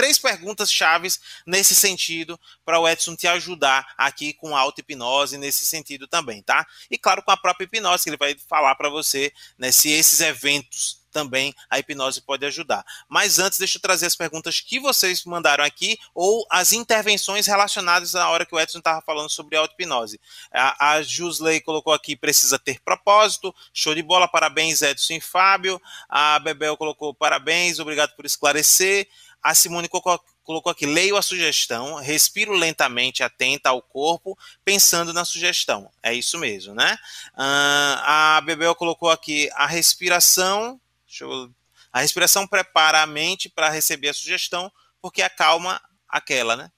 [0.00, 5.66] três perguntas chaves nesse sentido para o Edson te ajudar aqui com a auto-hipnose nesse
[5.66, 6.66] sentido também, tá?
[6.90, 10.22] E claro, com a própria hipnose, que ele vai falar para você né, se esses
[10.22, 12.84] eventos também a hipnose pode ajudar.
[13.08, 18.14] Mas antes, deixa eu trazer as perguntas que vocês mandaram aqui ou as intervenções relacionadas
[18.14, 20.18] à hora que o Edson estava falando sobre auto-hipnose.
[20.52, 23.54] A, a Jusley colocou aqui: precisa ter propósito.
[23.74, 25.80] Show de bola, parabéns, Edson e Fábio.
[26.08, 29.06] A Bebel colocou: parabéns, obrigado por esclarecer.
[29.42, 35.90] A Simone colocou aqui: leio a sugestão, respiro lentamente, atenta ao corpo, pensando na sugestão.
[36.02, 36.98] É isso mesmo, né?
[37.34, 40.80] Uh, a Bebel colocou aqui: a respiração.
[41.20, 41.50] Eu,
[41.92, 46.70] a respiração prepara a mente para receber a sugestão, porque acalma aquela, né?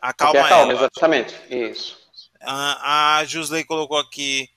[0.00, 0.80] Acalma, acalma ela.
[0.80, 1.96] Exatamente, isso.
[2.42, 4.48] Uh, a Jusley colocou aqui.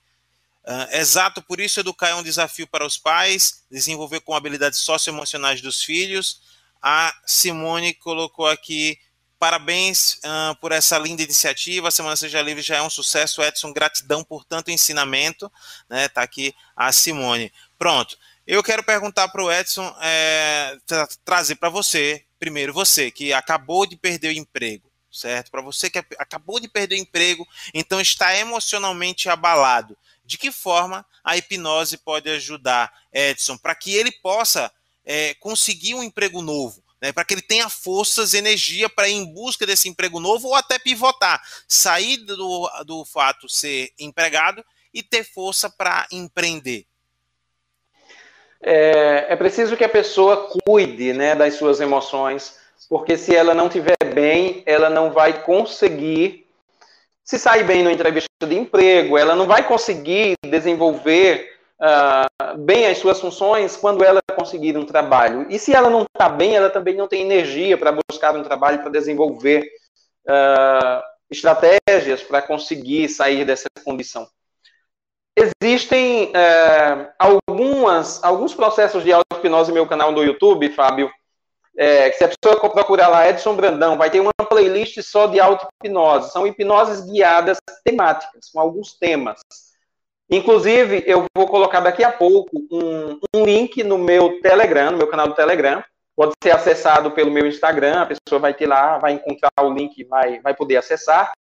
[0.64, 5.62] Uh, exato, por isso educar é um desafio para os pais, desenvolver com habilidades socioemocionais
[5.62, 6.42] dos filhos,
[6.82, 8.98] a Simone colocou aqui.
[9.38, 11.88] Parabéns uh, por essa linda iniciativa.
[11.88, 13.42] A Semana Seja Livre já é um sucesso.
[13.42, 15.50] Edson, gratidão por tanto ensinamento.
[15.88, 16.08] Né?
[16.08, 17.52] Tá aqui a Simone.
[17.78, 18.16] Pronto.
[18.48, 23.84] Eu quero perguntar para o Edson, é, tra trazer para você, primeiro você que acabou
[23.84, 25.50] de perder o emprego, certo?
[25.50, 29.94] Para você que acabou de perder o emprego, então está emocionalmente abalado.
[30.24, 34.72] De que forma a hipnose pode ajudar Edson para que ele possa
[35.08, 39.32] é, conseguir um emprego novo, né, para que ele tenha forças, energia para ir em
[39.32, 44.62] busca desse emprego novo ou até pivotar, sair do, do fato ser empregado
[44.92, 46.84] e ter força para empreender.
[48.60, 52.58] É, é, preciso que a pessoa cuide né, das suas emoções,
[52.88, 56.46] porque se ela não estiver bem, ela não vai conseguir
[57.24, 62.98] se sair bem na entrevista de emprego, ela não vai conseguir desenvolver uh, bem as
[62.98, 65.46] suas funções quando ela conseguir um trabalho.
[65.50, 68.80] E se ela não está bem, ela também não tem energia para buscar um trabalho,
[68.80, 69.68] para desenvolver
[70.26, 74.26] uh, estratégias para conseguir sair dessa condição.
[75.36, 81.10] Existem uh, algumas, alguns processos de auto-hipnose no meu canal no YouTube, Fábio,
[81.80, 86.32] é, se a pessoa procurar lá Edson Brandão, vai ter uma playlist só de auto-hipnose.
[86.32, 89.38] São hipnoses guiadas temáticas, com alguns temas.
[90.30, 95.06] Inclusive, eu vou colocar daqui a pouco um, um, link no meu Telegram, no meu
[95.06, 95.82] canal do Telegram.
[96.14, 100.04] Pode ser acessado pelo meu Instagram, a pessoa vai ter lá, vai encontrar o link,
[100.04, 101.32] vai, vai poder acessar.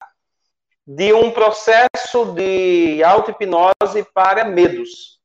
[0.85, 5.19] De um processo de auto-hipnose para medos.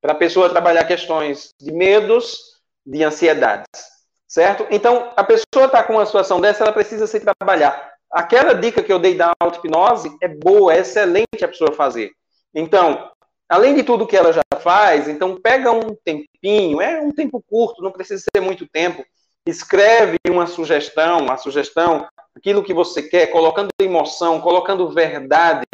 [0.00, 2.38] Para a pessoa trabalhar questões de medos,
[2.86, 3.92] de ansiedades.
[4.26, 4.66] Certo?
[4.70, 7.92] Então, a pessoa está com uma situação dessa, ela precisa se trabalhar.
[8.10, 12.12] Aquela dica que eu dei da auto-hipnose é boa, é excelente a pessoa fazer
[12.54, 13.10] então,
[13.48, 17.82] além de tudo que ela já faz, então pega um tempinho, é um tempo curto,
[17.82, 19.04] não precisa ser muito tempo,
[19.46, 22.06] escreve uma sugestão, uma sugestão,
[22.36, 25.66] aquilo que você quer, colocando emoção, colocando verdade.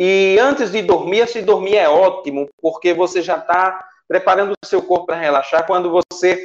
[0.00, 4.82] E antes de dormir, se dormir é ótimo, porque você já está preparando o seu
[4.82, 5.66] corpo para relaxar.
[5.66, 6.44] Quando você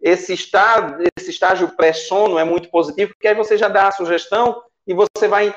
[0.00, 4.62] esse estágio, esse estágio pré-sono é muito positivo, porque aí você já dá a sugestão
[4.86, 5.52] e você vai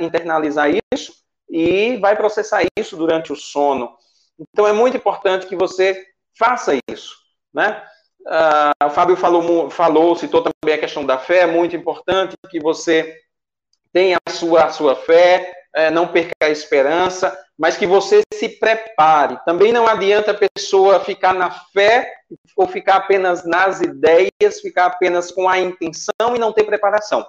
[0.00, 3.96] internalizar isso e vai processar isso durante o sono.
[4.38, 6.04] Então é muito importante que você
[6.38, 7.16] faça isso,
[7.52, 7.82] né?
[8.20, 12.58] Uh, o Fábio falou, falou, citou também a questão da fé, é muito importante que
[12.58, 13.16] você
[13.92, 18.48] tenha a sua, a sua fé, é, não perca a esperança, mas que você se
[18.48, 19.38] prepare.
[19.44, 22.10] Também não adianta a pessoa ficar na fé
[22.56, 27.26] ou ficar apenas nas ideias, ficar apenas com a intenção e não ter preparação.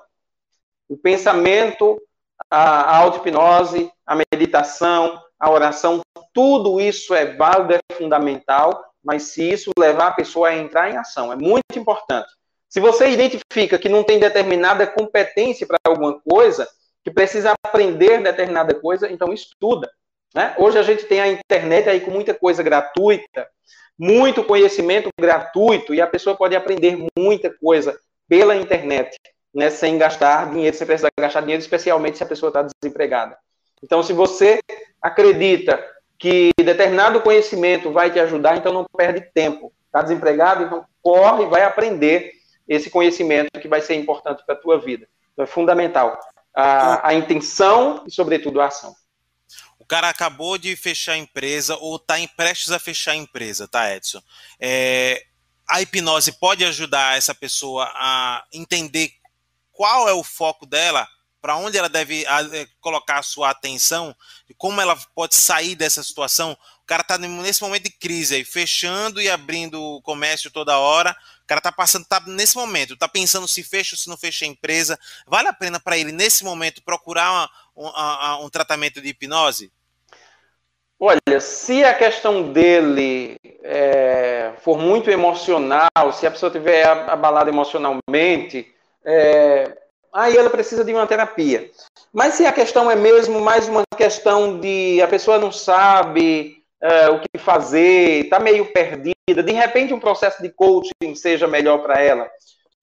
[0.90, 2.02] O pensamento,
[2.50, 6.02] a auto-hipnose, a meditação, a oração,
[6.34, 10.98] tudo isso é válido, é fundamental, mas se isso levar a pessoa a entrar em
[10.98, 12.28] ação, é muito importante.
[12.70, 16.68] Se você identifica que não tem determinada competência para alguma coisa,
[17.04, 19.90] que precisa aprender determinada coisa, então estuda.
[20.36, 20.54] Né?
[20.58, 23.48] Hoje a gente tem a internet aí com muita coisa gratuita,
[23.98, 27.98] muito conhecimento gratuito, e a pessoa pode aprender muita coisa
[28.28, 29.18] pela internet,
[29.58, 29.72] né?
[29.72, 33.36] sem gastar dinheiro, sem precisar gastar dinheiro, especialmente se a pessoa está desempregada.
[33.82, 34.60] Então, se você
[35.02, 35.84] acredita
[36.20, 39.74] que determinado conhecimento vai te ajudar, então não perde tempo.
[39.88, 42.34] Está desempregado, então corre e vai aprender
[42.68, 45.08] esse conhecimento que vai ser importante para a tua vida.
[45.34, 46.20] Então é fundamental
[46.54, 48.96] a, a intenção e, sobretudo, a ação.
[49.80, 53.96] O cara acabou de fechar a empresa ou está prestes a fechar a empresa, tá,
[53.96, 54.22] Edson?
[54.60, 55.24] É,
[55.68, 59.12] a hipnose pode ajudar essa pessoa a entender
[59.78, 61.08] qual é o foco dela
[61.40, 64.14] para onde ela deve é, colocar a sua atenção,
[64.58, 66.58] como ela pode sair dessa situação.
[66.84, 71.16] O cara está nesse momento de crise aí, fechando e abrindo o comércio toda hora.
[71.44, 74.46] O cara está passando, tá nesse momento, está pensando se fecha ou se não fecha
[74.46, 75.00] a empresa.
[75.28, 79.72] Vale a pena para ele, nesse momento, procurar uma, um, um tratamento de hipnose?
[81.00, 88.74] Olha, se a questão dele é, for muito emocional, se a pessoa tiver abalada emocionalmente,
[89.08, 89.78] é,
[90.14, 91.72] aí ela precisa de uma terapia.
[92.12, 97.14] Mas se a questão é mesmo mais uma questão de a pessoa não sabe uh,
[97.14, 102.02] o que fazer, está meio perdida, de repente um processo de coaching seja melhor para
[102.02, 102.30] ela,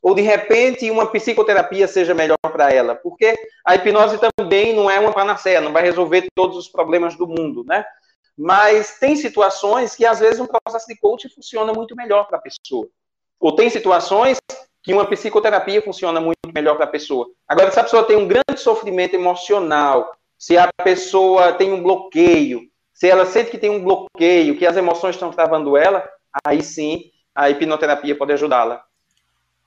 [0.02, 3.34] ou de repente uma psicoterapia seja melhor para ela, porque
[3.66, 7.64] a hipnose também não é uma panaceia, não vai resolver todos os problemas do mundo,
[7.64, 7.84] né?
[8.36, 12.42] Mas tem situações que às vezes um processo de coaching funciona muito melhor para a
[12.42, 12.88] pessoa.
[13.38, 14.38] Ou tem situações
[14.84, 17.26] que uma psicoterapia funciona muito melhor para a pessoa.
[17.48, 22.60] Agora, se a pessoa tem um grande sofrimento emocional, se a pessoa tem um bloqueio,
[22.92, 26.06] se ela sente que tem um bloqueio, que as emoções estão travando ela,
[26.46, 28.84] aí sim a hipnoterapia pode ajudá-la.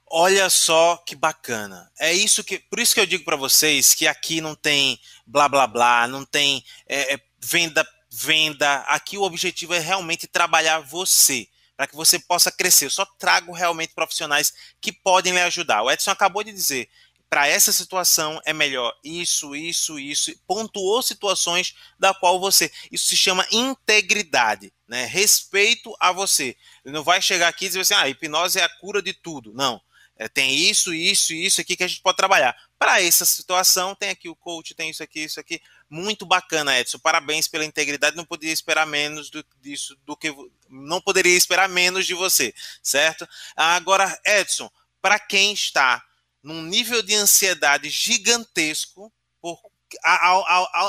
[0.10, 1.92] Olha só que bacana.
[2.00, 5.50] É isso que, por isso que eu digo para vocês que aqui não tem blá
[5.50, 8.78] blá blá, não tem é, é, venda venda.
[8.88, 12.86] Aqui o objetivo é realmente trabalhar você para que você possa crescer.
[12.86, 14.52] Eu só trago realmente profissionais
[14.82, 15.84] que podem lhe ajudar.
[15.84, 16.90] O Edson acabou de dizer,
[17.30, 20.34] para essa situação é melhor isso, isso, isso.
[20.48, 22.72] Pontuou situações da qual você.
[22.92, 25.06] Isso se chama integridade, né?
[25.06, 26.56] Respeito a você.
[26.84, 29.54] Ele não vai chegar aqui e dizer assim, ah, hipnose é a cura de tudo.
[29.54, 29.80] Não.
[30.18, 32.56] É, tem isso, isso e isso aqui que a gente pode trabalhar.
[32.80, 35.62] Para essa situação, tem aqui o coach, tem isso aqui, isso aqui.
[35.90, 36.98] Muito bacana, Edson.
[36.98, 38.18] Parabéns pela integridade.
[38.18, 40.34] Não poderia esperar menos do, disso do que
[40.70, 43.28] não poderia esperar menos de você, certo?
[43.56, 44.70] Agora, Edson,
[45.02, 46.04] para quem está
[46.44, 49.12] num nível de ansiedade gigantesco,
[49.42, 49.60] por,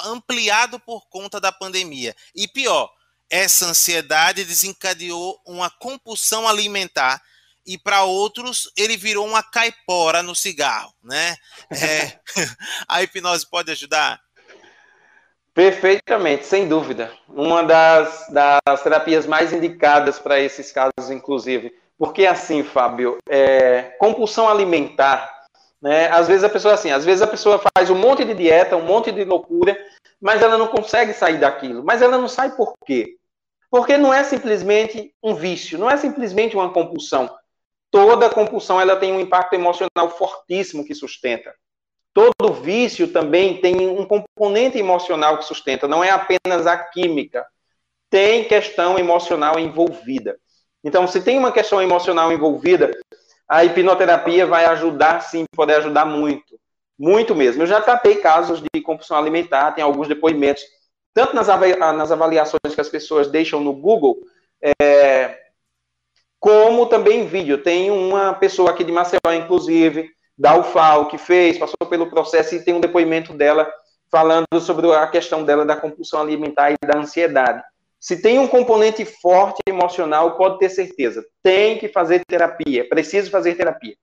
[0.05, 2.93] ampliado por conta da pandemia, e pior,
[3.31, 7.23] essa ansiedade desencadeou uma compulsão alimentar
[7.69, 11.37] e para outros ele virou uma caipora no cigarro, né?
[11.71, 12.19] É,
[12.89, 14.19] a hipnose pode ajudar?
[15.53, 17.13] Perfeitamente, sem dúvida.
[17.29, 21.77] Uma das, das terapias mais indicadas para esses casos, inclusive.
[21.99, 25.31] Porque assim, Fábio, é, compulsão alimentar,
[25.83, 26.09] né?
[26.09, 28.85] Às vezes a pessoa assim, às vezes a pessoa faz um monte de dieta, um
[28.85, 29.77] monte de loucura,
[30.21, 31.85] mas ela não consegue sair daquilo.
[31.85, 33.17] Mas ela não sai por quê?
[33.71, 37.29] Porque não é simplesmente um vício, não é simplesmente uma compulsão
[37.91, 41.55] toda compulsão ela tem um impacto emocional fortíssimo que sustenta.
[42.13, 47.47] Todo vício também tem um componente emocional que sustenta, não é apenas a química.
[48.11, 50.39] Tem questão emocional envolvida.
[50.83, 52.91] Então, se tem uma questão emocional envolvida,
[53.49, 56.59] a hipnoterapia vai ajudar, sim, pode ajudar muito.
[56.99, 57.63] Muito mesmo.
[57.63, 60.63] Eu já tratei casos de compulsão alimentar, tem alguns depoimentos,
[61.15, 64.19] tanto nas, avaliações que as pessoas deixam no Google,
[64.81, 65.39] é,
[66.39, 67.63] como também vídeo.
[67.63, 72.65] Tem uma pessoa aqui de Maceió, inclusive, da UFAO, que fez, passou pelo processo e
[72.65, 73.69] tem um depoimento dela
[74.11, 77.63] falando sobre a questão dela da compulsão alimentar e da ansiedade.
[78.01, 83.55] Se tem um componente forte emocional, pode ter certeza, tem que fazer terapia, preciso fazer
[83.55, 83.97] terapia.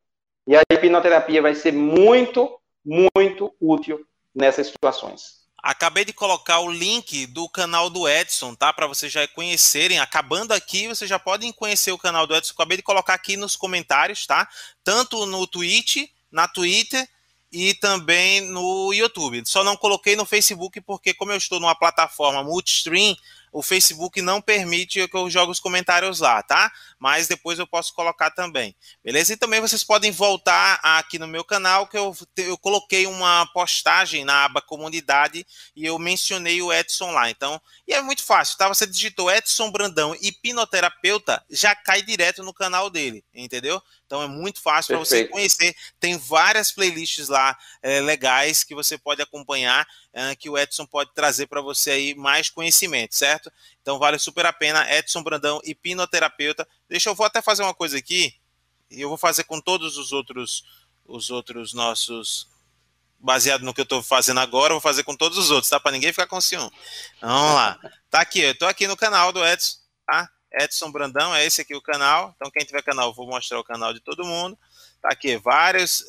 [0.45, 4.06] E a hipnoterapia vai ser muito, muito útil
[4.36, 5.45] nessas situações.
[5.66, 8.72] Acabei de colocar o link do canal do Edson, tá?
[8.72, 9.98] Para vocês já conhecerem.
[9.98, 12.54] Acabando aqui, vocês já podem conhecer o canal do Edson.
[12.54, 14.48] Acabei de colocar aqui nos comentários, tá?
[14.84, 17.10] Tanto no Twitch, na Twitter
[17.52, 19.42] e também no YouTube.
[19.44, 23.18] Só não coloquei no Facebook porque, como eu estou numa plataforma multistream,
[23.56, 26.69] o Facebook não permite que eu jogue os comentários lá, tá?
[26.99, 29.32] Mas depois eu posso colocar também, beleza?
[29.32, 34.26] E também vocês podem voltar aqui no meu canal, que eu, eu coloquei uma postagem
[34.26, 37.30] na aba comunidade e eu mencionei o Edson lá.
[37.30, 38.68] Então, e é muito fácil, tá?
[38.68, 43.82] Você digitou Edson Brandão, hipnoterapeuta, já cai direto no canal dele, entendeu?
[44.06, 45.76] Então é muito fácil para você conhecer.
[45.99, 51.14] Tem várias playlists lá é, legais que você pode acompanhar, é, que o Edson pode
[51.14, 53.52] trazer para você aí mais conhecimento, certo?
[53.82, 54.90] Então vale super a pena.
[54.94, 56.68] Edson Brandão, hipnoterapeuta.
[56.88, 58.36] Deixa eu vou até fazer uma coisa aqui.
[58.90, 60.64] E eu vou fazer com todos os outros,
[61.06, 62.48] os outros nossos
[63.18, 65.80] baseado no que eu estou fazendo agora, eu vou fazer com todos os outros, tá?
[65.80, 66.72] Para ninguém ficar com ciúme.
[67.19, 67.80] Vamos lá.
[68.11, 70.30] Tá aqui, eu estou aqui no canal do Edson, tá?
[70.56, 72.34] Edson Brandão, é esse aqui o canal.
[72.36, 74.57] Então, quem tiver canal, vou mostrar o canal de todo mundo.
[75.02, 76.03] Tá aqui, vários,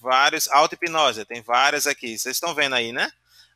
[0.00, 2.16] vários, auto-hipnose, tem várias aqui.
[2.16, 3.10] Vocês estão vendo aí, né?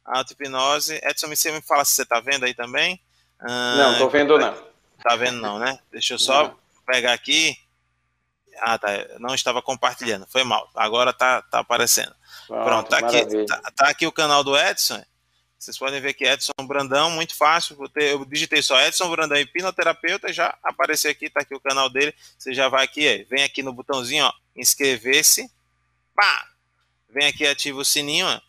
[0.05, 1.01] Auto-hipnose.
[1.03, 3.01] Edson, você me fala se você tá vendo aí também.
[3.39, 4.71] Ah, não, tô vendo não.
[5.03, 5.79] Tá vendo não, né?
[5.91, 6.57] Deixa eu só não.
[6.87, 7.57] pegar aqui.
[8.59, 8.89] Ah, tá.
[9.19, 10.27] Não estava compartilhando.
[10.27, 10.69] Foi mal.
[10.75, 12.15] Agora tá, tá aparecendo.
[12.47, 15.03] Pronto, Pronto tá, aqui, tá, tá, aqui o canal do Edson.
[15.61, 17.77] Vocês podem ver que Edson Brandão, muito fácil.
[17.95, 22.15] Eu digitei só Edson Brandão hipnoterapeuta, já apareceu aqui, tá aqui o canal dele.
[22.39, 25.51] Você já vai aqui, vem aqui no botãozinho, ó, inscrever-se.
[26.17, 26.49] Pá!
[27.11, 28.41] Vem aqui ativa o sininho, ó.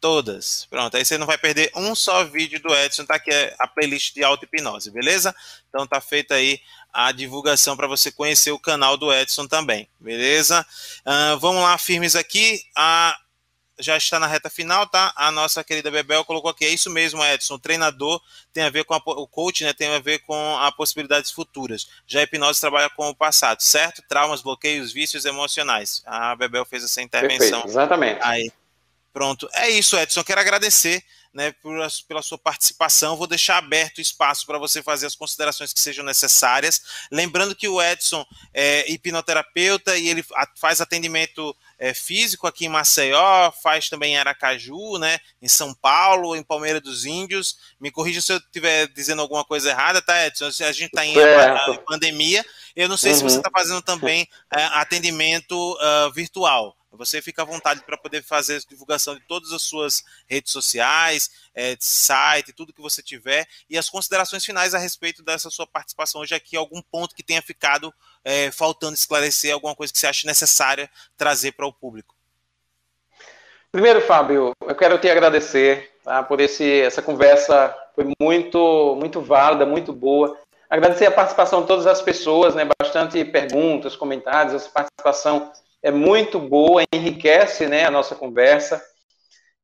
[0.00, 0.66] Todas.
[0.68, 4.12] Pronto, aí você não vai perder um só vídeo do Edson, tá aqui a playlist
[4.12, 5.34] de auto-hipnose, beleza?
[5.68, 6.60] Então tá feita aí
[6.92, 10.66] a divulgação para você conhecer o canal do Edson também, beleza?
[11.06, 12.60] Uh, vamos lá, firmes aqui.
[12.74, 13.16] A
[13.78, 15.12] já está na reta final, tá?
[15.16, 18.20] A nossa querida Bebel colocou aqui, é isso mesmo, Edson, o treinador
[18.52, 21.88] tem a ver com a, o coach, né, tem a ver com as possibilidades futuras.
[22.06, 24.02] Já a hipnose trabalha com o passado, certo?
[24.08, 26.02] Traumas, bloqueios, vícios emocionais.
[26.06, 27.62] A Bebel fez essa intervenção.
[27.62, 28.20] Perfeito, exatamente.
[28.22, 28.50] Aí,
[29.12, 29.48] pronto.
[29.52, 31.04] É isso, Edson, quero agradecer
[31.36, 31.76] né, por,
[32.08, 33.14] pela sua participação.
[33.14, 36.80] Vou deixar aberto o espaço para você fazer as considerações que sejam necessárias.
[37.12, 38.24] Lembrando que o Edson
[38.54, 40.24] é hipnoterapeuta e ele
[40.56, 46.34] faz atendimento é, físico aqui em Maceió, faz também em Aracaju, né, em São Paulo,
[46.34, 47.58] em Palmeira dos Índios.
[47.80, 50.46] Me corrija se eu estiver dizendo alguma coisa errada, tá, Edson?
[50.46, 52.44] A gente está em, em, pandemia.
[52.74, 53.18] Eu não sei uhum.
[53.18, 56.76] se você está fazendo também é, atendimento uh, virtual.
[56.96, 61.76] Você fica à vontade para poder fazer divulgação de todas as suas redes sociais, é,
[61.78, 66.34] site, tudo que você tiver, e as considerações finais a respeito dessa sua participação hoje
[66.34, 67.92] aqui, algum ponto que tenha ficado
[68.24, 72.14] é, faltando esclarecer, alguma coisa que você acha necessária trazer para o público.
[73.70, 79.66] Primeiro, Fábio, eu quero te agradecer tá, por esse, essa conversa, foi muito, muito válida,
[79.66, 80.38] muito boa.
[80.68, 85.52] Agradecer a participação de todas as pessoas, né, bastante perguntas, comentários, essa participação
[85.86, 88.82] é muito boa, enriquece né, a nossa conversa.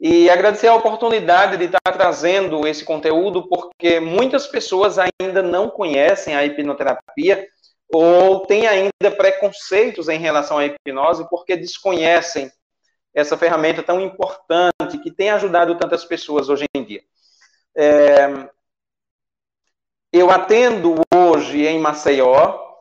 [0.00, 6.36] E agradecer a oportunidade de estar trazendo esse conteúdo, porque muitas pessoas ainda não conhecem
[6.36, 7.44] a hipnoterapia
[7.92, 12.52] ou têm ainda preconceitos em relação à hipnose, porque desconhecem
[13.12, 17.02] essa ferramenta tão importante que tem ajudado tantas pessoas hoje em dia.
[17.76, 18.48] É,
[20.12, 22.71] eu atendo hoje em Maceió,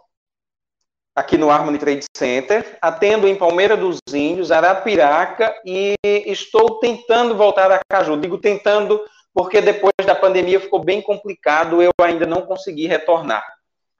[1.16, 7.72] aqui no Harmony Trade Center, atendo em Palmeira dos Índios, Arapiraca e estou tentando voltar
[7.72, 8.18] a Caju.
[8.18, 9.02] Digo tentando
[9.34, 13.46] porque depois da pandemia ficou bem complicado, eu ainda não consegui retornar,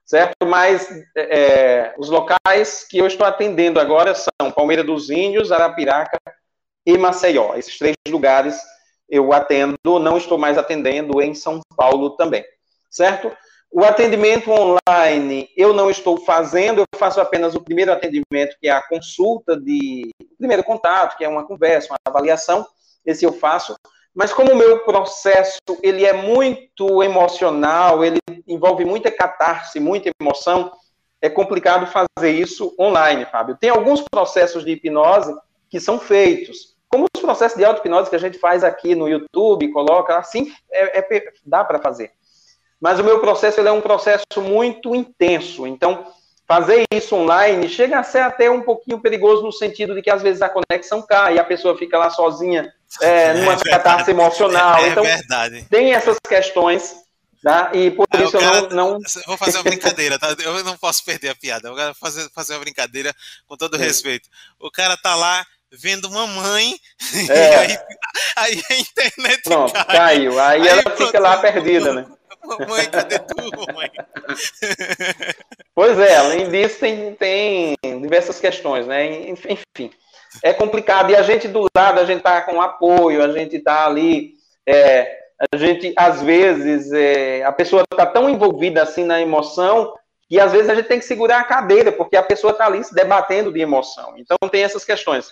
[0.06, 0.46] certo?
[0.46, 6.20] Mas é, os locais que eu estou atendendo agora são Palmeira dos Índios, Arapiraca
[6.86, 7.56] e Maceió.
[7.56, 8.60] Esses três lugares
[9.10, 12.44] eu atendo, não estou mais atendendo em São Paulo também,
[12.90, 13.32] certo?
[13.74, 18.72] O atendimento online eu não estou fazendo, eu faço apenas o primeiro atendimento, que é
[18.72, 22.68] a consulta de primeiro contato, que é uma conversa, uma avaliação,
[23.06, 23.74] esse eu faço.
[24.14, 30.74] Mas como o meu processo ele é muito emocional, ele envolve muita catarse, muita emoção,
[31.22, 33.56] é complicado fazer isso online, Fábio.
[33.58, 35.34] Tem alguns processos de hipnose
[35.70, 39.72] que são feitos, como os processos de auto-hipnose que a gente faz aqui no YouTube,
[39.72, 42.12] coloca, assim, é, é dá para fazer.
[42.82, 45.68] Mas o meu processo ele é um processo muito intenso.
[45.68, 46.12] Então,
[46.48, 50.22] fazer isso online chega a ser até um pouquinho perigoso no sentido de que às
[50.22, 54.80] vezes a conexão cai e a pessoa fica lá sozinha é, numa é catarse emocional.
[54.80, 55.66] É, é então, verdade.
[55.70, 56.96] tem essas questões.
[57.44, 57.72] Tá?
[57.74, 59.00] E por isso eu não, não.
[59.26, 60.36] Vou fazer uma brincadeira, tá?
[60.44, 61.70] Eu não posso perder a piada.
[61.70, 63.12] Eu vou fazer, fazer uma brincadeira
[63.48, 63.80] com todo é.
[63.80, 64.30] respeito.
[64.60, 66.76] O cara tá lá vendo mamãe.
[67.30, 67.82] É.
[68.36, 69.86] Aí, aí, a internet Pronto, cai.
[69.86, 70.40] caiu.
[70.40, 72.06] Aí, aí ela pronto, fica lá perdida, né?
[72.44, 73.92] Mamãe, cadê tu, mamãe?
[75.74, 79.30] Pois é, além disso, tem, tem diversas questões, né?
[79.30, 79.92] Enfim,
[80.44, 81.12] é complicado.
[81.12, 84.36] E a gente do lado, a gente tá com apoio, a gente tá ali.
[84.68, 85.20] É,
[85.52, 89.94] a gente, às vezes, é, a pessoa tá tão envolvida assim na emoção
[90.32, 92.82] que às vezes a gente tem que segurar a cadeira, porque a pessoa está ali
[92.86, 94.14] se debatendo de emoção.
[94.16, 95.28] Então, tem essas questões.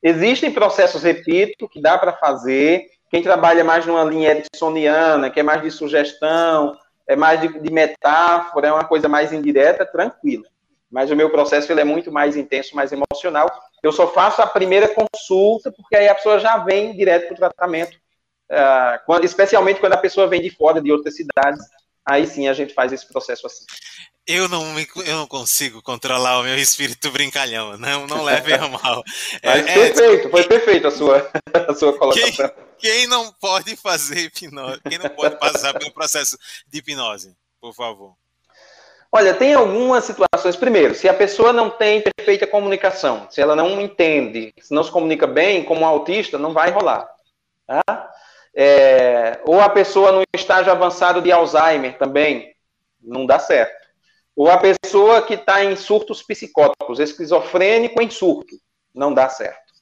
[0.00, 2.86] Existem processos, repito, que dá para fazer.
[3.10, 6.76] Quem trabalha mais numa linha ericksoniana, que é mais de sugestão,
[7.06, 10.44] é mais de, de, metáfora, é uma coisa mais indireta, tranquila.
[10.90, 13.50] Mas o meu processo ele é muito mais intenso, mais emocional.
[13.82, 17.38] Eu só faço a primeira consulta, porque aí a pessoa já vem direto para o
[17.38, 17.96] tratamento.
[18.50, 21.60] Uh, quando, especialmente quando a pessoa vem de fora, de outras cidades,
[22.04, 23.64] aí sim a gente faz esse processo assim.
[24.26, 28.68] Eu não, me, eu não consigo controlar o meu espírito brincalhão, não, não leve a
[28.68, 29.02] mal.
[29.42, 31.30] É, Mas é, perfeito, foi perfeito a sua,
[31.68, 32.48] a sua colocação.
[32.78, 37.74] Quem, quem, não pode fazer hipnose, quem não pode passar pelo processo de hipnose, por
[37.74, 38.14] favor?
[39.12, 40.56] Olha, tem algumas situações.
[40.56, 44.90] Primeiro, se a pessoa não tem perfeita comunicação, se ela não entende, se não se
[44.90, 47.08] comunica bem, como um autista, não vai rolar.
[47.66, 48.10] Tá?
[48.56, 52.54] É, ou a pessoa no estágio avançado de Alzheimer também,
[53.00, 53.83] não dá certo.
[54.36, 58.56] Ou a pessoa que está em surtos psicóticos, esquizofrênico em surto,
[58.94, 59.72] não dá certo.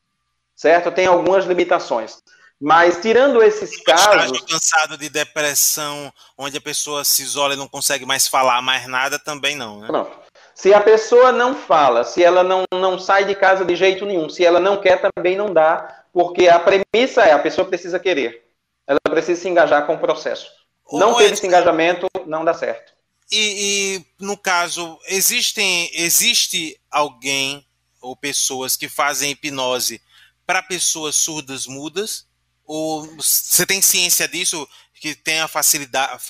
[0.54, 0.92] Certo?
[0.92, 2.18] Tem algumas limitações.
[2.60, 4.40] Mas tirando esses casos.
[4.42, 9.18] cansado de depressão, onde a pessoa se isola e não consegue mais falar mais nada,
[9.18, 9.88] também não, né?
[9.90, 10.08] Não.
[10.54, 14.28] Se a pessoa não fala, se ela não, não sai de casa de jeito nenhum,
[14.28, 18.44] se ela não quer, também não dá, porque a premissa é a pessoa precisa querer.
[18.86, 20.48] Ela precisa se engajar com o processo.
[20.92, 22.92] Não ter esse engajamento, não dá certo.
[23.30, 27.66] E, e, no caso, existem, existe alguém
[28.00, 30.02] ou pessoas que fazem hipnose
[30.46, 32.26] para pessoas surdas mudas?
[32.64, 36.22] Ou você tem ciência disso que tenha facilidade,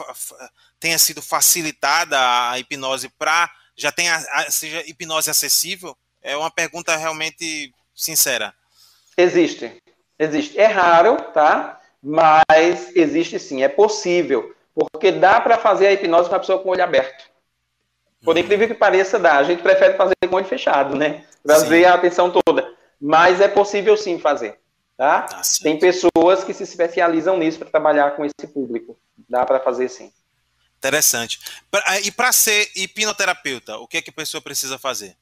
[0.80, 2.18] tenha sido facilitada
[2.50, 4.18] a hipnose para já tenha
[4.50, 5.96] seja hipnose acessível?
[6.22, 8.54] É uma pergunta realmente sincera.
[9.16, 9.82] Existe,
[10.18, 10.58] existe.
[10.58, 11.80] É raro, tá?
[12.02, 14.54] Mas existe sim, é possível.
[14.74, 17.24] Porque dá para fazer a hipnose com a pessoa com o olho aberto.
[18.24, 19.36] Por incrível que pareça, dá.
[19.36, 21.24] A gente prefere fazer com o olho fechado, né?
[21.44, 22.72] Trazer a atenção toda.
[23.00, 24.58] Mas é possível sim fazer.
[24.96, 25.22] Tá?
[25.22, 28.96] tá Tem pessoas que se especializam nisso para trabalhar com esse público.
[29.28, 30.12] Dá para fazer sim.
[30.78, 31.40] Interessante.
[32.04, 35.16] E para ser hipnoterapeuta, o que é que a pessoa precisa fazer?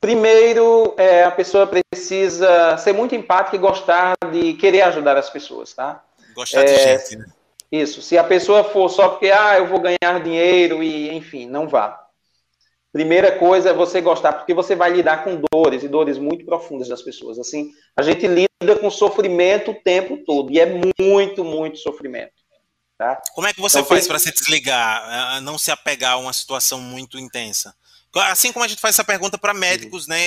[0.00, 5.72] Primeiro, é, a pessoa precisa ser muito empática e gostar de querer ajudar as pessoas,
[5.72, 6.04] tá?
[6.34, 7.26] Gostar é, de gente, né?
[7.72, 8.02] Isso.
[8.02, 11.98] Se a pessoa for só porque, ah, eu vou ganhar dinheiro e, enfim, não vá.
[12.92, 16.88] Primeira coisa é você gostar, porque você vai lidar com dores e dores muito profundas
[16.88, 17.38] das pessoas.
[17.38, 22.34] Assim, a gente lida com sofrimento o tempo todo e é muito, muito sofrimento.
[22.98, 23.18] Tá?
[23.34, 26.78] Como é que você então, faz para se desligar, não se apegar a uma situação
[26.78, 27.74] muito intensa?
[28.14, 30.18] Assim como a gente faz essa pergunta para médicos, né,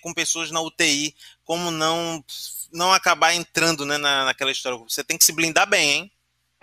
[0.00, 2.24] com pessoas na UTI, como não
[2.72, 4.78] não acabar entrando né, na, naquela história?
[4.78, 6.12] Você tem que se blindar bem, hein?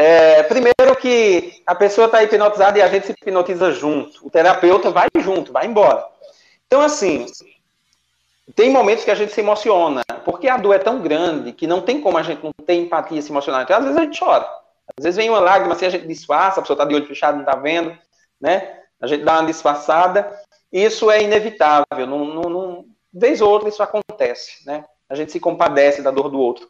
[0.02, 4.26] É, primeiro que a pessoa está hipnotizada e a gente se hipnotiza junto.
[4.26, 6.08] O terapeuta vai junto, vai embora.
[6.66, 7.26] Então, assim,
[8.56, 11.82] tem momentos que a gente se emociona, porque a dor é tão grande que não
[11.82, 13.64] tem como a gente não ter empatia se emocionar.
[13.64, 14.50] Então, às vezes a gente chora.
[14.98, 17.36] Às vezes vem uma lágrima, assim a gente disfarça, a pessoa está de olho fechado,
[17.36, 17.94] não está vendo,
[18.40, 18.80] né?
[19.02, 20.34] A gente dá uma disfarçada.
[20.72, 22.08] Isso é inevitável.
[22.08, 24.86] Não, não, não, vez ou outra isso acontece, né?
[25.10, 26.66] A gente se compadece da dor do outro.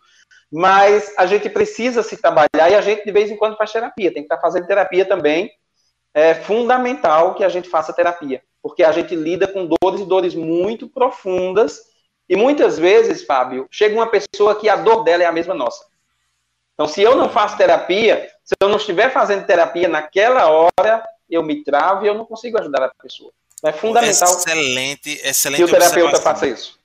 [0.52, 4.12] Mas a gente precisa se trabalhar e a gente de vez em quando faz terapia.
[4.12, 5.52] Tem que estar fazendo terapia também.
[6.14, 10.34] É fundamental que a gente faça terapia, porque a gente lida com dores e dores
[10.34, 11.80] muito profundas.
[12.28, 15.86] E muitas vezes, Fábio, chega uma pessoa que a dor dela é a mesma nossa.
[16.74, 21.44] Então, se eu não faço terapia, se eu não estiver fazendo terapia naquela hora, eu
[21.44, 23.32] me travo e eu não consigo ajudar a pessoa.
[23.64, 26.80] É fundamental excelente, excelente que o terapeuta faça isso.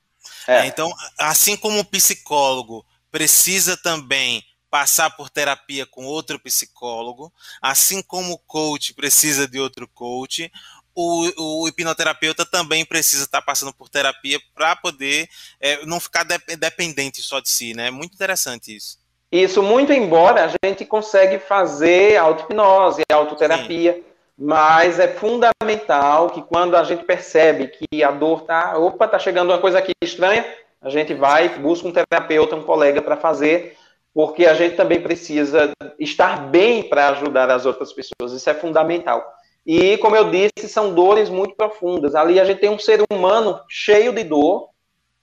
[0.49, 0.67] É.
[0.67, 2.85] Então, assim como o psicólogo
[3.15, 7.33] precisa também passar por terapia com outro psicólogo,
[7.63, 10.51] assim como o coach precisa de outro coach,
[10.93, 15.29] o, o hipnoterapeuta também precisa estar passando por terapia para poder
[15.61, 17.89] é, não ficar de, dependente só de si, né?
[17.89, 18.99] Muito interessante isso.
[19.31, 24.05] Isso, muito embora a gente consegue fazer auto-hipnose, autoterapia, Sim.
[24.37, 29.51] mas é fundamental que quando a gente percebe que a dor tá, opa, tá chegando
[29.51, 30.45] uma coisa aqui estranha,
[30.85, 33.75] a gente vai, busca um terapeuta, um colega para fazer,
[34.13, 38.33] porque a gente também precisa estar bem para ajudar as outras pessoas.
[38.33, 39.25] Isso é fundamental.
[39.67, 42.15] E, como eu disse, são dores muito profundas.
[42.15, 44.69] Ali a gente tem um ser humano cheio de dor,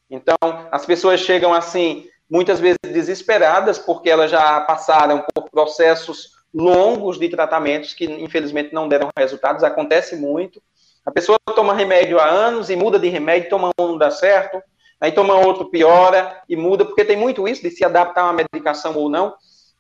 [0.10, 0.36] Então,
[0.72, 7.30] as pessoas chegam assim, muitas vezes desesperadas, porque elas já passaram por processos longos de
[7.30, 9.64] tratamentos que, infelizmente, não deram resultados.
[9.64, 10.62] Acontece muito.
[11.06, 14.62] A pessoa toma remédio há anos e muda de remédio, toma um não dá certo,
[15.02, 18.34] aí toma outro, piora e muda, porque tem muito isso de se adaptar a uma
[18.34, 19.34] medicação ou não.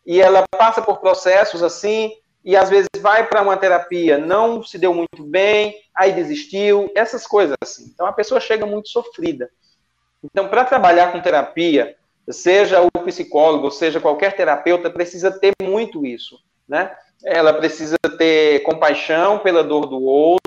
[0.05, 2.11] E ela passa por processos assim,
[2.43, 7.27] e às vezes vai para uma terapia, não se deu muito bem, aí desistiu, essas
[7.27, 7.91] coisas assim.
[7.93, 9.49] Então a pessoa chega muito sofrida.
[10.23, 11.95] Então, para trabalhar com terapia,
[12.29, 16.95] seja o psicólogo, seja qualquer terapeuta, precisa ter muito isso, né?
[17.23, 20.40] Ela precisa ter compaixão pela dor do outro,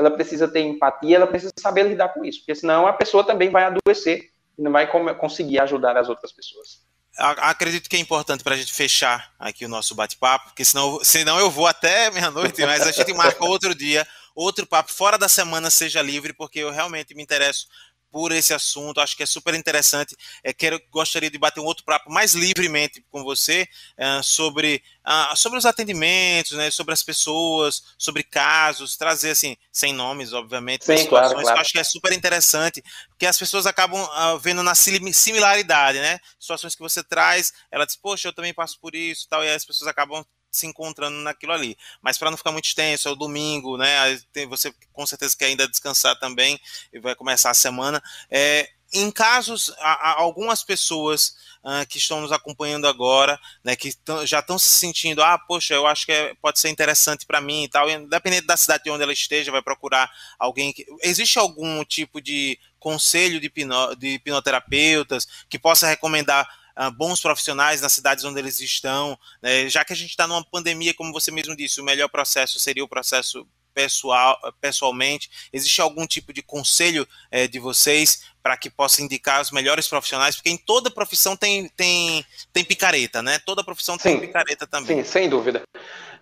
[0.00, 3.50] ela precisa ter empatia, ela precisa saber lidar com isso, porque senão a pessoa também
[3.50, 4.86] vai adoecer e não vai
[5.16, 6.80] conseguir ajudar as outras pessoas.
[7.16, 11.38] Acredito que é importante para a gente fechar aqui o nosso bate-papo, porque senão, senão
[11.38, 15.70] eu vou até meia-noite, mas a gente marca outro dia, outro papo fora da semana
[15.70, 17.66] seja livre, porque eu realmente me interesso
[18.10, 20.16] por esse assunto, acho que é super interessante.
[20.42, 25.36] É, quero, gostaria de bater um outro papo mais livremente com você é, sobre, uh,
[25.36, 30.96] sobre os atendimentos, né, sobre as pessoas, sobre casos, trazer assim, sem nomes, obviamente, Sim,
[30.96, 31.60] situações claro, claro.
[31.60, 36.18] acho que é super interessante, porque as pessoas acabam uh, vendo na similaridade, né?
[36.38, 39.64] Situações que você traz, ela diz, poxa, eu também passo por isso tal, e as
[39.64, 41.76] pessoas acabam se encontrando naquilo ali.
[42.02, 44.18] Mas para não ficar muito extenso, é o domingo, né?
[44.48, 46.60] Você com certeza quer ainda descansar também
[46.92, 48.02] e vai começar a semana.
[48.30, 53.94] É, em casos, há algumas pessoas uh, que estão nos acompanhando agora, né, que
[54.24, 57.64] já estão se sentindo, ah, poxa, eu acho que é, pode ser interessante para mim
[57.64, 60.84] e tal, independente da cidade de onde ela esteja, vai procurar alguém que.
[61.02, 66.48] Existe algum tipo de conselho de, hipno, de hipnoterapeutas que possa recomendar
[66.78, 69.68] uh, bons profissionais nas cidades onde eles estão, né?
[69.68, 72.84] já que a gente está numa pandemia, como você mesmo disse, o melhor processo seria
[72.84, 75.30] o processo pessoal, pessoalmente?
[75.52, 80.36] Existe algum tipo de conselho é, de vocês para que possa indicar os melhores profissionais?
[80.36, 83.38] Porque em toda profissão tem, tem, tem picareta, né?
[83.44, 84.20] Toda profissão tem Sim.
[84.20, 84.98] picareta também.
[84.98, 85.62] Sim, sem dúvida.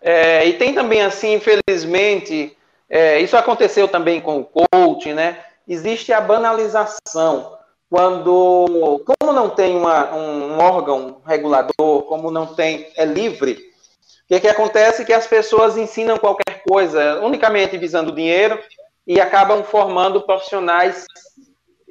[0.01, 2.57] É, e tem também, assim, infelizmente,
[2.89, 5.45] é, isso aconteceu também com o coaching, né?
[5.67, 7.58] Existe a banalização
[7.91, 14.41] quando, como não tem uma, um órgão regulador, como não tem, é livre, o que,
[14.41, 15.07] que acontece?
[15.07, 18.59] Que as pessoas ensinam qualquer coisa, unicamente visando dinheiro,
[19.07, 21.07] e acabam formando profissionais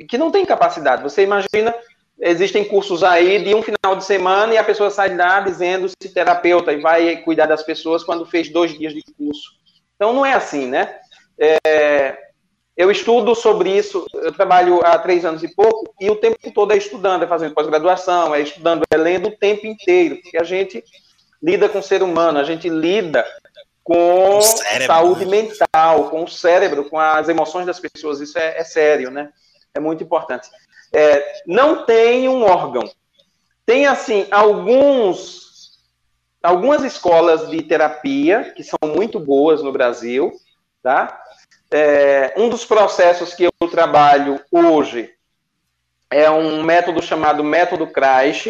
[0.08, 1.02] que não têm capacidade.
[1.02, 1.74] Você imagina,
[2.20, 6.72] existem cursos aí de um final de semana e a pessoa sai lá dizendo-se terapeuta
[6.72, 9.58] e vai cuidar das pessoas quando fez dois dias de curso.
[9.96, 11.00] Então não é assim, né?
[11.40, 12.16] É,
[12.78, 16.72] eu estudo sobre isso, eu trabalho há três anos e pouco, e o tempo todo
[16.72, 20.84] é estudando, é fazendo pós-graduação, é estudando, é lendo o tempo inteiro, porque a gente
[21.42, 23.26] lida com o ser humano, a gente lida
[23.84, 24.40] com
[24.86, 25.32] saúde né?
[25.42, 29.30] mental, com o cérebro, com as emoções das pessoas, isso é, é sério, né?
[29.74, 30.48] É muito importante.
[30.94, 32.84] É, não tem um órgão.
[33.66, 35.80] Tem, assim, alguns,
[36.44, 40.32] algumas escolas de terapia, que são muito boas no Brasil,
[40.84, 41.24] tá?
[41.70, 45.10] É, um dos processos que eu trabalho hoje
[46.10, 48.48] é um método chamado método Crash.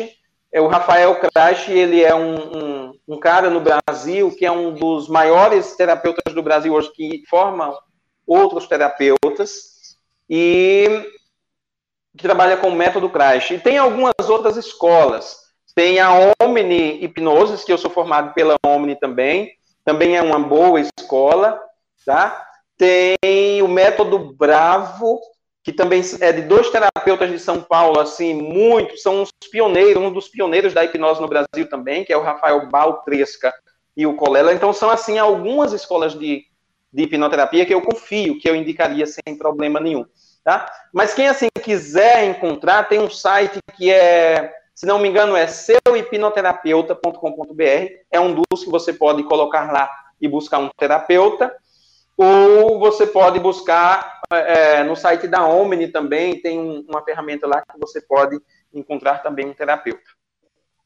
[0.52, 4.73] É o Rafael Crash, ele é um, um, um, cara no Brasil que é um
[4.73, 7.77] dos maiores terapeutas do Brasil hoje, que forma
[8.26, 9.98] outros terapeutas
[10.30, 11.06] e
[12.15, 13.52] que trabalha com o método Crash.
[13.52, 15.48] E tem algumas outras escolas.
[15.76, 16.11] Tem a
[16.41, 19.52] Omni Hipnoses, que eu sou formado pela Omni também.
[19.85, 21.61] Também é uma boa escola,
[22.06, 22.48] tá?
[22.77, 25.19] Tem o método Bravo,
[25.63, 30.13] que também é de dois terapeutas de São Paulo, assim, muito, são os pioneiros, um
[30.13, 33.53] dos pioneiros da hipnose no Brasil também, que é o Rafael Baltresca
[33.95, 34.53] e o Colela.
[34.53, 36.45] Então, são, assim, algumas escolas de,
[36.93, 40.05] de hipnoterapia que eu confio, que eu indicaria sem problema nenhum,
[40.43, 40.71] tá?
[40.93, 45.47] Mas quem, assim, quiser encontrar, tem um site que é, se não me engano, é
[45.47, 49.89] seuhipnoterapeuta.com.br, é um dos que você pode colocar lá
[50.21, 51.53] e buscar um terapeuta,
[52.18, 57.61] ou você pode buscar é, no site da Omni também, tem um, uma ferramenta lá
[57.61, 58.41] que você pode
[58.73, 60.16] encontrar também um terapeuta.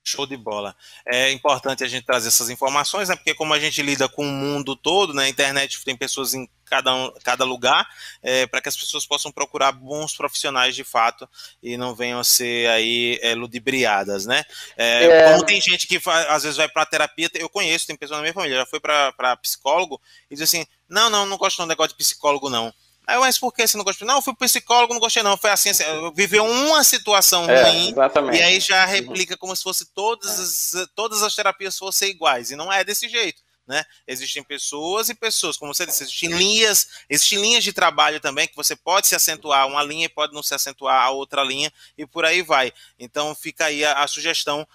[0.03, 0.76] Show de bola.
[1.06, 3.15] É importante a gente trazer essas informações, né?
[3.15, 5.26] Porque como a gente lida com o mundo todo, né?
[5.26, 7.86] A internet tem pessoas em cada, um, cada lugar,
[8.23, 11.30] é, para que as pessoas possam procurar bons profissionais de fato
[11.61, 14.44] e não venham a ser aí é, ludibriadas, né?
[14.78, 15.32] É, é.
[15.32, 18.34] Como tem gente que às vezes vai para terapia, eu conheço, tem pessoas na minha
[18.34, 20.02] família, já foi para psicólogo
[20.32, 22.73] e diz assim: não, não, não gosto de um negócio de psicólogo, não.
[23.07, 24.07] Aí, mas por que você não gostou?
[24.07, 25.36] Não, eu fui psicólogo, não gostei, não.
[25.36, 25.84] Foi assim, assim
[26.15, 27.90] viveu uma situação é, ruim.
[27.91, 28.38] Exatamente.
[28.38, 32.52] E aí já replica como se fosse todas as, todas as terapias fossem iguais.
[32.52, 33.41] E não é desse jeito.
[33.68, 33.84] né?
[34.07, 38.56] Existem pessoas e pessoas, como você disse, existem linhas, existem linhas de trabalho também que
[38.56, 42.06] você pode se acentuar uma linha e pode não se acentuar a outra linha e
[42.06, 42.72] por aí vai.
[42.99, 44.68] Então fica aí a, a sugestão.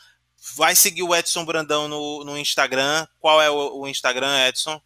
[0.54, 3.06] Vai seguir o Edson Brandão no, no Instagram.
[3.18, 4.80] Qual é o, o Instagram, Edson?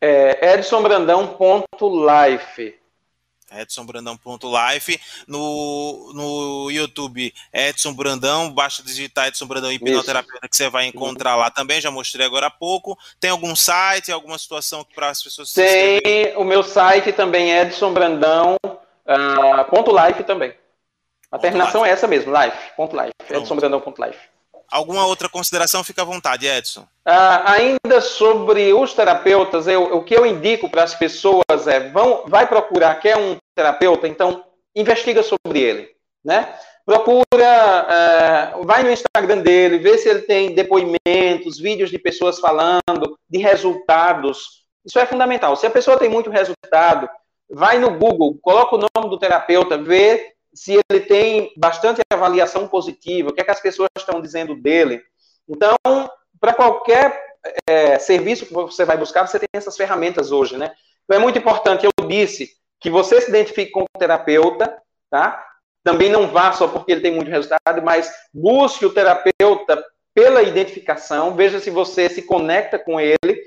[0.00, 2.80] É edsonbrandão.life.
[3.50, 5.00] EdsonBrandão.life.
[5.26, 8.50] No, no YouTube, Edson Brandão.
[8.50, 11.80] Basta digitar Edson Brandão hipnoterapeuta que você vai encontrar lá também.
[11.80, 12.96] Já mostrei agora há pouco.
[13.18, 16.00] Tem algum site, alguma situação para as pessoas Tem
[16.36, 20.54] o meu site também, edsonbrandão.life uh, também.
[21.30, 24.18] A terminação é essa mesmo, life, ponto life, edsonbrandão.life.
[24.70, 25.82] Alguma outra consideração?
[25.82, 26.86] Fica à vontade, Edson.
[27.04, 32.24] Ah, ainda sobre os terapeutas, eu, o que eu indico para as pessoas é, vão,
[32.26, 34.44] vai procurar, quer um terapeuta, então
[34.74, 35.90] investiga sobre ele,
[36.24, 36.54] né?
[36.84, 43.16] Procura, uh, vai no Instagram dele, vê se ele tem depoimentos, vídeos de pessoas falando
[43.28, 44.64] de resultados.
[44.84, 45.54] Isso é fundamental.
[45.56, 47.08] Se a pessoa tem muito resultado,
[47.50, 53.30] vai no Google, coloca o nome do terapeuta, vê se ele tem bastante avaliação positiva,
[53.30, 55.02] o que, é que as pessoas estão dizendo dele.
[55.48, 55.76] Então,
[56.40, 57.30] para qualquer
[57.66, 60.72] é, serviço que você vai buscar, você tem essas ferramentas hoje, né?
[61.04, 62.50] Então é muito importante, eu disse,
[62.80, 65.46] que você se identifique com o terapeuta, tá?
[65.84, 71.34] Também não vá só porque ele tem muito resultado, mas busque o terapeuta pela identificação,
[71.34, 73.40] veja se você se conecta com ele.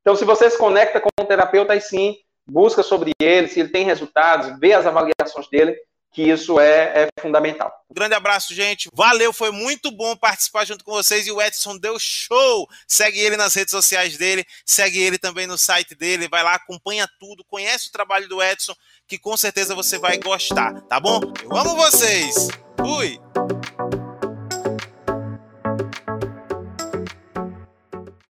[0.00, 2.16] Então, se você se conecta com o terapeuta, aí sim,
[2.46, 5.76] busca sobre ele, se ele tem resultados, vê as avaliações dele,
[6.16, 7.70] que isso é, é, fundamental.
[7.90, 8.88] Um grande abraço, gente.
[8.94, 12.66] Valeu, foi muito bom participar junto com vocês e o Edson deu show.
[12.88, 17.06] Segue ele nas redes sociais dele, segue ele também no site dele, vai lá, acompanha
[17.20, 18.74] tudo, conhece o trabalho do Edson,
[19.06, 21.20] que com certeza você vai gostar, tá bom?
[21.42, 22.48] Eu amo vocês.
[22.78, 23.20] Fui.